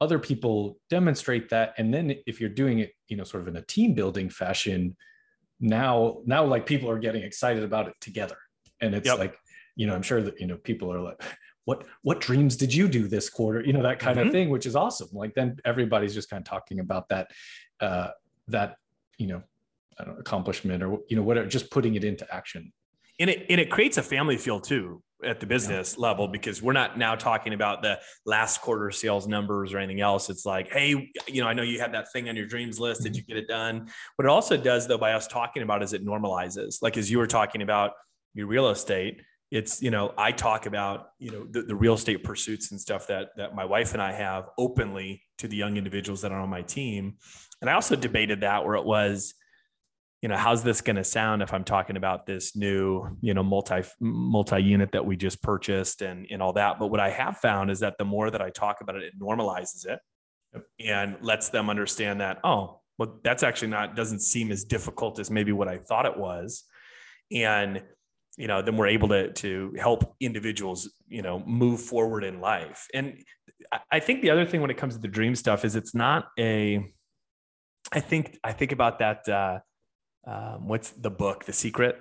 other 0.00 0.18
people 0.18 0.78
demonstrate 0.88 1.50
that. 1.50 1.74
And 1.78 1.92
then 1.92 2.16
if 2.26 2.40
you're 2.40 2.50
doing 2.50 2.78
it, 2.78 2.92
you 3.08 3.16
know, 3.16 3.24
sort 3.24 3.42
of 3.42 3.48
in 3.48 3.56
a 3.56 3.62
team 3.62 3.94
building 3.94 4.30
fashion, 4.30 4.96
now, 5.60 6.22
now 6.24 6.44
like 6.44 6.64
people 6.64 6.90
are 6.90 6.98
getting 6.98 7.22
excited 7.22 7.62
about 7.62 7.88
it 7.88 7.94
together. 8.00 8.36
And 8.80 8.94
it's 8.94 9.06
yep. 9.06 9.18
like, 9.18 9.36
you 9.76 9.86
know, 9.86 9.94
I'm 9.94 10.02
sure 10.02 10.22
that, 10.22 10.40
you 10.40 10.46
know, 10.46 10.56
people 10.56 10.92
are 10.92 11.00
like, 11.00 11.22
what 11.66 11.86
what 12.02 12.20
dreams 12.20 12.56
did 12.56 12.72
you 12.72 12.88
do 12.88 13.06
this 13.06 13.28
quarter 13.28 13.62
you 13.64 13.72
know 13.74 13.82
that 13.82 13.98
kind 13.98 14.16
mm-hmm. 14.16 14.28
of 14.28 14.32
thing 14.32 14.48
which 14.48 14.64
is 14.64 14.74
awesome 14.74 15.08
like 15.12 15.34
then 15.34 15.56
everybody's 15.66 16.14
just 16.14 16.30
kind 16.30 16.40
of 16.40 16.48
talking 16.48 16.80
about 16.80 17.06
that 17.10 17.30
uh 17.80 18.08
that 18.48 18.76
you 19.18 19.26
know, 19.26 19.42
know 20.04 20.16
accomplishment 20.18 20.82
or 20.82 20.98
you 21.08 21.16
know 21.16 21.22
whatever 21.22 21.46
just 21.46 21.70
putting 21.70 21.94
it 21.96 22.02
into 22.02 22.26
action 22.34 22.72
and 23.20 23.28
it 23.28 23.44
and 23.50 23.60
it 23.60 23.70
creates 23.70 23.98
a 23.98 24.02
family 24.02 24.38
feel 24.38 24.58
too 24.58 25.02
at 25.24 25.40
the 25.40 25.46
business 25.46 25.96
yeah. 25.96 26.02
level 26.02 26.28
because 26.28 26.62
we're 26.62 26.72
not 26.72 26.98
now 26.98 27.14
talking 27.14 27.52
about 27.52 27.82
the 27.82 27.98
last 28.26 28.60
quarter 28.60 28.90
sales 28.90 29.26
numbers 29.26 29.72
or 29.72 29.78
anything 29.78 30.00
else. 30.00 30.30
It's 30.30 30.46
like, 30.46 30.70
hey, 30.70 31.10
you 31.26 31.42
know, 31.42 31.48
I 31.48 31.52
know 31.52 31.62
you 31.62 31.80
had 31.80 31.94
that 31.94 32.12
thing 32.12 32.28
on 32.28 32.36
your 32.36 32.46
dreams 32.46 32.78
list. 32.78 33.02
Did 33.02 33.12
mm-hmm. 33.12 33.18
you 33.18 33.22
get 33.24 33.36
it 33.36 33.48
done? 33.48 33.88
What 34.16 34.24
it 34.24 34.28
also 34.28 34.56
does, 34.56 34.86
though, 34.86 34.98
by 34.98 35.12
us 35.12 35.26
talking 35.26 35.62
about 35.62 35.82
is 35.82 35.92
it 35.92 36.04
normalizes. 36.04 36.78
Like 36.82 36.96
as 36.96 37.10
you 37.10 37.18
were 37.18 37.26
talking 37.26 37.62
about 37.62 37.92
your 38.34 38.46
real 38.46 38.68
estate, 38.68 39.22
it's 39.50 39.82
you 39.82 39.90
know 39.90 40.14
I 40.16 40.32
talk 40.32 40.66
about 40.66 41.08
you 41.18 41.32
know 41.32 41.44
the, 41.50 41.62
the 41.62 41.74
real 41.74 41.94
estate 41.94 42.22
pursuits 42.22 42.70
and 42.70 42.80
stuff 42.80 43.08
that 43.08 43.30
that 43.36 43.54
my 43.54 43.64
wife 43.64 43.94
and 43.94 44.02
I 44.02 44.12
have 44.12 44.48
openly 44.56 45.22
to 45.38 45.48
the 45.48 45.56
young 45.56 45.76
individuals 45.76 46.20
that 46.22 46.32
are 46.32 46.40
on 46.40 46.48
my 46.48 46.62
team, 46.62 47.16
and 47.60 47.68
I 47.68 47.74
also 47.74 47.96
debated 47.96 48.42
that 48.42 48.64
where 48.64 48.76
it 48.76 48.84
was 48.84 49.34
you 50.22 50.28
know 50.28 50.36
how's 50.36 50.62
this 50.62 50.80
going 50.80 50.96
to 50.96 51.04
sound 51.04 51.42
if 51.42 51.52
i'm 51.54 51.64
talking 51.64 51.96
about 51.96 52.26
this 52.26 52.54
new 52.54 53.16
you 53.22 53.32
know 53.32 53.42
multi 53.42 53.82
multi 54.00 54.60
unit 54.60 54.92
that 54.92 55.04
we 55.04 55.16
just 55.16 55.42
purchased 55.42 56.02
and 56.02 56.26
and 56.30 56.42
all 56.42 56.52
that. 56.52 56.78
But 56.78 56.88
what 56.88 57.00
i 57.00 57.10
have 57.10 57.38
found 57.38 57.70
is 57.70 57.80
that 57.80 57.96
the 57.98 58.04
more 58.04 58.30
that 58.30 58.42
i 58.42 58.50
talk 58.50 58.80
about 58.80 58.96
it 58.96 59.02
it 59.02 59.18
normalizes 59.18 59.86
it 59.86 59.98
and 60.78 61.16
lets 61.20 61.48
them 61.48 61.70
understand 61.70 62.20
that 62.20 62.38
oh 62.44 62.80
well 62.98 63.18
that's 63.24 63.42
actually 63.42 63.68
not 63.68 63.96
doesn't 63.96 64.20
seem 64.20 64.52
as 64.52 64.64
difficult 64.64 65.18
as 65.18 65.30
maybe 65.30 65.52
what 65.52 65.68
i 65.68 65.78
thought 65.78 66.06
it 66.06 66.16
was. 66.16 66.64
And 67.32 67.82
you 68.36 68.46
know 68.46 68.62
then 68.62 68.76
we're 68.76 68.88
able 68.88 69.08
to 69.08 69.32
to 69.32 69.74
help 69.78 70.14
individuals 70.20 70.90
you 71.08 71.22
know 71.22 71.42
move 71.46 71.80
forward 71.80 72.24
in 72.24 72.40
life. 72.40 72.86
And 72.92 73.22
i 73.90 74.00
think 74.00 74.22
the 74.22 74.30
other 74.30 74.44
thing 74.44 74.60
when 74.60 74.70
it 74.70 74.76
comes 74.76 74.94
to 74.96 75.00
the 75.00 75.08
dream 75.08 75.34
stuff 75.34 75.64
is 75.64 75.76
it's 75.76 75.94
not 75.94 76.28
a 76.38 76.92
i 77.92 78.00
think 78.00 78.38
i 78.42 78.52
think 78.52 78.72
about 78.72 78.98
that 78.98 79.28
uh 79.28 79.60
um, 80.26 80.68
what's 80.68 80.90
the 80.90 81.10
book, 81.10 81.44
The 81.44 81.52
Secret, 81.52 82.00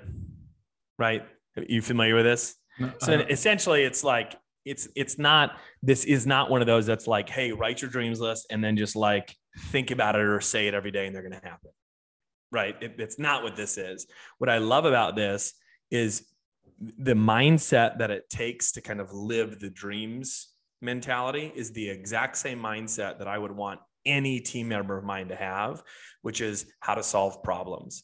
right? 0.98 1.24
Are 1.58 1.64
you 1.68 1.82
familiar 1.82 2.16
with 2.16 2.26
this? 2.26 2.56
No, 2.80 2.92
so 3.00 3.14
essentially, 3.14 3.84
it's 3.84 4.04
like 4.04 4.36
it's 4.66 4.88
it's 4.96 5.18
not 5.18 5.58
this 5.82 6.06
is 6.06 6.28
not 6.28 6.50
one 6.50 6.62
of 6.62 6.68
those 6.68 6.86
that's 6.86 7.08
like, 7.08 7.30
hey, 7.30 7.52
write 7.52 7.82
your 7.82 7.90
dreams 7.90 8.20
list 8.20 8.48
and 8.50 8.64
then 8.64 8.78
just 8.78 8.96
like 8.96 9.36
think 9.58 9.92
about 9.92 10.16
it 10.16 10.22
or 10.22 10.40
say 10.42 10.68
it 10.68 10.74
every 10.74 10.92
day 10.92 11.08
and 11.08 11.16
they're 11.16 11.28
going 11.28 11.40
to 11.40 11.48
happen, 11.48 11.72
right? 12.52 12.76
It, 12.82 12.96
it's 13.00 13.20
not 13.20 13.44
what 13.44 13.56
this 13.56 13.78
is. 13.78 14.06
What 14.38 14.50
I 14.50 14.60
love 14.60 14.86
about 14.86 15.16
this 15.16 15.54
is 15.92 16.26
the 16.80 17.14
mindset 17.14 17.98
that 17.98 18.12
it 18.12 18.30
takes 18.30 18.74
to 18.74 18.82
kind 18.82 19.02
of 19.02 19.12
live 19.12 19.60
the 19.60 19.70
dreams 19.70 20.50
mentality 20.82 21.52
is 21.56 21.72
the 21.72 21.90
exact 21.90 22.38
same 22.38 22.60
mindset 22.60 23.20
that 23.20 23.28
I 23.28 23.38
would 23.38 23.52
want 23.52 23.82
any 24.06 24.40
team 24.40 24.70
member 24.70 24.98
of 24.98 25.04
mine 25.04 25.28
to 25.28 25.36
have, 25.36 25.84
which 26.22 26.42
is 26.42 26.72
how 26.80 26.96
to 26.96 27.04
solve 27.04 27.44
problems. 27.44 28.04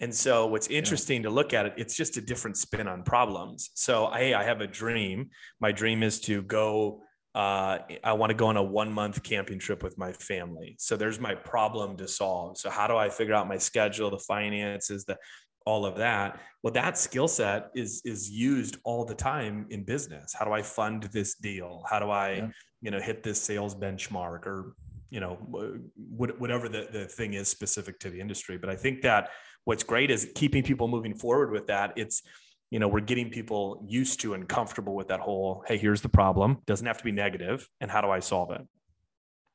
And 0.00 0.14
so 0.14 0.46
what's 0.46 0.68
interesting 0.68 1.22
yeah. 1.22 1.28
to 1.28 1.34
look 1.34 1.52
at 1.52 1.66
it, 1.66 1.74
it's 1.76 1.96
just 1.96 2.16
a 2.16 2.20
different 2.20 2.56
spin 2.56 2.86
on 2.86 3.02
problems. 3.02 3.70
So 3.74 4.10
hey, 4.12 4.34
I 4.34 4.44
have 4.44 4.60
a 4.60 4.66
dream. 4.66 5.30
My 5.60 5.72
dream 5.72 6.02
is 6.02 6.20
to 6.22 6.42
go 6.42 7.02
uh, 7.34 7.78
I 8.02 8.14
want 8.14 8.30
to 8.30 8.34
go 8.34 8.46
on 8.46 8.56
a 8.56 8.62
one 8.62 8.92
month 8.92 9.22
camping 9.22 9.60
trip 9.60 9.82
with 9.82 9.96
my 9.96 10.12
family. 10.12 10.74
So 10.78 10.96
there's 10.96 11.20
my 11.20 11.34
problem 11.36 11.96
to 11.98 12.08
solve. 12.08 12.58
So 12.58 12.68
how 12.68 12.88
do 12.88 12.96
I 12.96 13.10
figure 13.10 13.34
out 13.34 13.46
my 13.46 13.58
schedule, 13.58 14.10
the 14.10 14.18
finances, 14.18 15.04
the 15.04 15.16
all 15.64 15.84
of 15.84 15.98
that? 15.98 16.40
Well, 16.62 16.72
that 16.72 16.98
skill 16.98 17.28
set 17.28 17.70
is 17.76 18.02
is 18.04 18.28
used 18.30 18.78
all 18.82 19.04
the 19.04 19.14
time 19.14 19.66
in 19.70 19.84
business. 19.84 20.34
How 20.36 20.46
do 20.46 20.52
I 20.52 20.62
fund 20.62 21.04
this 21.12 21.34
deal? 21.36 21.84
How 21.88 22.00
do 22.00 22.10
I, 22.10 22.30
yeah. 22.32 22.48
you 22.80 22.90
know, 22.90 23.00
hit 23.00 23.22
this 23.22 23.40
sales 23.40 23.74
benchmark 23.74 24.46
or 24.46 24.74
you 25.10 25.20
know 25.20 25.38
uh, 25.58 25.78
whatever 26.16 26.68
the, 26.68 26.88
the 26.92 27.06
thing 27.06 27.34
is 27.34 27.48
specific 27.48 27.98
to 28.00 28.10
the 28.10 28.20
industry. 28.20 28.58
But 28.58 28.70
i 28.70 28.76
think 28.76 29.02
that 29.02 29.30
what's 29.64 29.82
great 29.82 30.10
is 30.10 30.30
keeping 30.34 30.62
people 30.62 30.88
moving 30.88 31.14
forward 31.14 31.50
with 31.50 31.66
that. 31.66 31.92
It's 31.96 32.22
you 32.70 32.78
know 32.78 32.88
we're 32.88 33.00
getting 33.00 33.30
people 33.30 33.84
used 33.88 34.20
to 34.20 34.34
and 34.34 34.48
comfortable 34.48 34.94
with 34.94 35.08
that 35.08 35.20
whole 35.20 35.64
hey 35.66 35.78
here's 35.78 36.02
the 36.02 36.08
problem 36.08 36.58
doesn't 36.66 36.86
have 36.86 36.98
to 36.98 37.04
be 37.04 37.12
negative 37.12 37.66
and 37.80 37.90
how 37.90 38.00
do 38.00 38.10
i 38.10 38.20
solve 38.20 38.50
it? 38.50 38.62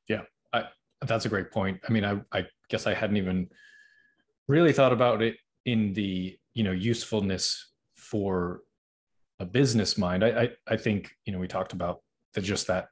Yeah 0.08 0.22
I, 0.52 0.66
that's 1.06 1.26
a 1.26 1.30
great 1.30 1.52
point. 1.52 1.80
I 1.88 1.92
mean 1.92 2.06
I, 2.06 2.22
I 2.32 2.46
guess 2.70 2.88
i 2.88 2.94
hadn't 2.94 3.18
even 3.18 3.50
really 4.48 4.74
thought 4.74 4.94
about 4.94 5.22
it 5.22 5.38
in 5.66 5.94
the 5.94 6.38
you 6.54 6.64
know 6.64 6.72
usefulness 6.72 7.72
for 7.96 8.62
a 9.40 9.46
business 9.46 9.98
mind. 9.98 10.24
I 10.24 10.30
i, 10.44 10.50
I 10.68 10.78
think 10.78 11.12
you 11.26 11.34
know 11.34 11.40
we 11.40 11.48
talked 11.48 11.74
about 11.74 12.02
the 12.34 12.42
just 12.42 12.68
that 12.68 12.88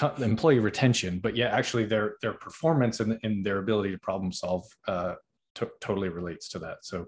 employee 0.00 0.58
retention, 0.58 1.18
but 1.18 1.36
yeah, 1.36 1.48
actually 1.48 1.84
their 1.84 2.16
their 2.22 2.32
performance 2.32 3.00
and, 3.00 3.18
and 3.22 3.44
their 3.44 3.58
ability 3.58 3.90
to 3.92 3.98
problem 3.98 4.32
solve 4.32 4.64
uh, 4.88 5.14
to, 5.56 5.70
totally 5.80 6.08
relates 6.08 6.48
to 6.50 6.58
that. 6.60 6.78
So, 6.82 7.06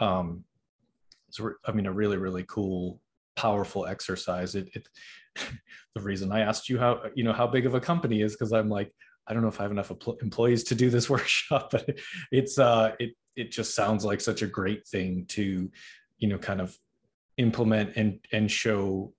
um, 0.00 0.44
so 1.30 1.52
I 1.66 1.72
mean, 1.72 1.86
a 1.86 1.92
really 1.92 2.16
really 2.16 2.44
cool, 2.48 3.00
powerful 3.36 3.86
exercise. 3.86 4.54
It, 4.54 4.68
it 4.74 4.88
the 5.94 6.00
reason 6.00 6.32
I 6.32 6.40
asked 6.40 6.68
you 6.68 6.78
how 6.78 7.02
you 7.14 7.24
know 7.24 7.32
how 7.32 7.46
big 7.46 7.66
of 7.66 7.74
a 7.74 7.80
company 7.80 8.22
is 8.22 8.32
because 8.32 8.52
I'm 8.52 8.68
like 8.68 8.92
I 9.26 9.32
don't 9.32 9.42
know 9.42 9.48
if 9.48 9.60
I 9.60 9.64
have 9.64 9.72
enough 9.72 9.92
employees 10.22 10.64
to 10.64 10.74
do 10.74 10.90
this 10.90 11.08
workshop, 11.10 11.70
but 11.72 11.88
it's 12.30 12.58
uh 12.58 12.92
it 12.98 13.12
it 13.36 13.50
just 13.50 13.74
sounds 13.74 14.04
like 14.04 14.20
such 14.20 14.42
a 14.42 14.46
great 14.46 14.86
thing 14.86 15.26
to 15.28 15.70
you 16.18 16.28
know 16.28 16.38
kind 16.38 16.60
of 16.60 16.76
implement 17.36 17.96
and 17.96 18.20
and 18.32 18.50
show 18.50 19.12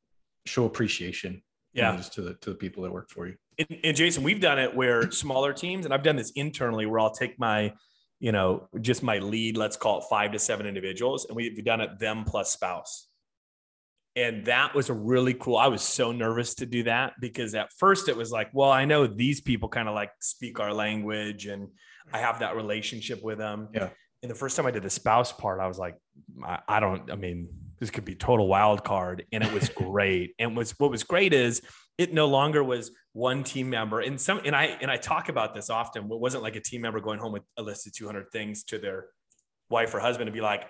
show 0.46 0.66
appreciation 0.66 1.42
yeah. 1.76 1.96
to 1.96 2.22
the 2.22 2.34
to 2.36 2.52
the 2.52 2.56
people 2.56 2.84
that 2.84 2.92
work 2.92 3.10
for 3.10 3.28
you. 3.28 3.36
And, 3.60 3.80
and, 3.84 3.98
jason 3.98 4.24
we've 4.24 4.42
done 4.42 4.60
it 4.60 4.76
where 4.76 5.12
smaller 5.24 5.54
teams 5.54 5.86
and 5.86 5.94
i've 5.94 6.04
done 6.04 6.16
this 6.16 6.32
internally 6.32 6.86
where 6.86 7.00
i'll 7.00 7.14
take 7.14 7.40
my 7.40 7.74
you 8.20 8.32
know 8.32 8.68
just 8.82 9.04
my 9.04 9.20
lead 9.20 9.58
let's 9.58 9.78
call 9.78 10.00
it 10.00 10.06
five 10.10 10.32
to 10.32 10.40
seven 10.40 10.66
individuals 10.66 11.26
and 11.26 11.36
we've 11.36 11.64
done 11.64 11.82
it 11.82 12.00
them 12.00 12.24
plus 12.24 12.52
spouse. 12.52 13.08
And 14.18 14.46
that 14.46 14.74
was 14.74 14.90
a 14.90 14.94
really 14.94 15.34
cool 15.34 15.58
i 15.58 15.68
was 15.68 15.82
so 15.82 16.14
nervous 16.14 16.56
to 16.56 16.66
do 16.66 16.84
that 16.84 17.14
because 17.20 17.54
at 17.54 17.74
first 17.74 18.08
it 18.08 18.16
was 18.16 18.32
like 18.32 18.50
well 18.54 18.72
i 18.72 18.86
know 18.86 19.08
these 19.08 19.42
people 19.42 19.68
kind 19.68 19.90
of 19.90 19.96
like 19.96 20.12
speak 20.22 20.62
our 20.62 20.74
language 20.74 21.48
and 21.48 21.68
i 22.14 22.20
have 22.20 22.40
that 22.40 22.56
relationship 22.56 23.22
with 23.22 23.38
them. 23.38 23.68
Yeah. 23.74 23.90
And 24.24 24.32
the 24.32 24.36
first 24.36 24.56
time 24.56 24.66
i 24.66 24.72
did 24.72 24.84
the 24.84 24.90
spouse 24.90 25.34
part 25.34 25.60
i 25.60 25.68
was 25.68 25.78
like 25.78 25.98
I, 26.46 26.60
I 26.68 26.80
don't 26.80 27.12
i 27.12 27.16
mean 27.16 27.50
this 27.80 27.90
could 27.90 28.06
be 28.06 28.16
total 28.16 28.48
wild 28.48 28.84
card 28.84 29.26
and 29.32 29.44
it 29.44 29.52
was 29.52 29.70
great. 29.76 30.34
And 30.40 30.56
was 30.56 30.72
what 30.80 30.92
was 30.92 31.04
great 31.04 31.34
is 31.34 31.62
it 31.98 32.14
no 32.14 32.28
longer 32.28 32.64
was 32.64 32.92
one 33.14 33.44
team 33.44 33.70
member. 33.70 34.00
And 34.00 34.20
some 34.20 34.42
and 34.46 34.56
i 34.56 34.66
and 34.66 34.90
i 34.90 34.98
talk 34.98 35.30
about 35.30 35.54
this 35.54 35.70
often 35.70 36.04
it 36.04 36.20
wasn't 36.20 36.44
like 36.44 36.56
a 36.56 36.62
team 36.62 36.82
member 36.82 37.00
going 37.00 37.20
home 37.20 37.32
with 37.32 37.44
a 37.58 37.62
list 37.62 37.88
of 37.88 37.94
200 37.94 38.32
things 38.32 38.64
to 38.66 38.78
their 38.78 39.08
wife 39.70 39.94
or 39.94 40.00
husband 40.00 40.28
to 40.28 40.32
be 40.32 40.42
like 40.42 40.64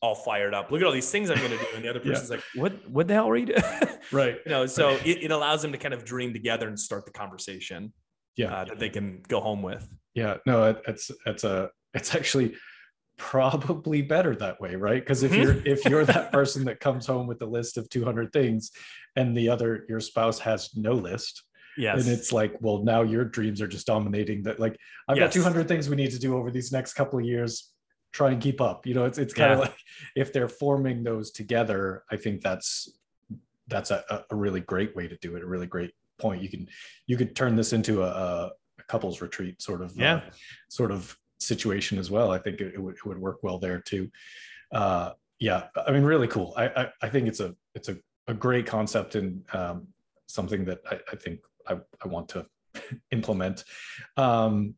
all 0.00 0.16
fired 0.16 0.52
up. 0.52 0.70
Look 0.70 0.80
at 0.80 0.86
all 0.86 0.92
these 0.92 1.10
things 1.10 1.30
i'm 1.30 1.38
going 1.38 1.50
to 1.50 1.58
do. 1.58 1.66
And 1.74 1.84
the 1.84 1.88
other 1.88 2.00
person's 2.04 2.30
yeah. 2.30 2.36
like 2.36 2.44
what 2.54 2.90
what 2.90 3.08
the 3.08 3.14
hell 3.14 3.28
are 3.28 3.36
you 3.36 3.46
doing 3.46 3.62
right. 4.12 4.36
You 4.44 4.50
know 4.50 4.66
so 4.66 4.90
it, 5.04 5.24
it, 5.24 5.30
allows 5.30 5.62
them 5.62 5.72
to 5.72 5.78
kind 5.78 5.94
of 5.94 6.04
dream 6.04 6.32
together 6.32 6.68
and 6.68 6.78
start 6.78 7.06
the 7.06 7.12
conversation 7.12 7.92
yeah. 8.36 8.54
uh, 8.54 8.64
that 8.64 8.78
they 8.78 8.88
can 8.88 9.22
go 9.28 9.40
home 9.40 9.62
with. 9.62 9.88
Yeah. 10.14 10.38
No 10.46 10.76
it's 10.86 11.10
it's 11.26 11.44
a 11.44 11.70
it's 11.94 12.14
actually 12.14 12.54
probably 13.22 14.02
better 14.02 14.34
that 14.34 14.60
way 14.60 14.74
right 14.74 15.00
because 15.00 15.22
if 15.22 15.30
mm-hmm. 15.30 15.42
you're 15.42 15.56
if 15.64 15.84
you're 15.84 16.04
that 16.04 16.32
person 16.36 16.64
that 16.64 16.80
comes 16.80 17.06
home 17.06 17.28
with 17.28 17.40
a 17.40 17.46
list 17.46 17.78
of 17.78 17.88
200 17.88 18.32
things 18.32 18.72
and 19.14 19.36
the 19.36 19.48
other 19.48 19.86
your 19.88 20.00
spouse 20.00 20.40
has 20.40 20.70
no 20.74 20.92
list 20.92 21.44
yes 21.78 22.02
and 22.02 22.12
it's 22.12 22.32
like 22.32 22.52
well 22.60 22.82
now 22.82 23.02
your 23.02 23.24
dreams 23.24 23.62
are 23.62 23.68
just 23.68 23.86
dominating 23.86 24.42
that 24.42 24.58
like 24.58 24.76
i've 25.06 25.16
yes. 25.16 25.26
got 25.26 25.32
200 25.32 25.68
things 25.68 25.88
we 25.88 25.94
need 25.94 26.10
to 26.10 26.18
do 26.18 26.36
over 26.36 26.50
these 26.50 26.72
next 26.72 26.94
couple 26.94 27.16
of 27.16 27.24
years 27.24 27.70
try 28.10 28.32
and 28.32 28.42
keep 28.42 28.60
up 28.60 28.88
you 28.88 28.92
know 28.92 29.04
it's 29.04 29.18
it's 29.18 29.32
kind 29.32 29.50
yeah. 29.50 29.54
of 29.54 29.60
like 29.60 29.78
if 30.16 30.32
they're 30.32 30.48
forming 30.48 31.04
those 31.04 31.30
together 31.30 32.02
i 32.10 32.16
think 32.16 32.42
that's 32.42 32.98
that's 33.68 33.92
a, 33.92 34.24
a 34.30 34.34
really 34.34 34.60
great 34.60 34.96
way 34.96 35.06
to 35.06 35.16
do 35.18 35.36
it 35.36 35.44
a 35.44 35.46
really 35.46 35.68
great 35.68 35.92
point 36.18 36.42
you 36.42 36.48
can 36.48 36.66
you 37.06 37.16
could 37.16 37.36
turn 37.36 37.54
this 37.54 37.72
into 37.72 38.02
a, 38.02 38.08
a 38.08 38.50
couples 38.88 39.20
retreat 39.22 39.62
sort 39.62 39.80
of 39.80 39.96
yeah 39.96 40.16
uh, 40.16 40.20
sort 40.68 40.90
of 40.90 41.16
situation 41.46 41.98
as 41.98 42.10
well. 42.10 42.30
I 42.30 42.38
think 42.38 42.60
it, 42.60 42.74
it, 42.74 42.82
would, 42.82 42.96
it 42.96 43.06
would 43.06 43.18
work 43.18 43.38
well 43.42 43.58
there 43.58 43.80
too. 43.80 44.10
Uh, 44.72 45.12
yeah, 45.38 45.64
I 45.86 45.90
mean, 45.90 46.04
really 46.04 46.28
cool. 46.28 46.54
I, 46.56 46.66
I, 46.68 46.88
I 47.02 47.08
think 47.08 47.26
it's 47.26 47.40
a 47.40 47.54
it's 47.74 47.88
a, 47.88 47.96
a 48.28 48.34
great 48.34 48.66
concept 48.66 49.16
and 49.16 49.42
um, 49.52 49.88
something 50.26 50.64
that 50.66 50.78
I, 50.88 51.00
I 51.10 51.16
think 51.16 51.40
I, 51.66 51.78
I 52.02 52.08
want 52.08 52.28
to 52.30 52.46
implement. 53.10 53.64
Um, 54.16 54.74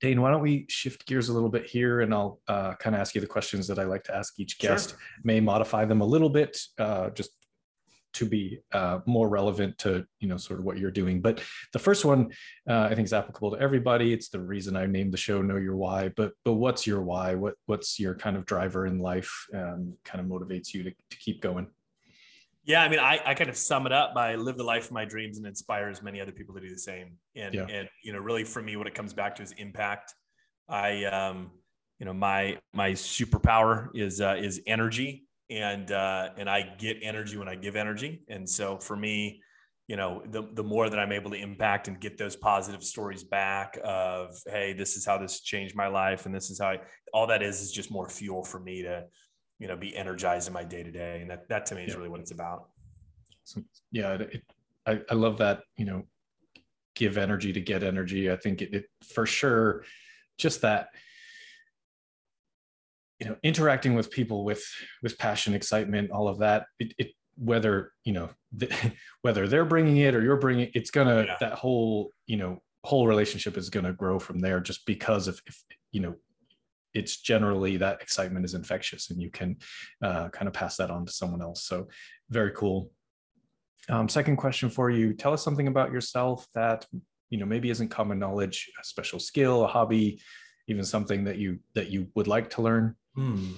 Dane, 0.00 0.20
why 0.20 0.30
don't 0.32 0.42
we 0.42 0.66
shift 0.68 1.06
gears 1.06 1.28
a 1.28 1.32
little 1.32 1.48
bit 1.48 1.64
here 1.64 2.00
and 2.00 2.12
I'll 2.12 2.40
uh, 2.48 2.74
kind 2.74 2.96
of 2.96 3.00
ask 3.00 3.14
you 3.14 3.20
the 3.20 3.26
questions 3.26 3.68
that 3.68 3.78
I 3.78 3.84
like 3.84 4.02
to 4.04 4.14
ask 4.14 4.38
each 4.38 4.58
guest, 4.58 4.90
sure. 4.90 4.98
may 5.22 5.38
modify 5.38 5.84
them 5.84 6.00
a 6.00 6.04
little 6.04 6.28
bit, 6.28 6.58
uh, 6.78 7.10
just 7.10 7.30
to 8.14 8.26
be 8.26 8.60
uh, 8.72 9.00
more 9.06 9.28
relevant 9.28 9.78
to 9.78 10.06
you 10.20 10.28
know 10.28 10.36
sort 10.36 10.58
of 10.58 10.64
what 10.64 10.78
you're 10.78 10.90
doing. 10.90 11.20
But 11.20 11.42
the 11.72 11.78
first 11.78 12.04
one 12.04 12.32
uh, 12.68 12.88
i 12.90 12.94
think 12.94 13.06
is 13.06 13.12
applicable 13.12 13.52
to 13.52 13.60
everybody. 13.60 14.12
It's 14.12 14.28
the 14.28 14.40
reason 14.40 14.76
i 14.76 14.86
named 14.86 15.12
the 15.12 15.18
show 15.18 15.42
know 15.42 15.56
your 15.56 15.76
why. 15.76 16.10
But 16.16 16.32
but 16.44 16.54
what's 16.54 16.86
your 16.86 17.02
why? 17.02 17.34
What 17.34 17.54
what's 17.66 17.98
your 17.98 18.14
kind 18.14 18.36
of 18.36 18.46
driver 18.46 18.86
in 18.86 18.98
life 18.98 19.46
um, 19.54 19.94
kind 20.04 20.20
of 20.20 20.26
motivates 20.26 20.74
you 20.74 20.82
to, 20.84 20.90
to 20.90 21.16
keep 21.16 21.40
going? 21.40 21.66
Yeah 22.64 22.82
i 22.82 22.88
mean 22.88 23.00
I, 23.00 23.20
I 23.24 23.34
kind 23.34 23.50
of 23.50 23.56
sum 23.56 23.86
it 23.86 23.92
up 23.92 24.14
by 24.14 24.36
live 24.36 24.56
the 24.56 24.64
life 24.64 24.86
of 24.86 24.92
my 24.92 25.04
dreams 25.04 25.36
and 25.36 25.46
inspires 25.46 26.02
many 26.02 26.20
other 26.20 26.32
people 26.32 26.54
to 26.54 26.60
do 26.60 26.70
the 26.70 26.78
same. 26.78 27.18
And 27.34 27.54
yeah. 27.54 27.66
and 27.68 27.88
you 28.04 28.12
know 28.12 28.18
really 28.18 28.44
for 28.44 28.62
me 28.62 28.76
what 28.76 28.86
it 28.86 28.94
comes 28.94 29.12
back 29.12 29.36
to 29.36 29.42
is 29.42 29.52
impact. 29.52 30.14
I 30.68 31.04
um 31.04 31.50
you 31.98 32.06
know 32.06 32.12
my 32.12 32.58
my 32.72 32.92
superpower 32.92 33.88
is 33.94 34.20
uh, 34.20 34.36
is 34.38 34.60
energy 34.66 35.26
and 35.50 35.90
uh, 35.90 36.30
and 36.36 36.48
I 36.48 36.74
get 36.78 36.98
energy 37.02 37.36
when 37.36 37.48
I 37.48 37.54
give 37.54 37.76
energy. 37.76 38.22
And 38.28 38.48
so 38.48 38.78
for 38.78 38.96
me, 38.96 39.42
you 39.88 39.96
know, 39.96 40.22
the 40.30 40.48
the 40.54 40.62
more 40.62 40.88
that 40.88 40.98
I'm 40.98 41.12
able 41.12 41.30
to 41.32 41.36
impact 41.36 41.88
and 41.88 42.00
get 42.00 42.16
those 42.16 42.36
positive 42.36 42.82
stories 42.82 43.24
back 43.24 43.78
of, 43.84 44.40
hey, 44.46 44.72
this 44.72 44.96
is 44.96 45.04
how 45.04 45.18
this 45.18 45.40
changed 45.40 45.76
my 45.76 45.88
life, 45.88 46.24
and 46.24 46.34
this 46.34 46.50
is 46.50 46.60
how 46.60 46.68
I, 46.68 46.80
all 47.12 47.26
that 47.26 47.42
is 47.42 47.60
is 47.60 47.72
just 47.72 47.90
more 47.90 48.08
fuel 48.08 48.44
for 48.44 48.60
me 48.60 48.82
to, 48.82 49.04
you 49.58 49.68
know, 49.68 49.76
be 49.76 49.94
energized 49.96 50.48
in 50.48 50.54
my 50.54 50.64
day 50.64 50.82
to 50.82 50.90
day, 50.90 51.20
and 51.20 51.30
that 51.30 51.48
that 51.48 51.66
to 51.66 51.74
me 51.74 51.84
is 51.84 51.96
really 51.96 52.08
what 52.08 52.20
it's 52.20 52.30
about. 52.30 52.68
So, 53.44 53.62
yeah, 53.90 54.14
it, 54.14 54.42
I 54.86 55.00
I 55.10 55.14
love 55.14 55.38
that. 55.38 55.62
You 55.76 55.84
know, 55.84 56.06
give 56.94 57.18
energy 57.18 57.52
to 57.52 57.60
get 57.60 57.82
energy. 57.82 58.30
I 58.30 58.36
think 58.36 58.62
it, 58.62 58.72
it 58.72 58.84
for 59.12 59.26
sure, 59.26 59.84
just 60.38 60.62
that 60.62 60.88
you 63.22 63.28
know 63.28 63.36
interacting 63.44 63.94
with 63.94 64.10
people 64.10 64.44
with 64.44 64.64
with 65.02 65.16
passion 65.16 65.54
excitement 65.54 66.10
all 66.10 66.26
of 66.26 66.38
that 66.38 66.66
it, 66.80 66.92
it 66.98 67.12
whether 67.36 67.92
you 68.04 68.12
know 68.12 68.28
the, 68.52 68.68
whether 69.22 69.46
they're 69.46 69.64
bringing 69.64 69.98
it 69.98 70.14
or 70.14 70.22
you're 70.22 70.36
bringing 70.36 70.64
it, 70.64 70.72
it's 70.74 70.90
gonna 70.90 71.24
yeah. 71.26 71.36
that 71.40 71.54
whole 71.54 72.10
you 72.26 72.36
know 72.36 72.58
whole 72.84 73.06
relationship 73.06 73.56
is 73.56 73.70
gonna 73.70 73.92
grow 73.92 74.18
from 74.18 74.40
there 74.40 74.60
just 74.60 74.84
because 74.86 75.28
of 75.28 75.40
if 75.46 75.62
you 75.92 76.00
know 76.00 76.14
it's 76.94 77.18
generally 77.18 77.76
that 77.76 78.02
excitement 78.02 78.44
is 78.44 78.54
infectious 78.54 79.10
and 79.10 79.22
you 79.22 79.30
can 79.30 79.56
uh, 80.02 80.28
kind 80.28 80.46
of 80.46 80.52
pass 80.52 80.76
that 80.76 80.90
on 80.90 81.06
to 81.06 81.12
someone 81.12 81.40
else. 81.40 81.64
So 81.64 81.88
very 82.28 82.50
cool. 82.50 82.90
Um, 83.88 84.10
second 84.10 84.36
question 84.36 84.68
for 84.68 84.90
you. 84.90 85.14
Tell 85.14 85.32
us 85.32 85.42
something 85.42 85.68
about 85.68 85.90
yourself 85.90 86.46
that 86.54 86.86
you 87.30 87.38
know 87.38 87.46
maybe 87.46 87.70
isn't 87.70 87.88
common 87.88 88.18
knowledge 88.18 88.70
a 88.80 88.84
special 88.84 89.18
skill 89.18 89.64
a 89.64 89.68
hobby 89.68 90.20
even 90.68 90.84
something 90.84 91.24
that 91.24 91.38
you 91.38 91.58
that 91.74 91.88
you 91.88 92.08
would 92.14 92.28
like 92.28 92.50
to 92.50 92.62
learn 92.62 92.94
Hmm. 93.14 93.52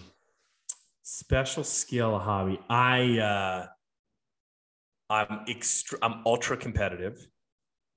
Special 1.02 1.64
skill 1.64 2.18
hobby. 2.18 2.58
I 2.68 3.18
uh, 3.18 3.66
I'm 5.10 5.40
extra. 5.48 5.98
I'm 6.02 6.22
ultra 6.26 6.56
competitive, 6.56 7.26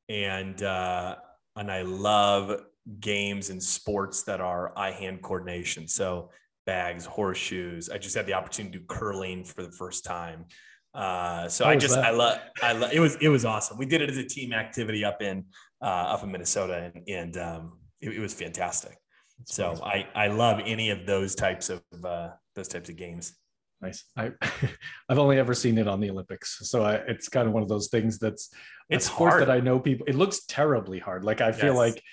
and 0.10 0.62
uh, 0.62 1.16
and 1.56 1.72
I 1.72 1.82
love 1.82 2.62
games 3.00 3.50
and 3.50 3.62
sports 3.62 4.24
that 4.24 4.40
are 4.40 4.78
eye 4.78 4.92
hand 4.92 5.22
coordination. 5.22 5.88
So 5.88 6.30
bags, 6.66 7.06
horseshoes. 7.06 7.90
I 7.90 7.98
just 7.98 8.16
had 8.16 8.26
the 8.26 8.34
opportunity 8.34 8.74
to 8.74 8.80
do 8.80 8.86
curling 8.88 9.44
for 9.46 9.64
the 9.64 9.72
first 9.72 10.06
time. 10.06 10.46
Uh, 10.94 11.48
so 11.48 11.64
How 11.64 11.72
I 11.72 11.76
just 11.76 11.96
that? 11.96 12.06
I 12.06 12.12
love 12.12 12.40
I 12.62 12.74
love 12.74 12.92
it 12.94 13.00
was 13.00 13.16
it 13.16 13.30
was 13.30 13.46
awesome. 13.46 13.78
We 13.78 13.86
did 13.86 14.02
it 14.02 14.10
as 14.10 14.18
a 14.18 14.24
team 14.24 14.54
activity 14.54 15.04
up 15.04 15.22
in 15.22 15.46
uh, 15.82 15.86
up 15.86 16.24
in 16.24 16.32
Minnesota, 16.32 16.92
and, 16.94 17.08
and 17.08 17.38
um, 17.38 17.80
it, 18.02 18.10
it 18.10 18.20
was 18.20 18.34
fantastic 18.34 18.98
so 19.46 19.80
I, 19.84 20.08
I 20.16 20.28
love 20.28 20.62
any 20.66 20.90
of 20.90 21.06
those 21.06 21.36
types 21.36 21.70
of 21.70 21.82
uh, 22.04 22.30
those 22.56 22.68
types 22.68 22.90
of 22.90 22.96
games. 22.96 23.36
Nice. 23.82 24.06
I 24.16 24.32
I've 25.10 25.20
only 25.20 25.38
ever 25.38 25.54
seen 25.54 25.78
it 25.78 25.88
on 25.88 26.00
the 26.00 26.10
Olympics, 26.10 26.58
so 26.70 26.84
I, 26.84 26.96
it's 26.96 27.30
kind 27.30 27.48
of 27.48 27.54
one 27.54 27.64
of 27.64 27.70
those 27.70 27.90
things 27.90 28.18
that's 28.18 28.50
it's 28.90 29.06
a 29.06 29.10
sport 29.10 29.32
hard. 29.32 29.42
that 29.44 29.52
I 29.52 29.60
know 29.60 29.80
people. 29.80 30.06
It 30.08 30.16
looks 30.16 30.46
terribly 30.46 31.00
hard. 31.00 31.24
Like 31.24 31.42
I 31.42 31.52
feel 31.52 31.74
yes. 31.74 31.78
like 31.78 32.04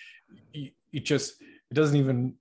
it 0.92 1.04
just 1.04 1.40
it 1.40 1.74
doesn't 1.74 1.96
even. 1.96 2.34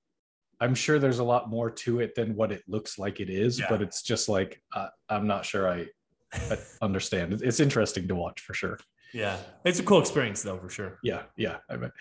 I'm 0.59 0.75
sure 0.75 0.97
there's 0.97 1.19
a 1.19 1.23
lot 1.23 1.49
more 1.49 1.69
to 1.69 1.99
it 1.99 2.15
than 2.15 2.35
what 2.35 2.51
it 2.51 2.63
looks 2.67 2.97
like 2.97 3.19
it 3.19 3.29
is, 3.29 3.59
yeah. 3.59 3.65
but 3.69 3.81
it's 3.81 4.01
just 4.01 4.29
like 4.29 4.61
uh, 4.73 4.87
I'm 5.09 5.27
not 5.27 5.45
sure 5.45 5.67
I, 5.67 5.87
I 6.33 6.57
understand. 6.81 7.41
It's 7.41 7.59
interesting 7.59 8.07
to 8.07 8.15
watch 8.15 8.41
for 8.41 8.53
sure. 8.53 8.79
Yeah, 9.13 9.37
it's 9.65 9.79
a 9.79 9.83
cool 9.83 9.99
experience 9.99 10.41
though, 10.41 10.57
for 10.57 10.69
sure. 10.69 10.99
Yeah, 11.03 11.23
yeah. 11.37 11.57
I 11.69 11.77
mean, 11.77 11.91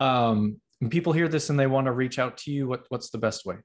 um, 0.00 0.60
people 0.88 1.12
hear 1.12 1.28
this 1.28 1.50
and 1.50 1.58
they 1.58 1.66
want 1.66 1.86
to 1.86 1.92
reach 1.92 2.18
out 2.18 2.38
to 2.38 2.50
you, 2.50 2.66
what, 2.68 2.84
what's 2.88 3.10
the 3.10 3.18
best 3.18 3.44
way? 3.44 3.56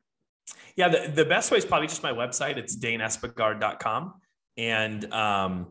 Yeah, 0.76 0.90
the, 0.90 1.12
the 1.14 1.26
best 1.26 1.52
way 1.52 1.58
is 1.58 1.66
probably 1.66 1.88
just 1.88 2.04
my 2.04 2.12
website. 2.12 2.58
It's 2.58 2.76
daneespegard.com. 2.76 4.14
And, 4.58 5.14
um, 5.14 5.68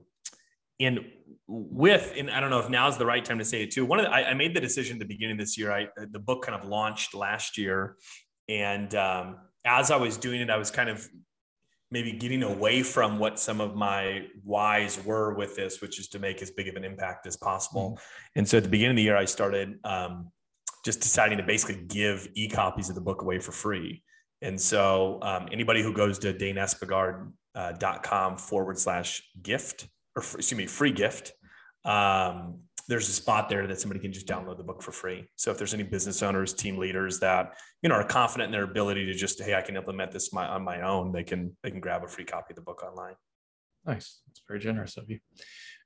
and 0.80 1.00
with, 1.46 2.14
and 2.16 2.30
I 2.30 2.40
don't 2.40 2.50
know 2.50 2.60
if 2.60 2.70
now 2.70 2.88
is 2.88 2.96
the 2.96 3.06
right 3.06 3.24
time 3.24 3.38
to 3.38 3.44
say 3.44 3.62
it 3.62 3.70
too. 3.70 3.84
One 3.84 3.98
of 4.00 4.06
the, 4.06 4.10
I, 4.10 4.30
I 4.30 4.34
made 4.34 4.54
the 4.56 4.60
decision 4.60 4.96
at 4.96 5.00
the 5.00 5.06
beginning 5.06 5.32
of 5.32 5.38
this 5.38 5.58
year. 5.58 5.70
I, 5.72 5.88
the 6.10 6.18
book 6.18 6.46
kind 6.46 6.58
of 6.60 6.68
launched 6.68 7.14
last 7.14 7.58
year. 7.58 7.96
And, 8.48 8.94
um, 8.94 9.36
as 9.64 9.90
I 9.90 9.96
was 9.96 10.16
doing 10.16 10.40
it, 10.40 10.50
I 10.50 10.56
was 10.56 10.70
kind 10.70 10.90
of 10.90 11.08
maybe 11.90 12.12
getting 12.12 12.42
away 12.42 12.82
from 12.82 13.18
what 13.18 13.38
some 13.38 13.60
of 13.60 13.74
my 13.76 14.26
whys 14.42 15.02
were 15.04 15.34
with 15.34 15.56
this, 15.56 15.80
which 15.80 16.00
is 16.00 16.08
to 16.08 16.18
make 16.18 16.42
as 16.42 16.50
big 16.50 16.68
of 16.68 16.76
an 16.76 16.84
impact 16.84 17.26
as 17.26 17.36
possible. 17.36 17.92
Mm-hmm. 17.92 18.38
And 18.40 18.48
so 18.48 18.58
at 18.58 18.64
the 18.64 18.68
beginning 18.68 18.92
of 18.92 18.96
the 18.96 19.02
year, 19.02 19.16
I 19.16 19.24
started 19.26 19.78
um, 19.84 20.30
just 20.84 21.00
deciding 21.00 21.38
to 21.38 21.44
basically 21.44 21.82
give 21.86 22.28
e-copies 22.34 22.88
of 22.88 22.94
the 22.94 23.00
book 23.00 23.22
away 23.22 23.38
for 23.38 23.52
free. 23.52 24.02
And 24.42 24.60
so 24.60 25.18
um, 25.22 25.48
anybody 25.50 25.82
who 25.82 25.92
goes 25.92 26.18
to 26.20 26.34
daneespegard.com 26.34 28.32
uh, 28.34 28.36
forward 28.36 28.78
slash 28.78 29.22
gift, 29.42 29.88
or 30.14 30.22
excuse 30.22 30.54
me, 30.54 30.66
free 30.66 30.92
gift, 30.92 31.32
um, 31.84 32.60
there's 32.86 33.08
a 33.08 33.12
spot 33.12 33.48
there 33.48 33.66
that 33.66 33.80
somebody 33.80 34.00
can 34.00 34.12
just 34.12 34.26
download 34.26 34.58
the 34.58 34.62
book 34.62 34.82
for 34.82 34.92
free. 34.92 35.26
So 35.36 35.50
if 35.50 35.56
there's 35.56 35.72
any 35.72 35.84
business 35.84 36.22
owners, 36.22 36.52
team 36.52 36.76
leaders 36.76 37.18
that 37.20 37.54
you 37.82 37.88
know 37.88 37.94
are 37.94 38.04
confident 38.04 38.48
in 38.48 38.52
their 38.52 38.64
ability 38.64 39.06
to 39.06 39.14
just 39.14 39.40
hey, 39.40 39.54
I 39.54 39.62
can 39.62 39.76
implement 39.76 40.12
this 40.12 40.32
my, 40.32 40.46
on 40.46 40.62
my 40.62 40.82
own, 40.82 41.12
they 41.12 41.24
can 41.24 41.56
they 41.62 41.70
can 41.70 41.80
grab 41.80 42.04
a 42.04 42.08
free 42.08 42.24
copy 42.24 42.52
of 42.52 42.56
the 42.56 42.62
book 42.62 42.82
online. 42.82 43.14
Nice, 43.86 44.20
that's 44.26 44.42
very 44.46 44.60
generous 44.60 44.96
of 44.96 45.08
you. 45.08 45.18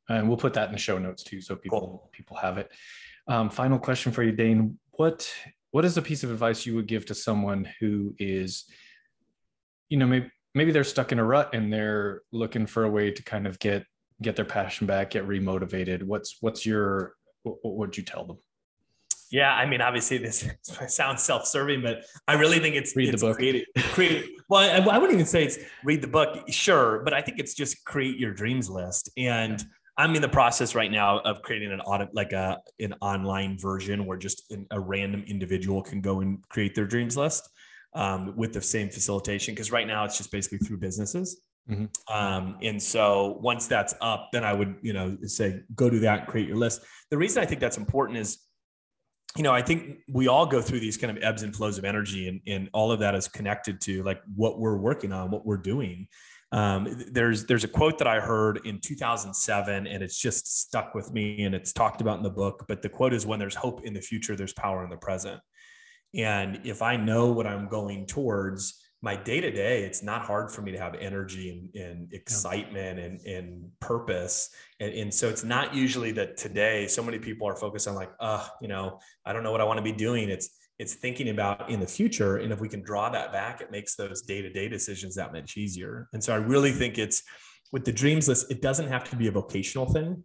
And 0.09 0.27
we'll 0.27 0.39
put 0.39 0.55
that 0.55 0.69
in 0.69 0.73
the 0.73 0.79
show 0.79 0.99
notes 0.99 1.23
too, 1.23 1.41
so 1.41 1.55
people 1.55 1.81
cool. 1.81 2.11
people 2.13 2.37
have 2.37 2.59
it. 2.59 2.71
Um, 3.29 3.51
final 3.51 3.79
question 3.79 4.11
for 4.11 4.23
you, 4.23 4.33
Dane 4.33 4.79
what 4.99 5.33
what 5.71 5.85
is 5.85 5.97
a 5.97 6.03
piece 6.03 6.25
of 6.25 6.31
advice 6.31 6.67
you 6.67 6.75
would 6.75 6.87
give 6.87 7.07
to 7.07 7.15
someone 7.15 7.69
who 7.81 8.15
is 8.19 8.65
you 9.89 9.97
know 9.97 10.07
maybe 10.07 10.31
maybe 10.55 10.73
they're 10.73 10.85
stuck 10.85 11.13
in 11.13 11.19
a 11.19 11.25
rut 11.25 11.55
and 11.55 11.73
they're 11.73 12.23
looking 12.33 12.67
for 12.67 12.85
a 12.85 12.91
way 12.91 13.11
to 13.11 13.23
kind 13.23 13.47
of 13.47 13.59
get 13.61 13.85
get 14.21 14.35
their 14.35 14.45
passion 14.45 14.87
back 14.87 15.11
get 15.11 15.27
remotivated 15.27 16.03
what's 16.03 16.39
what's 16.41 16.67
your 16.67 17.15
what 17.43 17.59
would 17.63 17.97
you 17.97 18.03
tell 18.03 18.25
them 18.25 18.39
yeah, 19.31 19.53
I 19.53 19.67
mean, 19.67 19.83
obviously 19.83 20.17
this 20.17 20.49
sounds 20.89 21.23
self-serving, 21.23 21.83
but 21.83 22.05
I 22.27 22.35
really 22.35 22.61
think 22.61 22.77
it's 22.77 22.97
read 22.97 23.11
it's 23.11 23.21
the 23.21 23.29
book. 23.29 23.37
Create, 23.37 23.67
create, 23.93 24.25
well, 24.49 24.63
I, 24.63 24.95
I, 24.95 24.97
wouldn't 24.97 25.13
even 25.17 25.27
say 25.27 25.45
it's 25.45 25.59
read 25.85 26.01
the 26.01 26.09
book, 26.09 26.51
sure, 26.51 27.03
but 27.05 27.13
I 27.13 27.21
think 27.21 27.39
it's 27.39 27.53
just 27.53 27.85
create 27.85 28.17
your 28.17 28.33
dreams 28.33 28.71
list. 28.71 29.11
And 29.19 29.63
I'm 29.99 30.15
in 30.15 30.23
the 30.23 30.29
process 30.29 30.77
right 30.77 30.91
now 30.91 31.19
of 31.19 31.43
creating 31.43 31.73
an 31.73 31.81
audit, 31.81 32.15
like 32.15 32.33
a 32.33 32.61
an 32.79 32.95
online 33.01 33.59
version 33.59 34.07
where 34.07 34.17
just 34.17 34.51
an, 34.53 34.67
a 34.71 34.79
random 34.79 35.25
individual 35.27 35.83
can 35.83 36.01
go 36.01 36.21
and 36.21 36.41
create 36.49 36.77
their 36.77 36.87
dreams 36.87 37.17
list 37.17 37.49
um, 37.95 38.37
with 38.37 38.53
the 38.53 38.63
same 38.63 38.89
facilitation. 38.91 39.55
Because 39.55 39.73
right 39.73 39.87
now 39.87 40.05
it's 40.05 40.17
just 40.17 40.31
basically 40.31 40.59
through 40.59 40.79
businesses. 40.79 41.43
Mm-hmm. 41.69 41.87
Um, 42.17 42.57
and 42.63 42.83
so 42.83 43.39
once 43.43 43.67
that's 43.67 43.95
up, 44.01 44.29
then 44.33 44.45
I 44.45 44.53
would, 44.53 44.77
you 44.81 44.93
know, 44.93 45.19
say 45.25 45.61
go 45.75 45.91
do 45.91 45.99
that, 46.01 46.29
create 46.29 46.47
your 46.47 46.57
list. 46.57 46.83
The 47.11 47.19
reason 47.19 47.43
I 47.43 47.47
think 47.47 47.61
that's 47.61 47.77
important 47.77 48.19
is, 48.19 48.39
you 49.37 49.43
know, 49.43 49.53
I 49.53 49.63
think 49.63 49.99
we 50.09 50.29
all 50.29 50.47
go 50.47 50.63
through 50.63 50.81
these 50.81 50.97
kind 50.97 51.15
of 51.15 51.23
ebbs 51.23 51.43
and 51.43 51.55
flows 51.55 51.77
of 51.77 51.85
energy, 51.85 52.29
and, 52.29 52.41
and 52.47 52.71
all 52.73 52.91
of 52.91 53.01
that 53.01 53.15
is 53.15 53.29
connected 53.29 53.81
to 53.83 54.03
like 54.03 54.21
what 54.35 54.59
we're 54.59 54.79
working 54.79 55.13
on, 55.13 55.31
what 55.31 55.45
we're 55.45 55.59
doing. 55.59 56.09
Um, 56.51 57.05
there's 57.13 57.45
there's 57.47 57.65
a 57.65 57.69
quote 57.69 57.99
that 57.99 58.07
I 58.07 58.21
heard 58.21 58.61
in 58.65 58.81
2007, 58.81 59.87
and 59.87 60.03
it's 60.03 60.19
just 60.19 60.61
stuck 60.61 60.95
with 60.95 61.13
me, 61.13 61.45
and 61.45 61.55
it's 61.55 61.73
talked 61.73 62.01
about 62.01 62.17
in 62.17 62.23
the 62.23 62.31
book. 62.31 62.65
But 62.69 62.83
the 62.83 62.89
quote 62.89 63.13
is, 63.13 63.27
"When 63.27 63.39
there's 63.39 63.55
hope 63.55 63.85
in 63.85 63.93
the 63.93 64.01
future, 64.01 64.35
there's 64.35 64.55
power 64.55 64.83
in 64.83 64.91
the 64.91 64.97
present." 64.97 65.41
And 66.15 66.61
if 66.65 66.81
I 66.81 66.97
know 66.97 67.33
what 67.33 67.47
I'm 67.47 67.69
going 67.69 68.07
towards, 68.07 68.83
my 69.01 69.15
day 69.15 69.41
to 69.41 69.51
day, 69.51 69.85
it's 69.85 70.03
not 70.03 70.23
hard 70.23 70.51
for 70.51 70.63
me 70.63 70.73
to 70.73 70.79
have 70.79 70.95
energy 70.95 71.71
and, 71.75 71.83
and 71.83 72.13
excitement 72.13 72.99
and, 72.99 73.21
and 73.21 73.71
purpose. 73.79 74.51
And, 74.81 74.93
and, 74.93 75.15
so 75.15 75.29
it's 75.29 75.45
not 75.45 75.75
usually 75.75 76.11
that 76.13 76.37
today, 76.37 76.89
so 76.89 77.03
many 77.03 77.19
people 77.19 77.47
are 77.47 77.55
focused 77.55 77.87
on 77.87 77.95
like, 77.95 78.11
uh, 78.19 78.45
you 78.61 78.67
know, 78.67 78.99
I 79.25 79.33
don't 79.33 79.45
know 79.45 79.53
what 79.53 79.61
I 79.61 79.65
want 79.65 79.79
to 79.79 79.85
be 79.85 79.93
doing. 79.93 80.31
It's 80.31 80.51
it's 80.79 80.95
thinking 80.95 81.31
about 81.31 81.71
in 81.71 81.81
the 81.81 81.87
future 81.87 82.37
and 82.37 82.53
if 82.53 82.61
we 82.61 82.69
can 82.69 82.83
draw 82.83 83.09
that 83.11 83.33
back 83.33 83.61
it 83.61 83.71
makes 83.71 83.97
those 83.97 84.23
day-to-day 84.23 84.69
decisions 84.69 85.15
that 85.17 85.33
much 85.33 85.57
easier. 85.57 86.09
And 86.13 86.23
so 86.23 86.33
i 86.33 86.37
really 86.37 86.73
think 86.73 86.99
it's 86.99 87.23
with 87.73 87.85
the 87.85 87.93
dreams 87.93 88.29
list 88.29 88.51
it 88.51 88.63
doesn't 88.63 88.89
have 88.89 89.09
to 89.11 89.17
be 89.17 89.29
a 89.29 89.33
vocational 89.33 89.87
thing. 89.87 90.23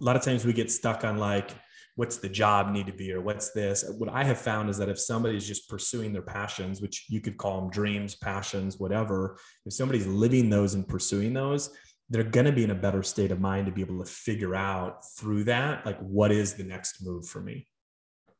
A 0.00 0.04
lot 0.04 0.16
of 0.16 0.22
times 0.22 0.44
we 0.44 0.52
get 0.52 0.70
stuck 0.70 1.04
on 1.04 1.18
like 1.18 1.50
what's 1.96 2.16
the 2.16 2.28
job 2.28 2.70
need 2.70 2.86
to 2.86 2.92
be 2.92 3.12
or 3.12 3.20
what's 3.20 3.50
this? 3.50 3.84
What 3.98 4.08
i 4.08 4.24
have 4.24 4.38
found 4.38 4.70
is 4.70 4.78
that 4.78 4.88
if 4.88 4.98
somebody 4.98 5.36
is 5.36 5.46
just 5.46 5.68
pursuing 5.68 6.12
their 6.12 6.22
passions 6.22 6.80
which 6.80 7.06
you 7.08 7.20
could 7.20 7.36
call 7.36 7.60
them 7.60 7.70
dreams 7.70 8.14
passions 8.14 8.78
whatever 8.78 9.38
if 9.66 9.72
somebody's 9.72 10.06
living 10.06 10.50
those 10.50 10.74
and 10.74 10.86
pursuing 10.86 11.32
those 11.32 11.70
they're 12.10 12.22
going 12.24 12.44
to 12.44 12.52
be 12.52 12.64
in 12.64 12.70
a 12.70 12.74
better 12.74 13.02
state 13.02 13.30
of 13.30 13.40
mind 13.40 13.64
to 13.64 13.72
be 13.72 13.80
able 13.80 13.98
to 14.04 14.10
figure 14.10 14.54
out 14.54 15.02
through 15.16 15.44
that 15.44 15.86
like 15.86 15.98
what 16.00 16.30
is 16.30 16.54
the 16.54 16.64
next 16.64 17.04
move 17.04 17.26
for 17.26 17.40
me? 17.40 17.66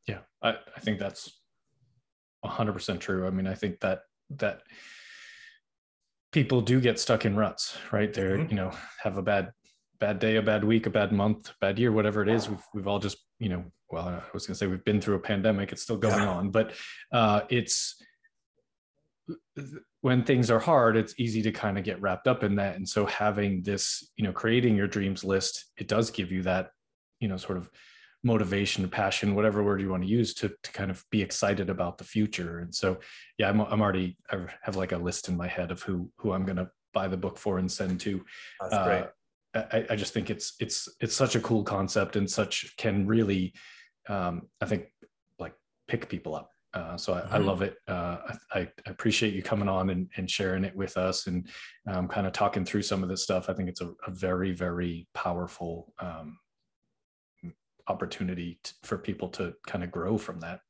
Yeah 0.06 0.20
i, 0.42 0.50
I 0.50 0.80
think 0.80 0.98
that's 0.98 1.41
100% 2.44 3.00
true. 3.00 3.26
I 3.26 3.30
mean, 3.30 3.46
I 3.46 3.54
think 3.54 3.80
that 3.80 4.02
that 4.36 4.62
people 6.32 6.60
do 6.62 6.80
get 6.80 6.98
stuck 6.98 7.26
in 7.26 7.36
ruts, 7.36 7.76
right? 7.90 8.12
They're, 8.12 8.38
mm-hmm. 8.38 8.50
you 8.50 8.56
know, 8.56 8.72
have 9.02 9.18
a 9.18 9.22
bad 9.22 9.52
bad 10.00 10.18
day, 10.18 10.36
a 10.36 10.42
bad 10.42 10.64
week, 10.64 10.86
a 10.86 10.90
bad 10.90 11.12
month, 11.12 11.52
bad 11.60 11.78
year, 11.78 11.92
whatever 11.92 12.22
it 12.22 12.28
is. 12.28 12.48
We've 12.48 12.64
we've 12.74 12.88
all 12.88 12.98
just, 12.98 13.18
you 13.38 13.48
know, 13.48 13.64
well, 13.90 14.08
I 14.08 14.22
was 14.34 14.46
going 14.46 14.54
to 14.54 14.58
say 14.58 14.66
we've 14.66 14.84
been 14.84 15.00
through 15.00 15.16
a 15.16 15.20
pandemic. 15.20 15.70
It's 15.72 15.82
still 15.82 15.98
going 15.98 16.22
yeah. 16.22 16.28
on, 16.28 16.50
but 16.50 16.72
uh, 17.12 17.42
it's 17.48 18.02
when 20.00 20.24
things 20.24 20.50
are 20.50 20.58
hard, 20.58 20.96
it's 20.96 21.14
easy 21.18 21.42
to 21.42 21.52
kind 21.52 21.78
of 21.78 21.84
get 21.84 22.00
wrapped 22.00 22.26
up 22.26 22.42
in 22.42 22.56
that. 22.56 22.76
And 22.76 22.88
so 22.88 23.06
having 23.06 23.62
this, 23.62 24.10
you 24.16 24.24
know, 24.24 24.32
creating 24.32 24.76
your 24.76 24.88
dreams 24.88 25.22
list, 25.22 25.66
it 25.76 25.86
does 25.88 26.10
give 26.10 26.32
you 26.32 26.42
that, 26.42 26.70
you 27.20 27.28
know, 27.28 27.36
sort 27.36 27.58
of 27.58 27.70
motivation, 28.24 28.88
passion, 28.88 29.34
whatever 29.34 29.62
word 29.62 29.80
you 29.80 29.90
want 29.90 30.02
to 30.02 30.08
use 30.08 30.34
to, 30.34 30.52
to 30.62 30.72
kind 30.72 30.90
of 30.90 31.04
be 31.10 31.22
excited 31.22 31.70
about 31.70 31.98
the 31.98 32.04
future. 32.04 32.60
And 32.60 32.74
so, 32.74 32.98
yeah, 33.38 33.48
I'm, 33.48 33.60
I'm 33.60 33.80
already, 33.80 34.16
I 34.30 34.46
have 34.62 34.76
like 34.76 34.92
a 34.92 34.98
list 34.98 35.28
in 35.28 35.36
my 35.36 35.48
head 35.48 35.70
of 35.70 35.82
who, 35.82 36.10
who 36.18 36.32
I'm 36.32 36.44
going 36.44 36.56
to 36.56 36.70
buy 36.94 37.08
the 37.08 37.16
book 37.16 37.38
for 37.38 37.58
and 37.58 37.70
send 37.70 38.00
to. 38.00 38.24
That's 38.60 38.74
uh, 38.74 38.84
great. 38.84 39.04
I, 39.54 39.86
I 39.90 39.96
just 39.96 40.14
think 40.14 40.30
it's, 40.30 40.54
it's, 40.60 40.88
it's 41.00 41.14
such 41.14 41.34
a 41.34 41.40
cool 41.40 41.64
concept 41.64 42.16
and 42.16 42.30
such 42.30 42.74
can 42.76 43.06
really, 43.06 43.54
um, 44.08 44.42
I 44.60 44.66
think 44.66 44.86
like 45.38 45.54
pick 45.88 46.08
people 46.08 46.34
up 46.34 46.52
uh, 46.74 46.96
so 46.96 47.12
I, 47.12 47.20
mm-hmm. 47.20 47.34
I, 47.34 47.38
love 47.38 47.62
it. 47.62 47.76
Uh, 47.86 48.16
I, 48.54 48.60
I, 48.60 48.68
appreciate 48.86 49.34
you 49.34 49.42
coming 49.42 49.68
on 49.68 49.90
and, 49.90 50.08
and 50.16 50.30
sharing 50.30 50.64
it 50.64 50.74
with 50.74 50.96
us 50.96 51.26
and 51.26 51.46
um, 51.86 52.08
kind 52.08 52.26
of 52.26 52.32
talking 52.32 52.64
through 52.64 52.82
some 52.82 53.02
of 53.02 53.10
this 53.10 53.22
stuff. 53.22 53.50
I 53.50 53.52
think 53.52 53.68
it's 53.68 53.82
a, 53.82 53.92
a 54.06 54.10
very, 54.10 54.52
very 54.52 55.06
powerful 55.12 55.92
um, 55.98 56.38
opportunity 57.88 58.58
to, 58.64 58.74
for 58.82 58.98
people 58.98 59.28
to 59.30 59.54
kind 59.66 59.84
of 59.84 59.90
grow 59.90 60.18
from 60.18 60.40
that. 60.40 60.60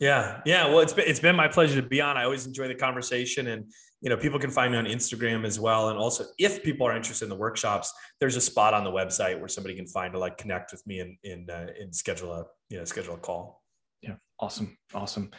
Yeah, 0.00 0.40
yeah. 0.44 0.66
Well, 0.66 0.80
it's 0.80 0.92
been 0.92 1.06
it's 1.06 1.20
been 1.20 1.36
my 1.36 1.48
pleasure 1.48 1.80
to 1.80 1.86
be 1.86 2.00
on. 2.00 2.16
I 2.16 2.24
always 2.24 2.46
enjoy 2.46 2.66
the 2.66 2.74
conversation, 2.74 3.48
and 3.48 3.70
you 4.00 4.10
know, 4.10 4.16
people 4.16 4.38
can 4.38 4.50
find 4.50 4.72
me 4.72 4.78
on 4.78 4.86
Instagram 4.86 5.44
as 5.44 5.60
well. 5.60 5.90
And 5.90 5.98
also, 5.98 6.24
if 6.38 6.62
people 6.62 6.86
are 6.86 6.96
interested 6.96 7.26
in 7.26 7.28
the 7.28 7.36
workshops, 7.36 7.92
there's 8.18 8.36
a 8.36 8.40
spot 8.40 8.74
on 8.74 8.82
the 8.84 8.90
website 8.90 9.38
where 9.38 9.48
somebody 9.48 9.76
can 9.76 9.86
find 9.86 10.12
to 10.14 10.18
like 10.18 10.38
connect 10.38 10.72
with 10.72 10.84
me 10.86 11.00
and 11.00 11.16
and, 11.24 11.50
uh, 11.50 11.66
and 11.80 11.94
schedule 11.94 12.32
a 12.32 12.46
you 12.68 12.78
know 12.78 12.84
schedule 12.84 13.14
a 13.14 13.18
call. 13.18 13.62
Yeah. 14.00 14.16
Awesome. 14.40 14.76
Awesome. 14.92 15.30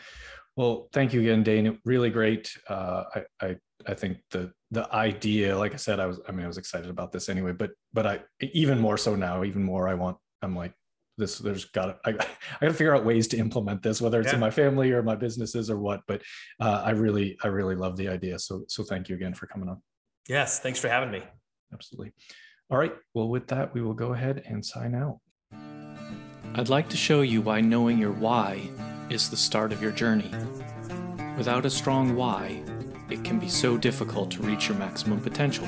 Well, 0.55 0.87
thank 0.93 1.13
you 1.13 1.21
again, 1.21 1.43
Dane. 1.43 1.79
Really 1.83 2.09
great. 2.09 2.55
Uh, 2.69 3.03
I, 3.15 3.45
I, 3.45 3.55
I 3.87 3.93
think 3.95 4.19
the, 4.29 4.51
the 4.69 4.91
idea, 4.93 5.57
like 5.57 5.73
I 5.73 5.77
said, 5.77 5.99
I 5.99 6.05
was, 6.05 6.19
I 6.27 6.31
mean, 6.31 6.45
I 6.45 6.47
was 6.47 6.59
excited 6.59 6.89
about 6.89 7.11
this 7.11 7.27
anyway, 7.27 7.53
but, 7.53 7.71
but 7.91 8.05
I, 8.05 8.21
even 8.39 8.79
more 8.79 8.97
so 8.97 9.15
now, 9.15 9.43
even 9.43 9.63
more, 9.63 9.87
I 9.87 9.95
want, 9.95 10.17
I'm 10.43 10.55
like, 10.55 10.73
this, 11.17 11.37
there's 11.37 11.65
got 11.65 11.85
to, 11.85 11.97
I, 12.05 12.09
I 12.11 12.15
got 12.61 12.67
to 12.67 12.73
figure 12.73 12.95
out 12.95 13.05
ways 13.05 13.27
to 13.29 13.37
implement 13.37 13.81
this, 13.83 14.01
whether 14.01 14.19
it's 14.19 14.29
yeah. 14.29 14.35
in 14.35 14.39
my 14.39 14.51
family 14.51 14.91
or 14.91 15.03
my 15.03 15.15
businesses 15.15 15.69
or 15.69 15.77
what, 15.77 16.01
but 16.07 16.21
uh, 16.59 16.81
I 16.85 16.91
really, 16.91 17.37
I 17.43 17.47
really 17.47 17.75
love 17.75 17.97
the 17.97 18.09
idea. 18.09 18.39
So, 18.39 18.63
so 18.67 18.83
thank 18.83 19.09
you 19.09 19.15
again 19.15 19.33
for 19.33 19.47
coming 19.47 19.69
on. 19.69 19.81
Yes. 20.27 20.59
Thanks 20.59 20.79
for 20.79 20.87
having 20.87 21.11
me. 21.11 21.23
Absolutely. 21.73 22.13
All 22.69 22.77
right. 22.77 22.93
Well, 23.13 23.29
with 23.29 23.47
that, 23.47 23.73
we 23.73 23.81
will 23.81 23.93
go 23.93 24.13
ahead 24.13 24.43
and 24.47 24.65
sign 24.65 24.95
out. 24.95 25.19
I'd 26.55 26.69
like 26.69 26.89
to 26.89 26.97
show 26.97 27.21
you 27.21 27.41
why 27.41 27.61
knowing 27.61 27.97
your 27.97 28.11
why 28.11 28.69
is 29.09 29.29
the 29.29 29.37
start 29.37 29.73
of 29.73 29.81
your 29.81 29.91
journey. 29.91 30.31
Without 31.37 31.65
a 31.65 31.69
strong 31.69 32.15
why, 32.15 32.61
it 33.09 33.23
can 33.23 33.39
be 33.39 33.49
so 33.49 33.77
difficult 33.77 34.31
to 34.31 34.41
reach 34.41 34.69
your 34.69 34.77
maximum 34.77 35.19
potential. 35.19 35.67